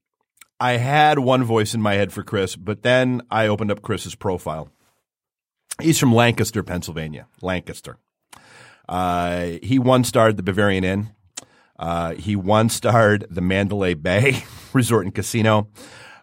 I 0.58 0.72
had 0.72 1.18
one 1.18 1.44
voice 1.44 1.74
in 1.74 1.82
my 1.82 1.94
head 1.94 2.12
for 2.12 2.22
Chris, 2.22 2.54
but 2.56 2.82
then 2.82 3.22
I 3.30 3.46
opened 3.46 3.70
up 3.70 3.82
Chris's 3.82 4.14
profile. 4.14 4.68
He's 5.80 5.98
from 5.98 6.14
Lancaster, 6.14 6.62
Pennsylvania. 6.62 7.26
Lancaster. 7.40 7.98
Uh, 8.90 9.58
he 9.62 9.78
one 9.78 10.02
starred 10.02 10.36
the 10.36 10.42
Bavarian 10.42 10.82
Inn. 10.82 11.10
Uh, 11.78 12.14
he 12.14 12.36
one 12.36 12.68
starred 12.68 13.24
the 13.30 13.40
Mandalay 13.40 13.94
Bay 13.94 14.44
Resort 14.72 15.06
and 15.06 15.14
Casino. 15.14 15.68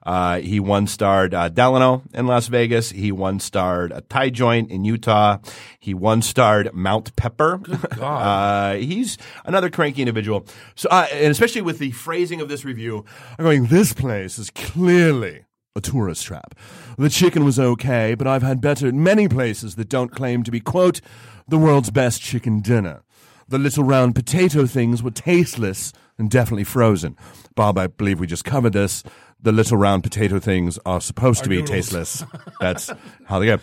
Uh, 0.05 0.39
he 0.39 0.59
one 0.59 0.87
starred 0.87 1.33
uh, 1.33 1.49
Delano 1.49 2.03
in 2.13 2.27
Las 2.27 2.47
Vegas. 2.47 2.91
He 2.91 3.11
one 3.11 3.39
starred 3.39 3.91
a 3.91 4.01
Thai 4.01 4.29
joint 4.29 4.69
in 4.69 4.85
Utah. 4.85 5.39
He 5.79 5.93
one 5.93 6.21
starred 6.21 6.73
Mount 6.73 7.15
Pepper. 7.15 7.59
uh, 8.01 8.75
he's 8.75 9.17
another 9.43 9.69
cranky 9.69 10.01
individual. 10.01 10.45
So, 10.75 10.87
uh, 10.89 11.07
and 11.11 11.31
especially 11.31 11.61
with 11.61 11.79
the 11.79 11.91
phrasing 11.91 12.39
of 12.39 12.47
this 12.47 12.63
review, 12.63 13.03
I'm 13.37 13.43
going, 13.43 13.65
this 13.65 13.91
place 13.91 14.37
is 14.37 14.49
clearly 14.49 15.43
a 15.77 15.81
tourist 15.81 16.25
trap. 16.25 16.55
The 16.97 17.09
chicken 17.09 17.45
was 17.45 17.59
okay, 17.59 18.15
but 18.15 18.27
I've 18.27 18.43
had 18.43 18.59
better 18.59 18.87
at 18.87 18.93
many 18.93 19.27
places 19.29 19.75
that 19.75 19.87
don't 19.87 20.11
claim 20.11 20.43
to 20.43 20.51
be, 20.51 20.59
quote, 20.59 20.99
the 21.47 21.57
world's 21.57 21.91
best 21.91 22.21
chicken 22.21 22.59
dinner. 22.59 23.03
The 23.47 23.59
little 23.59 23.83
round 23.83 24.15
potato 24.15 24.65
things 24.65 25.01
were 25.01 25.11
tasteless 25.11 25.93
and 26.17 26.29
definitely 26.29 26.65
frozen. 26.65 27.15
Bob, 27.55 27.77
I 27.77 27.87
believe 27.87 28.19
we 28.19 28.27
just 28.27 28.43
covered 28.43 28.73
this. 28.73 29.03
The 29.39 29.51
little 29.51 29.77
round 29.77 30.03
potato 30.03 30.39
things 30.39 30.79
are 30.85 30.99
supposed 30.99 31.43
to 31.43 31.49
be 31.49 31.57
noodles. 31.57 31.69
tasteless. 31.69 32.23
That's 32.59 32.91
how 33.25 33.39
they 33.39 33.45
go. 33.45 33.59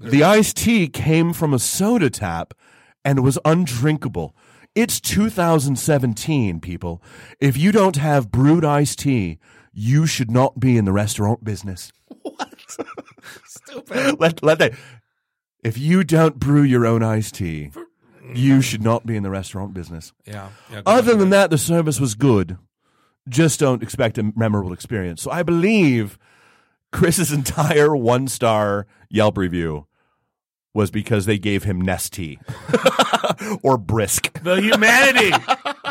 The 0.00 0.24
iced 0.24 0.56
tea 0.56 0.88
came 0.88 1.32
from 1.32 1.52
a 1.52 1.58
soda 1.58 2.08
tap 2.10 2.54
and 3.04 3.22
was 3.22 3.38
undrinkable. 3.44 4.34
It's 4.74 5.00
2017, 5.00 6.60
people. 6.60 7.02
If 7.40 7.56
you 7.56 7.72
don't 7.72 7.96
have 7.96 8.30
brewed 8.30 8.64
iced 8.64 9.00
tea, 9.00 9.38
you 9.78 10.06
should 10.06 10.30
not 10.30 10.58
be 10.58 10.76
in 10.76 10.84
the 10.84 10.92
restaurant 10.92 11.44
business. 11.44 11.92
What? 12.22 12.52
Stupid. 13.44 14.18
let 14.18 14.42
let 14.42 14.58
that. 14.58 14.72
If 15.62 15.78
you 15.78 16.02
don't 16.02 16.38
brew 16.38 16.62
your 16.62 16.84
own 16.84 17.04
iced 17.04 17.36
tea, 17.36 17.70
you 18.34 18.58
mm. 18.58 18.62
should 18.62 18.82
not 18.82 19.06
be 19.06 19.16
in 19.16 19.22
the 19.22 19.30
restaurant 19.30 19.74
business. 19.74 20.12
Yeah. 20.24 20.48
yeah 20.70 20.82
Other 20.84 21.14
than 21.14 21.30
that, 21.30 21.50
the 21.50 21.58
service 21.58 22.00
was 22.00 22.16
good. 22.16 22.58
Just 23.28 23.60
don't 23.60 23.82
expect 23.82 24.18
a 24.18 24.32
memorable 24.34 24.72
experience. 24.72 25.22
So 25.22 25.30
I 25.30 25.44
believe 25.44 26.18
Chris's 26.90 27.32
entire 27.40 27.96
one 27.96 28.26
star 28.26 28.86
Yelp 29.08 29.38
review 29.38 29.86
was 30.74 30.90
because 30.90 31.26
they 31.26 31.38
gave 31.38 31.64
him 31.64 31.82
Nestea 31.82 32.38
or 33.62 33.78
brisk. 33.78 34.42
the 34.42 34.60
humanity. 34.60 35.30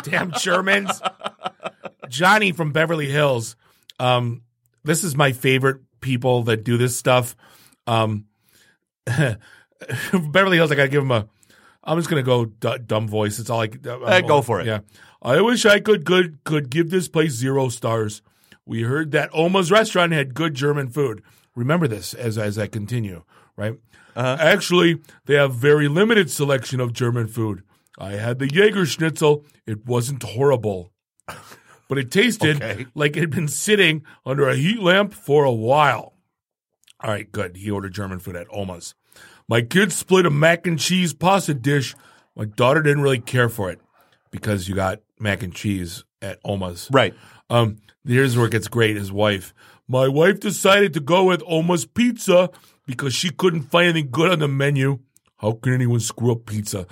Damn 0.02 0.32
Germans. 0.32 1.00
Johnny 2.08 2.52
from 2.52 2.72
Beverly 2.72 3.08
Hills. 3.08 3.56
Um, 3.98 4.42
this 4.84 5.04
is 5.04 5.16
my 5.16 5.32
favorite 5.32 5.82
people 6.00 6.44
that 6.44 6.64
do 6.64 6.76
this 6.76 6.96
stuff. 6.96 7.36
Um, 7.86 8.26
Beverly 9.06 10.56
Hills, 10.56 10.70
I 10.70 10.74
gotta 10.74 10.88
give 10.88 11.02
him 11.02 11.10
a. 11.10 11.28
I'm 11.84 11.98
just 11.98 12.08
gonna 12.10 12.22
go 12.22 12.44
d- 12.46 12.78
dumb 12.86 13.08
voice. 13.08 13.38
It's 13.38 13.50
all 13.50 13.60
I. 13.62 13.70
I'm, 13.84 14.04
Eh, 14.06 14.20
go 14.22 14.42
for 14.42 14.60
it. 14.60 14.66
Yeah, 14.66 14.80
I 15.22 15.40
wish 15.40 15.64
I 15.64 15.80
could 15.80 16.04
good 16.04 16.38
could 16.44 16.70
give 16.70 16.90
this 16.90 17.08
place 17.08 17.32
zero 17.32 17.68
stars. 17.68 18.22
We 18.66 18.82
heard 18.82 19.12
that 19.12 19.30
Oma's 19.32 19.70
restaurant 19.70 20.12
had 20.12 20.34
good 20.34 20.54
German 20.54 20.88
food. 20.88 21.22
Remember 21.54 21.88
this 21.88 22.12
as 22.14 22.36
as 22.36 22.58
I 22.58 22.66
continue. 22.66 23.22
Right. 23.56 23.74
Uh-huh. 24.14 24.36
Actually, 24.40 25.00
they 25.26 25.34
have 25.34 25.54
very 25.54 25.88
limited 25.88 26.30
selection 26.30 26.80
of 26.80 26.92
German 26.92 27.28
food. 27.28 27.62
I 27.98 28.12
had 28.12 28.38
the 28.38 28.48
Jaeger 28.48 28.84
Schnitzel. 28.84 29.44
It 29.66 29.86
wasn't 29.86 30.22
horrible, 30.22 30.92
but 31.88 31.98
it 31.98 32.10
tasted 32.10 32.56
Okay. 32.62 32.86
like 32.94 33.16
it 33.16 33.20
had 33.20 33.30
been 33.30 33.48
sitting 33.48 34.04
under 34.24 34.48
a 34.48 34.56
heat 34.56 34.80
lamp 34.80 35.12
for 35.14 35.44
a 35.44 35.52
while. 35.52 36.14
All 37.00 37.10
right, 37.10 37.30
good. 37.30 37.56
He 37.56 37.70
ordered 37.70 37.94
German 37.94 38.18
food 38.18 38.36
at 38.36 38.46
Oma's. 38.50 38.94
My 39.48 39.62
kids 39.62 39.94
split 39.94 40.26
a 40.26 40.30
mac 40.30 40.66
and 40.66 40.78
cheese 40.78 41.14
pasta 41.14 41.54
dish. 41.54 41.94
My 42.36 42.44
daughter 42.44 42.82
didn't 42.82 43.02
really 43.02 43.20
care 43.20 43.48
for 43.48 43.70
it 43.70 43.80
because 44.30 44.68
you 44.68 44.74
got 44.74 45.00
mac 45.18 45.42
and 45.42 45.54
cheese 45.54 46.04
at 46.20 46.38
Oma's. 46.44 46.88
Right. 46.92 47.14
Um, 47.48 47.78
here's 48.06 48.36
where 48.36 48.46
it 48.46 48.52
gets 48.52 48.68
great. 48.68 48.96
His 48.96 49.10
wife. 49.10 49.54
My 49.88 50.06
wife 50.08 50.40
decided 50.40 50.92
to 50.94 51.00
go 51.00 51.24
with 51.24 51.42
Oma's 51.46 51.86
Pizza 51.86 52.50
because 52.84 53.14
she 53.14 53.30
couldn't 53.30 53.62
find 53.62 53.88
anything 53.88 54.10
good 54.10 54.30
on 54.30 54.40
the 54.40 54.48
menu. 54.48 54.98
How 55.38 55.52
can 55.52 55.72
anyone 55.72 56.00
screw 56.00 56.32
up 56.32 56.44
pizza? 56.46 56.86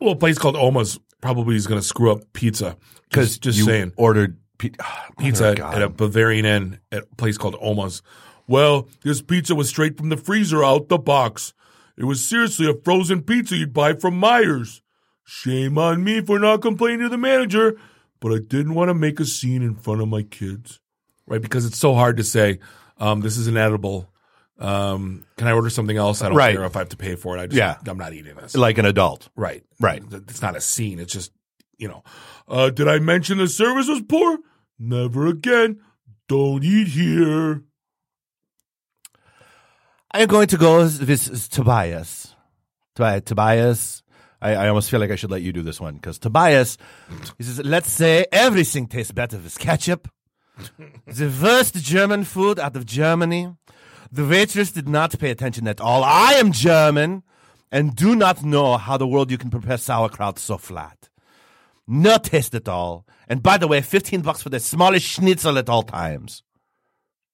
Well, 0.00 0.12
a 0.12 0.16
place 0.16 0.38
called 0.38 0.56
Oma's 0.56 0.98
probably 1.20 1.54
is 1.54 1.66
going 1.68 1.80
to 1.80 1.86
screw 1.86 2.10
up 2.10 2.32
pizza. 2.32 2.76
Because 3.12 3.30
Just, 3.30 3.42
just 3.42 3.58
you 3.58 3.64
saying. 3.64 3.92
ordered 3.96 4.38
pi- 4.58 4.70
Ah, 4.80 5.06
Pizza 5.18 5.48
at, 5.50 5.56
God. 5.58 5.74
at 5.74 5.82
a 5.82 5.88
Bavarian 5.88 6.44
Inn 6.46 6.78
at 6.90 7.02
a 7.04 7.16
place 7.16 7.36
called 7.36 7.56
Oma's. 7.60 8.02
Well, 8.48 8.88
this 9.02 9.20
pizza 9.22 9.54
was 9.54 9.68
straight 9.68 9.96
from 9.98 10.08
the 10.08 10.16
freezer 10.16 10.64
out 10.64 10.88
the 10.88 10.98
box. 10.98 11.52
It 11.96 12.04
was 12.04 12.24
seriously 12.24 12.68
a 12.68 12.74
frozen 12.74 13.22
pizza 13.22 13.56
you'd 13.56 13.72
buy 13.74 13.92
from 13.92 14.20
Meijers. 14.20 14.80
Shame 15.24 15.78
on 15.78 16.02
me 16.02 16.20
for 16.20 16.38
not 16.38 16.62
complaining 16.62 17.00
to 17.00 17.08
the 17.10 17.18
manager, 17.18 17.78
but 18.20 18.32
I 18.32 18.38
didn't 18.38 18.74
want 18.74 18.88
to 18.88 18.94
make 18.94 19.20
a 19.20 19.24
scene 19.24 19.62
in 19.62 19.74
front 19.76 20.00
of 20.00 20.08
my 20.08 20.22
kids. 20.22 20.80
Right? 21.26 21.40
Because 21.40 21.64
it's 21.66 21.78
so 21.78 21.94
hard 21.94 22.16
to 22.16 22.24
say, 22.24 22.58
um, 22.98 23.20
this 23.20 23.36
is 23.36 23.46
inedible. 23.46 24.10
Um, 24.58 25.24
can 25.36 25.48
I 25.48 25.52
order 25.52 25.70
something 25.70 25.96
else? 25.96 26.22
I 26.22 26.28
don't 26.28 26.36
Right. 26.36 26.54
care 26.54 26.64
if 26.64 26.76
I 26.76 26.80
have 26.80 26.88
to 26.90 26.96
pay 26.96 27.14
for 27.16 27.36
it. 27.36 27.40
I 27.40 27.46
just, 27.46 27.56
Yeah. 27.56 27.76
I'm 27.86 27.98
not 27.98 28.12
eating 28.12 28.34
this. 28.36 28.56
like 28.56 28.78
an 28.78 28.84
adult. 28.86 29.28
Right. 29.36 29.64
Right. 29.80 30.02
It's 30.10 30.42
not 30.42 30.56
a 30.56 30.60
scene. 30.60 30.98
It's 30.98 31.12
just, 31.12 31.32
you 31.78 31.88
know, 31.88 32.02
uh, 32.48 32.70
did 32.70 32.88
I 32.88 32.98
mention 32.98 33.38
the 33.38 33.48
service 33.48 33.88
was 33.88 34.02
poor? 34.02 34.38
Never 34.78 35.26
again. 35.26 35.80
Don't 36.28 36.64
eat 36.64 36.88
here. 36.88 37.62
I'm 40.14 40.28
going 40.28 40.48
to 40.48 40.56
go 40.56 40.78
with 40.82 41.50
Tobias. 41.50 42.34
Tobias. 42.94 43.22
Tobias. 43.24 44.02
I, 44.40 44.54
I 44.54 44.68
almost 44.68 44.90
feel 44.90 45.00
like 45.00 45.10
I 45.10 45.16
should 45.16 45.30
let 45.30 45.42
you 45.42 45.52
do 45.52 45.62
this 45.62 45.80
one 45.80 45.94
because 45.94 46.18
Tobias, 46.18 46.76
he 47.38 47.44
says, 47.44 47.60
let's 47.64 47.90
say 47.90 48.26
everything 48.32 48.86
tastes 48.86 49.12
better 49.12 49.38
with 49.38 49.58
ketchup. 49.58 50.08
the 51.06 51.38
worst 51.42 51.76
German 51.76 52.24
food 52.24 52.58
out 52.58 52.76
of 52.76 52.84
Germany. 52.84 53.54
The 54.10 54.26
waitress 54.26 54.72
did 54.72 54.88
not 54.88 55.18
pay 55.18 55.30
attention 55.30 55.66
at 55.66 55.80
all. 55.80 56.04
I 56.04 56.32
am 56.34 56.52
German 56.52 57.22
and 57.70 57.96
do 57.96 58.14
not 58.14 58.44
know 58.44 58.76
how 58.76 58.98
the 58.98 59.06
world 59.06 59.30
you 59.30 59.38
can 59.38 59.48
prepare 59.48 59.78
sauerkraut 59.78 60.38
so 60.38 60.58
flat. 60.58 61.08
No 61.86 62.16
taste 62.18 62.54
at 62.54 62.68
all. 62.68 63.06
And 63.28 63.42
by 63.42 63.58
the 63.58 63.66
way, 63.68 63.80
15 63.80 64.20
bucks 64.22 64.42
for 64.42 64.48
the 64.50 64.60
smallest 64.60 65.06
schnitzel 65.06 65.58
at 65.58 65.68
all 65.68 65.82
times. 65.82 66.42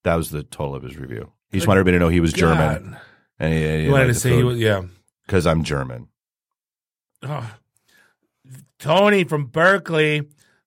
That 0.04 0.14
was 0.14 0.30
the 0.30 0.42
total 0.42 0.74
of 0.74 0.82
his 0.82 0.96
review. 0.96 1.32
He 1.50 1.58
just 1.58 1.66
wanted 1.66 1.80
everybody 1.80 1.98
to 1.98 2.04
know 2.04 2.08
he 2.08 2.20
was 2.20 2.32
German. 2.32 2.92
God. 2.92 3.00
And 3.38 3.52
he, 3.54 3.60
he 3.60 3.84
You 3.84 3.92
wanted 3.92 4.06
to 4.08 4.14
say, 4.14 4.36
he 4.36 4.42
was, 4.42 4.58
yeah. 4.58 4.82
because 5.26 5.46
I'm 5.46 5.64
German. 5.64 6.08
Oh. 7.22 7.50
Tony 8.78 9.24
from 9.24 9.46
Berkeley, 9.46 10.22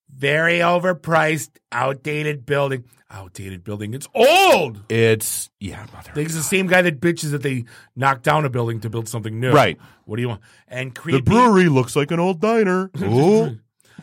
very 0.10 0.60
overpriced, 0.60 1.49
outdated 1.72 2.45
building. 2.45 2.84
Outdated 3.10 3.64
building. 3.64 3.93
It's 3.93 4.08
old. 4.14 4.84
It's 4.89 5.49
yeah, 5.60 5.86
mother. 5.93 6.12
He's 6.16 6.36
the 6.36 6.43
same 6.43 6.68
guy 6.68 6.82
that 6.82 7.01
bitches 7.01 7.32
that 7.32 7.41
they 7.43 7.66
knocked 7.95 8.24
down 8.24 8.45
a 8.45 8.49
building 8.49 8.80
to 8.82 8.89
build 8.89 9.10
something 9.10 9.38
new. 9.39 9.51
Right. 9.51 9.78
What 10.05 10.16
do 10.16 10.22
you 10.22 10.30
want? 10.30 10.41
And 10.68 10.95
creepy, 10.95 11.20
The 11.20 11.24
brewery 11.24 11.68
looks 11.68 11.95
like 11.95 12.12
an 12.12 12.20
old 12.20 12.39
diner. 12.39 12.89
Ooh. 13.01 13.60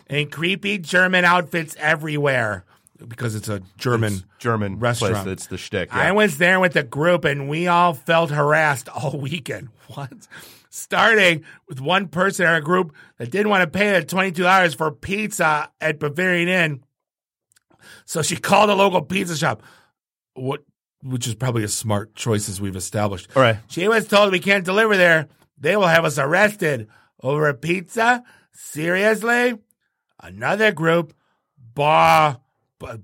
And 0.09 0.31
creepy 0.31 0.79
German 0.79 1.25
outfits 1.25 1.77
everywhere. 1.79 2.65
because 3.07 3.35
it's 3.35 3.49
a 3.49 3.61
German 3.77 4.25
German 4.39 4.79
restaurant. 4.79 5.15
place 5.15 5.25
that's 5.25 5.47
the 5.47 5.59
shtick. 5.59 5.95
I 5.95 6.13
was 6.13 6.39
there 6.39 6.59
with 6.61 6.73
the 6.73 6.83
group 6.83 7.25
and 7.25 7.49
we 7.49 7.67
all 7.69 7.95
felt 7.95 8.31
harassed 8.31 8.89
all 8.95 9.19
weekend. 9.19 9.69
What? 9.89 10.13
Starting 10.71 11.45
with 11.69 11.81
one 11.81 12.09
person 12.09 12.47
in 12.47 12.53
our 12.53 12.61
group 12.61 12.95
that 13.19 13.31
didn't 13.31 13.49
want 13.51 13.63
to 13.63 13.79
pay 13.79 13.99
the 13.99 14.05
$22 14.05 14.77
for 14.77 14.91
pizza 14.93 15.71
at 15.81 15.99
Bavarian 15.99 16.49
Inn. 16.49 16.85
So 18.05 18.23
she 18.23 18.37
called 18.49 18.71
a 18.71 18.75
local 18.75 19.03
pizza 19.03 19.37
shop, 19.37 19.63
what, 20.35 20.63
which 21.03 21.27
is 21.27 21.35
probably 21.35 21.65
a 21.65 21.69
smart 21.69 22.15
choice 22.15 22.49
as 22.49 22.61
we've 22.61 22.77
established. 22.77 23.29
All 23.37 23.43
right. 23.43 23.57
She 23.69 23.87
was 23.89 24.07
told 24.09 24.33
we 24.33 24.41
can't 24.41 24.65
deliver 24.65 24.97
there. 24.97 25.29
They 25.59 25.77
will 25.77 25.87
have 25.87 26.05
us 26.05 26.19
arrested 26.19 26.89
over 27.23 27.49
a 27.49 27.55
pizza. 27.55 28.23
Seriously? 28.53 29.55
Another 30.21 30.73
group 30.73 31.15
bought, 31.75 32.41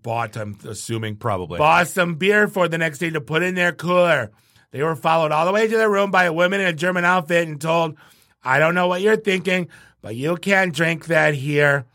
bought, 0.02 0.36
I'm 0.36 0.58
assuming, 0.66 1.16
Probably. 1.16 1.58
bought 1.58 1.88
some 1.88 2.14
beer 2.16 2.48
for 2.48 2.68
the 2.68 2.78
next 2.78 2.98
day 2.98 3.10
to 3.10 3.20
put 3.20 3.42
in 3.42 3.54
their 3.54 3.72
cooler. 3.72 4.30
They 4.70 4.82
were 4.82 4.96
followed 4.96 5.30
all 5.32 5.46
the 5.46 5.52
way 5.52 5.68
to 5.68 5.76
their 5.76 5.90
room 5.90 6.10
by 6.10 6.24
a 6.24 6.32
woman 6.32 6.60
in 6.60 6.66
a 6.66 6.72
German 6.72 7.04
outfit 7.04 7.46
and 7.46 7.60
told, 7.60 7.96
I 8.42 8.58
don't 8.58 8.74
know 8.74 8.88
what 8.88 9.00
you're 9.02 9.16
thinking, 9.16 9.68
but 10.02 10.16
you 10.16 10.36
can't 10.36 10.74
drink 10.74 11.06
that 11.06 11.34
here. 11.34 11.86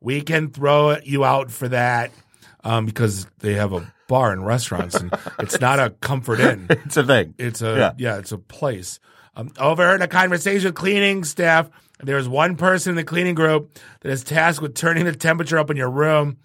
We 0.00 0.20
can 0.20 0.50
throw 0.50 0.98
you 0.98 1.24
out 1.24 1.50
for 1.50 1.68
that 1.68 2.12
um, 2.62 2.84
because 2.86 3.26
they 3.38 3.54
have 3.54 3.72
a 3.72 3.90
bar 4.08 4.30
and 4.32 4.44
restaurants, 4.46 4.94
and 4.94 5.12
it's 5.38 5.60
not 5.60 5.80
a 5.80 5.90
comfort 5.90 6.38
inn. 6.38 6.66
It's 6.68 6.96
a 6.98 7.04
thing. 7.04 7.34
It's 7.38 7.62
a 7.62 7.76
yeah, 7.76 7.92
Yeah. 7.96 8.18
it's 8.18 8.32
a 8.32 8.38
place. 8.38 9.00
Um, 9.34 9.50
overheard 9.58 10.02
a 10.02 10.06
conversation 10.08 10.66
with 10.68 10.74
cleaning 10.74 11.24
staff. 11.24 11.68
There 12.02 12.16
was 12.16 12.28
one 12.28 12.56
person 12.56 12.90
in 12.90 12.96
the 12.96 13.04
cleaning 13.04 13.34
group 13.34 13.78
that 14.00 14.10
is 14.10 14.22
tasked 14.22 14.60
with 14.60 14.74
turning 14.74 15.04
the 15.04 15.14
temperature 15.14 15.58
up 15.58 15.70
in 15.70 15.76
your 15.76 15.90
room, 15.90 16.38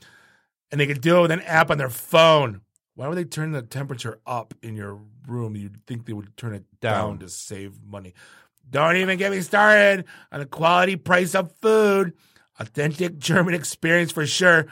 and 0.71 0.79
they 0.79 0.87
can 0.87 0.99
do 0.99 1.19
it 1.19 1.21
with 1.23 1.31
an 1.31 1.41
app 1.41 1.69
on 1.69 1.77
their 1.77 1.89
phone. 1.89 2.61
Why 2.95 3.07
would 3.07 3.17
they 3.17 3.25
turn 3.25 3.51
the 3.51 3.61
temperature 3.61 4.19
up 4.25 4.53
in 4.61 4.75
your 4.75 4.99
room? 5.27 5.55
You'd 5.55 5.85
think 5.87 6.05
they 6.05 6.13
would 6.13 6.35
turn 6.37 6.53
it 6.53 6.63
down, 6.79 7.09
Down. 7.09 7.19
to 7.19 7.29
save 7.29 7.83
money. 7.83 8.13
Don't 8.69 8.95
even 8.95 9.17
get 9.17 9.31
me 9.31 9.41
started 9.41 10.05
on 10.31 10.39
the 10.39 10.45
quality 10.45 10.95
price 10.95 11.35
of 11.35 11.51
food. 11.61 12.13
Authentic 12.59 13.17
German 13.17 13.53
experience 13.53 14.11
for 14.11 14.25
sure. 14.25 14.67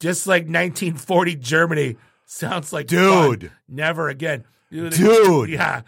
Just 0.00 0.26
like 0.26 0.42
1940 0.44 1.36
Germany. 1.36 1.96
Sounds 2.24 2.72
like 2.72 2.90
fun. 2.90 3.38
Dude. 3.38 3.52
Never 3.68 4.08
again. 4.08 4.44
Dude. 4.70 5.48
Yeah. 5.48 5.82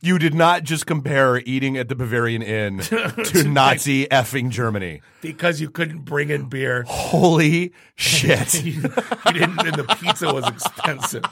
You 0.00 0.18
did 0.18 0.34
not 0.34 0.62
just 0.62 0.86
compare 0.86 1.38
eating 1.38 1.76
at 1.76 1.88
the 1.88 1.94
Bavarian 1.94 2.42
Inn 2.42 2.78
to 2.78 3.44
Nazi 3.44 4.06
effing 4.06 4.50
Germany. 4.50 5.02
Because 5.20 5.60
you 5.60 5.68
couldn't 5.68 6.04
bring 6.04 6.30
in 6.30 6.48
beer. 6.48 6.84
Holy 6.86 7.72
shit. 7.96 8.62
you, 8.64 8.72
you 8.72 9.32
didn't, 9.32 9.66
and 9.66 9.74
the 9.74 9.96
pizza 10.00 10.32
was 10.32 10.46
expensive. 10.48 11.24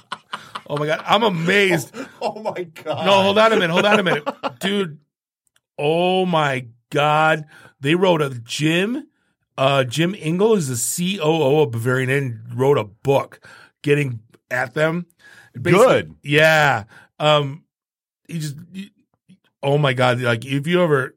Oh 0.67 0.77
my 0.77 0.87
God. 0.87 1.03
I'm 1.05 1.23
amazed. 1.23 1.95
oh 2.23 2.43
my 2.43 2.65
god. 2.65 3.07
No, 3.07 3.23
hold 3.23 3.39
on 3.39 3.53
a 3.53 3.57
minute. 3.57 3.71
Hold 3.71 3.87
on 3.87 4.01
a 4.01 4.03
minute. 4.03 4.25
Dude. 4.59 4.99
Oh 5.79 6.27
my 6.27 6.67
God. 6.91 7.45
They 7.81 7.95
wrote 7.95 8.21
a 8.21 8.31
Jim. 8.31 9.07
Uh, 9.57 9.85
Jim 9.85 10.15
Engel 10.19 10.55
is 10.55 10.69
the 10.69 11.19
COO 11.19 11.61
of 11.61 11.71
Bavarian 11.71 12.09
Inn, 12.09 12.43
wrote 12.55 12.79
a 12.79 12.85
book 12.85 13.47
getting 13.83 14.21
at 14.51 14.75
them. 14.75 15.07
Basically- 15.53 15.87
Good. 15.87 16.15
Yeah. 16.23 16.85
Um, 17.19 17.65
you 18.29 18.39
just, 18.41 18.57
you- 18.73 18.91
oh 19.63 19.79
my 19.79 19.93
God. 19.93 20.21
Like, 20.21 20.45
if 20.45 20.67
you 20.67 20.83
ever, 20.83 21.17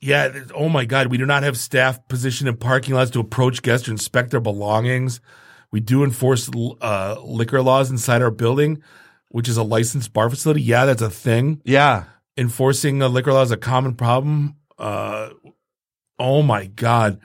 yeah, 0.00 0.32
oh 0.54 0.68
my 0.68 0.84
God, 0.84 1.06
we 1.08 1.16
do 1.18 1.26
not 1.26 1.42
have 1.42 1.56
staff 1.56 2.06
positioned 2.08 2.48
in 2.48 2.56
parking 2.56 2.94
lots 2.94 3.10
to 3.12 3.20
approach 3.20 3.62
guests 3.62 3.88
or 3.88 3.92
inspect 3.92 4.30
their 4.32 4.40
belongings. 4.40 5.20
We 5.70 5.80
do 5.80 6.04
enforce 6.04 6.48
uh, 6.80 7.16
liquor 7.22 7.62
laws 7.62 7.90
inside 7.90 8.22
our 8.22 8.30
building, 8.30 8.82
which 9.30 9.48
is 9.48 9.56
a 9.56 9.62
licensed 9.62 10.12
bar 10.12 10.28
facility. 10.30 10.62
Yeah, 10.62 10.84
that's 10.84 11.02
a 11.02 11.10
thing. 11.10 11.60
Yeah. 11.64 12.04
Enforcing 12.36 13.00
a 13.02 13.08
liquor 13.08 13.32
law 13.32 13.42
is 13.42 13.50
a 13.50 13.56
common 13.56 13.94
problem. 13.94 14.56
Uh, 14.78 15.30
oh 16.18 16.42
my 16.42 16.66
God. 16.66 17.20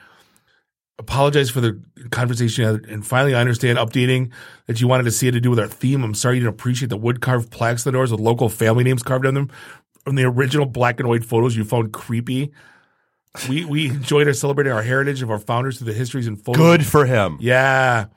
Apologize 1.00 1.50
for 1.50 1.62
the 1.62 1.82
conversation. 2.12 2.86
And 2.90 3.08
finally, 3.08 3.34
I 3.34 3.40
understand 3.40 3.80
updating 3.80 4.32
that 4.68 4.82
you 4.82 4.88
wanted 4.88 5.04
to 5.04 5.12
see 5.12 5.30
it 5.30 5.32
to 5.32 5.40
do 5.40 5.50
with 5.50 5.60
our 5.60 5.68
theme. 5.68 6.04
I'm 6.04 6.14
sorry 6.14 6.36
you 6.36 6.42
didn't 6.42 6.56
appreciate 6.56 6.90
the 6.90 6.98
wood 6.98 7.22
carved 7.22 7.52
plaques 7.52 7.88
on 7.88 7.94
the 7.94 7.98
doors 7.98 8.12
with 8.12 8.20
local 8.20 8.50
family 8.50 8.84
names 8.84 9.02
carved 9.02 9.26
on 9.26 9.34
them 9.34 9.50
from 10.04 10.16
the 10.16 10.26
original 10.26 10.66
black 10.66 11.00
and 11.00 11.08
white 11.08 11.24
photos 11.24 11.56
you 11.56 11.64
found 11.64 11.94
creepy. 11.94 12.52
We 13.48 13.64
we 13.64 13.88
enjoyed 13.88 14.28
our 14.28 14.34
celebrating 14.34 14.74
our 14.74 14.82
heritage 14.82 15.22
of 15.22 15.32
our 15.32 15.40
founders 15.40 15.78
through 15.78 15.92
the 15.92 15.94
histories 15.94 16.28
and 16.28 16.40
photos. 16.40 16.60
Good 16.60 16.86
for 16.86 17.06
him. 17.06 17.38
Yeah. 17.40 18.08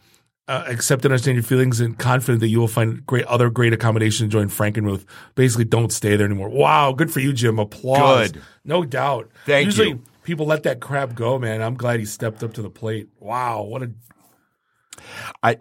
Uh, 0.49 0.65
accept 0.67 1.05
and 1.05 1.13
understand 1.13 1.37
your 1.37 1.45
feelings 1.45 1.81
and 1.81 1.97
confident 1.97 2.41
that 2.41 2.49
you 2.49 2.59
will 2.59 2.67
find 2.67 3.07
great 3.07 3.25
other 3.27 3.49
great 3.49 3.73
accommodation 3.73 4.27
to 4.27 4.31
join 4.31 4.49
Frankenmuth. 4.49 5.05
Basically, 5.37 5.65
don't 5.65 5.93
stay 5.93 6.17
there 6.17 6.27
anymore. 6.27 6.49
Wow, 6.49 6.93
good 6.93 7.13
for 7.13 7.21
you, 7.21 7.33
Jim. 7.33 7.61
Applause. 7.61 8.33
Good. 8.33 8.43
No 8.65 8.85
doubt. 8.85 9.31
Thank 9.47 9.67
Usually 9.67 9.89
you. 9.91 10.03
People 10.23 10.47
let 10.47 10.63
that 10.65 10.81
crap 10.81 11.15
go, 11.15 11.39
man. 11.39 11.63
I'm 11.63 11.75
glad 11.75 12.01
he 12.01 12.07
stepped 12.07 12.43
up 12.43 12.55
to 12.55 12.63
the 12.63 12.71
plate. 12.71 13.09
Wow, 13.21 13.63
what 13.63 13.83
a 13.83 13.91
I 15.43 15.57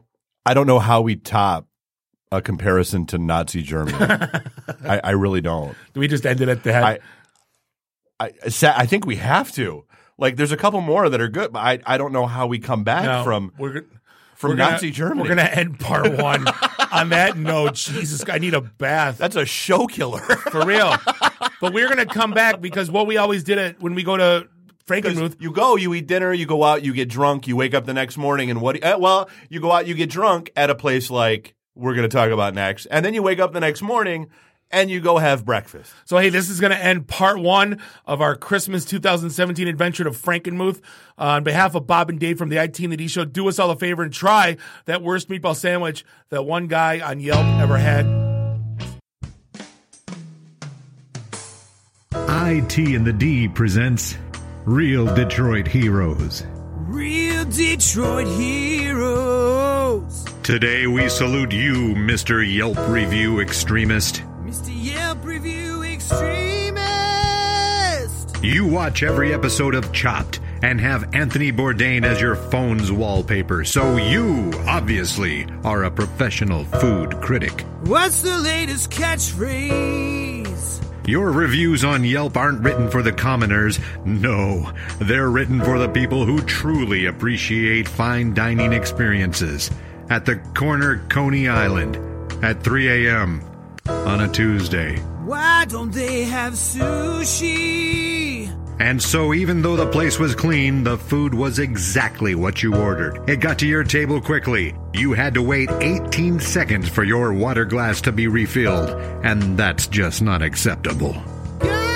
I 0.46 0.54
don't 0.54 0.68
know 0.68 0.80
how 0.80 1.02
we 1.02 1.16
top 1.16 1.68
a 2.32 2.42
comparison 2.42 3.06
to 3.08 3.18
Nazi 3.18 3.62
Germany. 3.62 3.98
I, 4.86 5.02
I 5.04 5.10
really 5.12 5.42
don't. 5.42 5.76
we 5.96 6.08
just 6.08 6.26
ended 6.26 6.50
at 6.50 6.64
that? 6.64 6.84
I 6.84 7.00
I 8.20 8.32
I 8.46 8.86
think 8.86 9.06
we 9.06 9.18
have 9.18 9.52
to. 9.54 9.86
Like 10.18 10.36
there's 10.36 10.52
a 10.52 10.58
couple 10.58 10.82
more 10.82 11.10
that 11.10 11.20
are 11.20 11.28
good, 11.30 11.52
but 11.52 11.60
I 11.60 11.80
I 11.86 11.98
don't 11.98 12.14
know 12.14 12.28
how 12.28 12.48
we 12.48 12.60
come 12.60 12.84
back 12.84 13.06
No, 13.06 13.24
from 13.24 13.52
we're 13.58 13.86
from 14.36 14.52
we're 14.52 14.56
gonna- 14.58 14.72
Nazi 14.74 14.92
Germany. 14.92 15.22
We're 15.22 15.30
gonna 15.30 15.44
end 15.44 15.80
part 15.80 16.12
one 16.22 16.46
on 16.92 17.10
that 17.10 17.38
note. 17.38 17.76
Jesus, 17.76 18.24
I 18.30 18.38
need 18.38 18.54
a 18.54 18.62
bath. 18.62 19.18
That's 19.18 19.36
a 19.36 19.46
show 19.46 19.88
killer. 19.88 20.20
for 20.22 20.66
real. 20.66 20.96
but 21.62 21.74
we're 21.74 21.90
gonna 21.90 22.06
come 22.06 22.32
back 22.32 22.62
because 22.62 22.92
what 22.92 23.08
we 23.08 23.18
always 23.18 23.44
did 23.44 23.58
it 23.58 23.82
when 23.82 23.96
we 23.96 24.04
go 24.04 24.16
to 24.18 24.48
Frankenmuth. 24.86 25.42
you 25.42 25.52
go, 25.52 25.76
you 25.76 25.94
eat 25.94 26.08
dinner, 26.08 26.34
you 26.34 26.46
go 26.46 26.64
out, 26.64 26.84
you 26.84 26.94
get 26.94 27.10
drunk, 27.10 27.48
you 27.48 27.56
wake 27.56 27.74
up 27.74 27.86
the 27.86 27.94
next 27.94 28.18
morning, 28.18 28.50
and 28.50 28.62
what? 28.62 28.84
Uh, 28.84 28.98
well, 29.00 29.30
you 29.50 29.60
go 29.60 29.72
out, 29.72 29.88
you 29.88 29.94
get 29.94 30.10
drunk 30.10 30.52
at 30.56 30.70
a 30.70 30.76
place 30.76 31.10
like 31.10 31.56
we're 31.76 31.96
going 31.96 32.10
to 32.10 32.16
talk 32.16 32.30
about 32.30 32.54
next, 32.54 32.86
and 32.88 33.06
then 33.06 33.14
you 33.14 33.24
wake 33.24 33.40
up 33.40 33.54
the 33.54 33.60
next 33.60 33.82
morning 33.82 34.30
and 34.72 34.90
you 34.90 35.02
go 35.02 35.18
have 35.18 35.46
breakfast. 35.46 35.94
So 36.06 36.18
hey, 36.18 36.30
this 36.30 36.50
is 36.50 36.60
gonna 36.60 36.76
end 36.76 37.08
part 37.08 37.40
one 37.40 37.82
of 38.06 38.22
our 38.22 38.36
Christmas 38.36 38.86
2017 38.86 39.68
adventure 39.68 40.04
to 40.06 40.12
Frankenmuth. 40.12 40.80
Uh, 41.18 41.36
on 41.36 41.44
behalf 41.44 41.76
of 41.76 41.86
Bob 41.86 42.10
and 42.10 42.20
Dave 42.20 42.38
from 42.38 42.50
the 42.50 42.58
IT 42.58 42.80
and 42.80 42.92
the 42.92 42.98
D 42.98 43.08
Show, 43.08 43.26
do 43.26 43.48
us 43.48 43.60
all 43.60 43.70
a 43.70 43.76
favor 43.76 44.04
and 44.04 44.14
try 44.14 44.58
that 44.86 45.02
worst 45.02 45.30
meatball 45.30 45.56
sandwich 45.56 46.06
that 46.30 46.44
one 46.44 46.68
guy 46.68 47.00
on 47.00 47.20
Yelp 47.20 47.46
ever 47.62 47.78
had. 47.78 48.06
IT 52.14 52.78
and 52.78 53.06
the 53.06 53.14
D 53.14 53.48
presents 53.48 54.16
Real 54.66 55.14
Detroit 55.16 55.68
Heroes. 55.68 56.44
Real 56.88 57.46
Detroit 57.46 58.28
heroes. 58.28 60.24
Today 60.44 60.86
we 60.86 61.10
salute 61.10 61.52
you, 61.52 61.96
Mr. 61.96 62.46
Yelp 62.48 62.78
Review 62.88 63.40
Extremist. 63.40 64.22
Mr. 64.44 64.70
Yelp 64.72 65.26
Review 65.26 65.82
Extremist. 65.82 66.84
You 68.44 68.68
watch 68.68 69.02
every 69.02 69.34
episode 69.34 69.74
of 69.74 69.92
Chopped 69.94 70.40
and 70.62 70.80
have 70.80 71.16
Anthony 71.16 71.52
Bourdain 71.52 72.06
as 72.06 72.22
your 72.22 72.36
phone's 72.36 72.92
wallpaper, 72.92 73.66
so 73.66 73.98
you, 73.98 74.52
obviously, 74.68 75.48
are 75.64 75.86
a 75.86 75.92
professional 75.92 76.66
food 76.66 77.20
critic. 77.20 77.62
What's 77.86 78.22
the 78.22 78.38
latest 78.38 78.92
catchphrase? 78.92 80.91
Your 81.06 81.32
reviews 81.32 81.84
on 81.84 82.04
Yelp 82.04 82.38
aren't 82.38 82.62
written 82.62 82.90
for 82.90 83.02
the 83.02 83.12
commoners. 83.12 83.80
No, 84.06 84.72
they're 85.00 85.32
written 85.32 85.60
for 85.62 85.80
the 85.80 85.90
people 85.90 86.26
who 86.26 86.42
truly 86.42 87.08
appreciate 87.08 87.88
fine 87.88 88.34
dining 88.34 88.72
experiences. 88.72 89.72
At 90.10 90.26
the 90.26 90.36
corner 90.54 91.04
Coney 91.10 91.48
Island 91.48 91.98
at 92.44 92.64
3 92.64 93.08
a.m. 93.08 93.42
on 93.88 94.22
a 94.22 94.32
Tuesday. 94.32 94.98
Why 95.26 95.66
don't 95.66 95.92
they 95.92 96.24
have 96.26 96.54
sushi? 96.54 98.01
And 98.82 99.00
so, 99.00 99.32
even 99.32 99.62
though 99.62 99.76
the 99.76 99.86
place 99.86 100.18
was 100.18 100.34
clean, 100.34 100.84
the 100.84 100.98
food 100.98 101.36
was 101.36 101.60
exactly 101.60 102.34
what 102.34 102.64
you 102.64 102.76
ordered. 102.76 103.30
It 103.30 103.40
got 103.40 103.60
to 103.60 103.68
your 103.68 103.84
table 103.84 104.20
quickly. 104.20 104.74
You 104.92 105.14
had 105.14 105.36
to 105.36 105.44
wait 105.44 105.70
18 105.70 106.40
seconds 106.40 106.90
for 106.90 107.04
your 107.04 107.32
water 107.32 107.64
glass 107.64 108.02
to 108.02 108.12
be 108.12 108.26
refilled, 108.26 108.90
and 109.24 109.56
that's 109.56 109.86
just 109.86 110.24
not 110.24 110.42
acceptable. 110.42 111.14
Gotta 111.60 111.91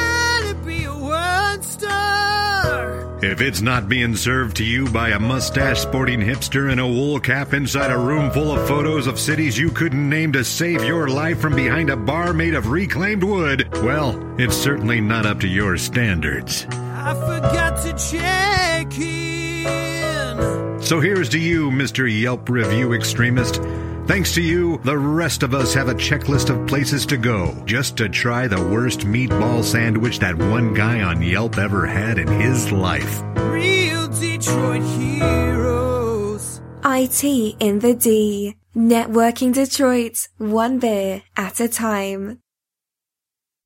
If 3.26 3.42
it's 3.42 3.60
not 3.60 3.90
being 3.90 4.16
served 4.16 4.58
to 4.58 4.64
you 4.64 4.88
by 4.88 5.10
a 5.10 5.20
mustache 5.20 5.80
sporting 5.80 6.20
hipster 6.20 6.72
in 6.72 6.78
a 6.78 6.88
wool 6.88 7.20
cap 7.20 7.56
inside 7.56 7.90
a 7.90 7.98
room 7.98 8.30
full 8.30 8.52
of 8.52 8.68
photos 8.68 9.08
of 9.08 9.20
cities 9.20 9.58
you 9.58 9.72
couldn't 9.72 10.08
name 10.08 10.32
to 10.34 10.44
save 10.44 10.84
your 10.84 11.08
life 11.08 11.40
from 11.40 11.56
behind 11.56 11.90
a 11.90 11.98
bar 11.98 12.34
made 12.34 12.54
of 12.54 12.70
reclaimed 12.70 13.24
wood, 13.24 13.68
well, 13.82 14.16
it's 14.40 14.56
certainly 14.56 15.02
not 15.02 15.26
up 15.26 15.40
to 15.40 15.48
your 15.48 15.76
standards. 15.76 16.68
I 16.70 17.16
forgot 17.16 17.82
to 17.82 17.94
check 17.98 18.96
in. 19.00 20.84
So 20.84 21.00
here's 21.00 21.30
to 21.30 21.40
you, 21.40 21.72
Mr. 21.72 22.08
Yelp 22.08 22.48
Review 22.48 22.94
Extremist. 22.94 23.60
Thanks 24.08 24.36
to 24.36 24.42
you, 24.42 24.78
the 24.84 24.98
rest 24.98 25.42
of 25.42 25.56
us 25.56 25.74
have 25.74 25.90
a 25.90 25.96
checklist 25.96 26.52
of 26.52 26.68
places 26.68 27.08
to 27.08 27.18
go 27.18 27.56
just 27.66 27.98
to 27.98 28.08
try 28.08 28.48
the 28.48 28.64
worst 28.64 29.00
meatball 29.00 29.64
sandwich 29.64 30.20
that 30.20 30.38
one 30.38 30.76
guy 30.76 31.02
on 31.02 31.24
Yelp 31.24 31.58
ever 31.58 31.88
had 31.88 32.20
in 32.20 32.28
his 32.28 32.72
life. 32.72 33.24
Real 33.36 34.08
Detroit 34.08 34.84
heroes. 34.84 36.62
IT 36.86 37.24
in 37.60 37.80
the 37.80 37.96
D. 37.96 38.56
Networking 38.76 39.52
Detroit, 39.52 40.28
one 40.38 40.78
beer 40.78 41.24
at 41.36 41.60
a 41.60 41.68
time. 41.68 42.42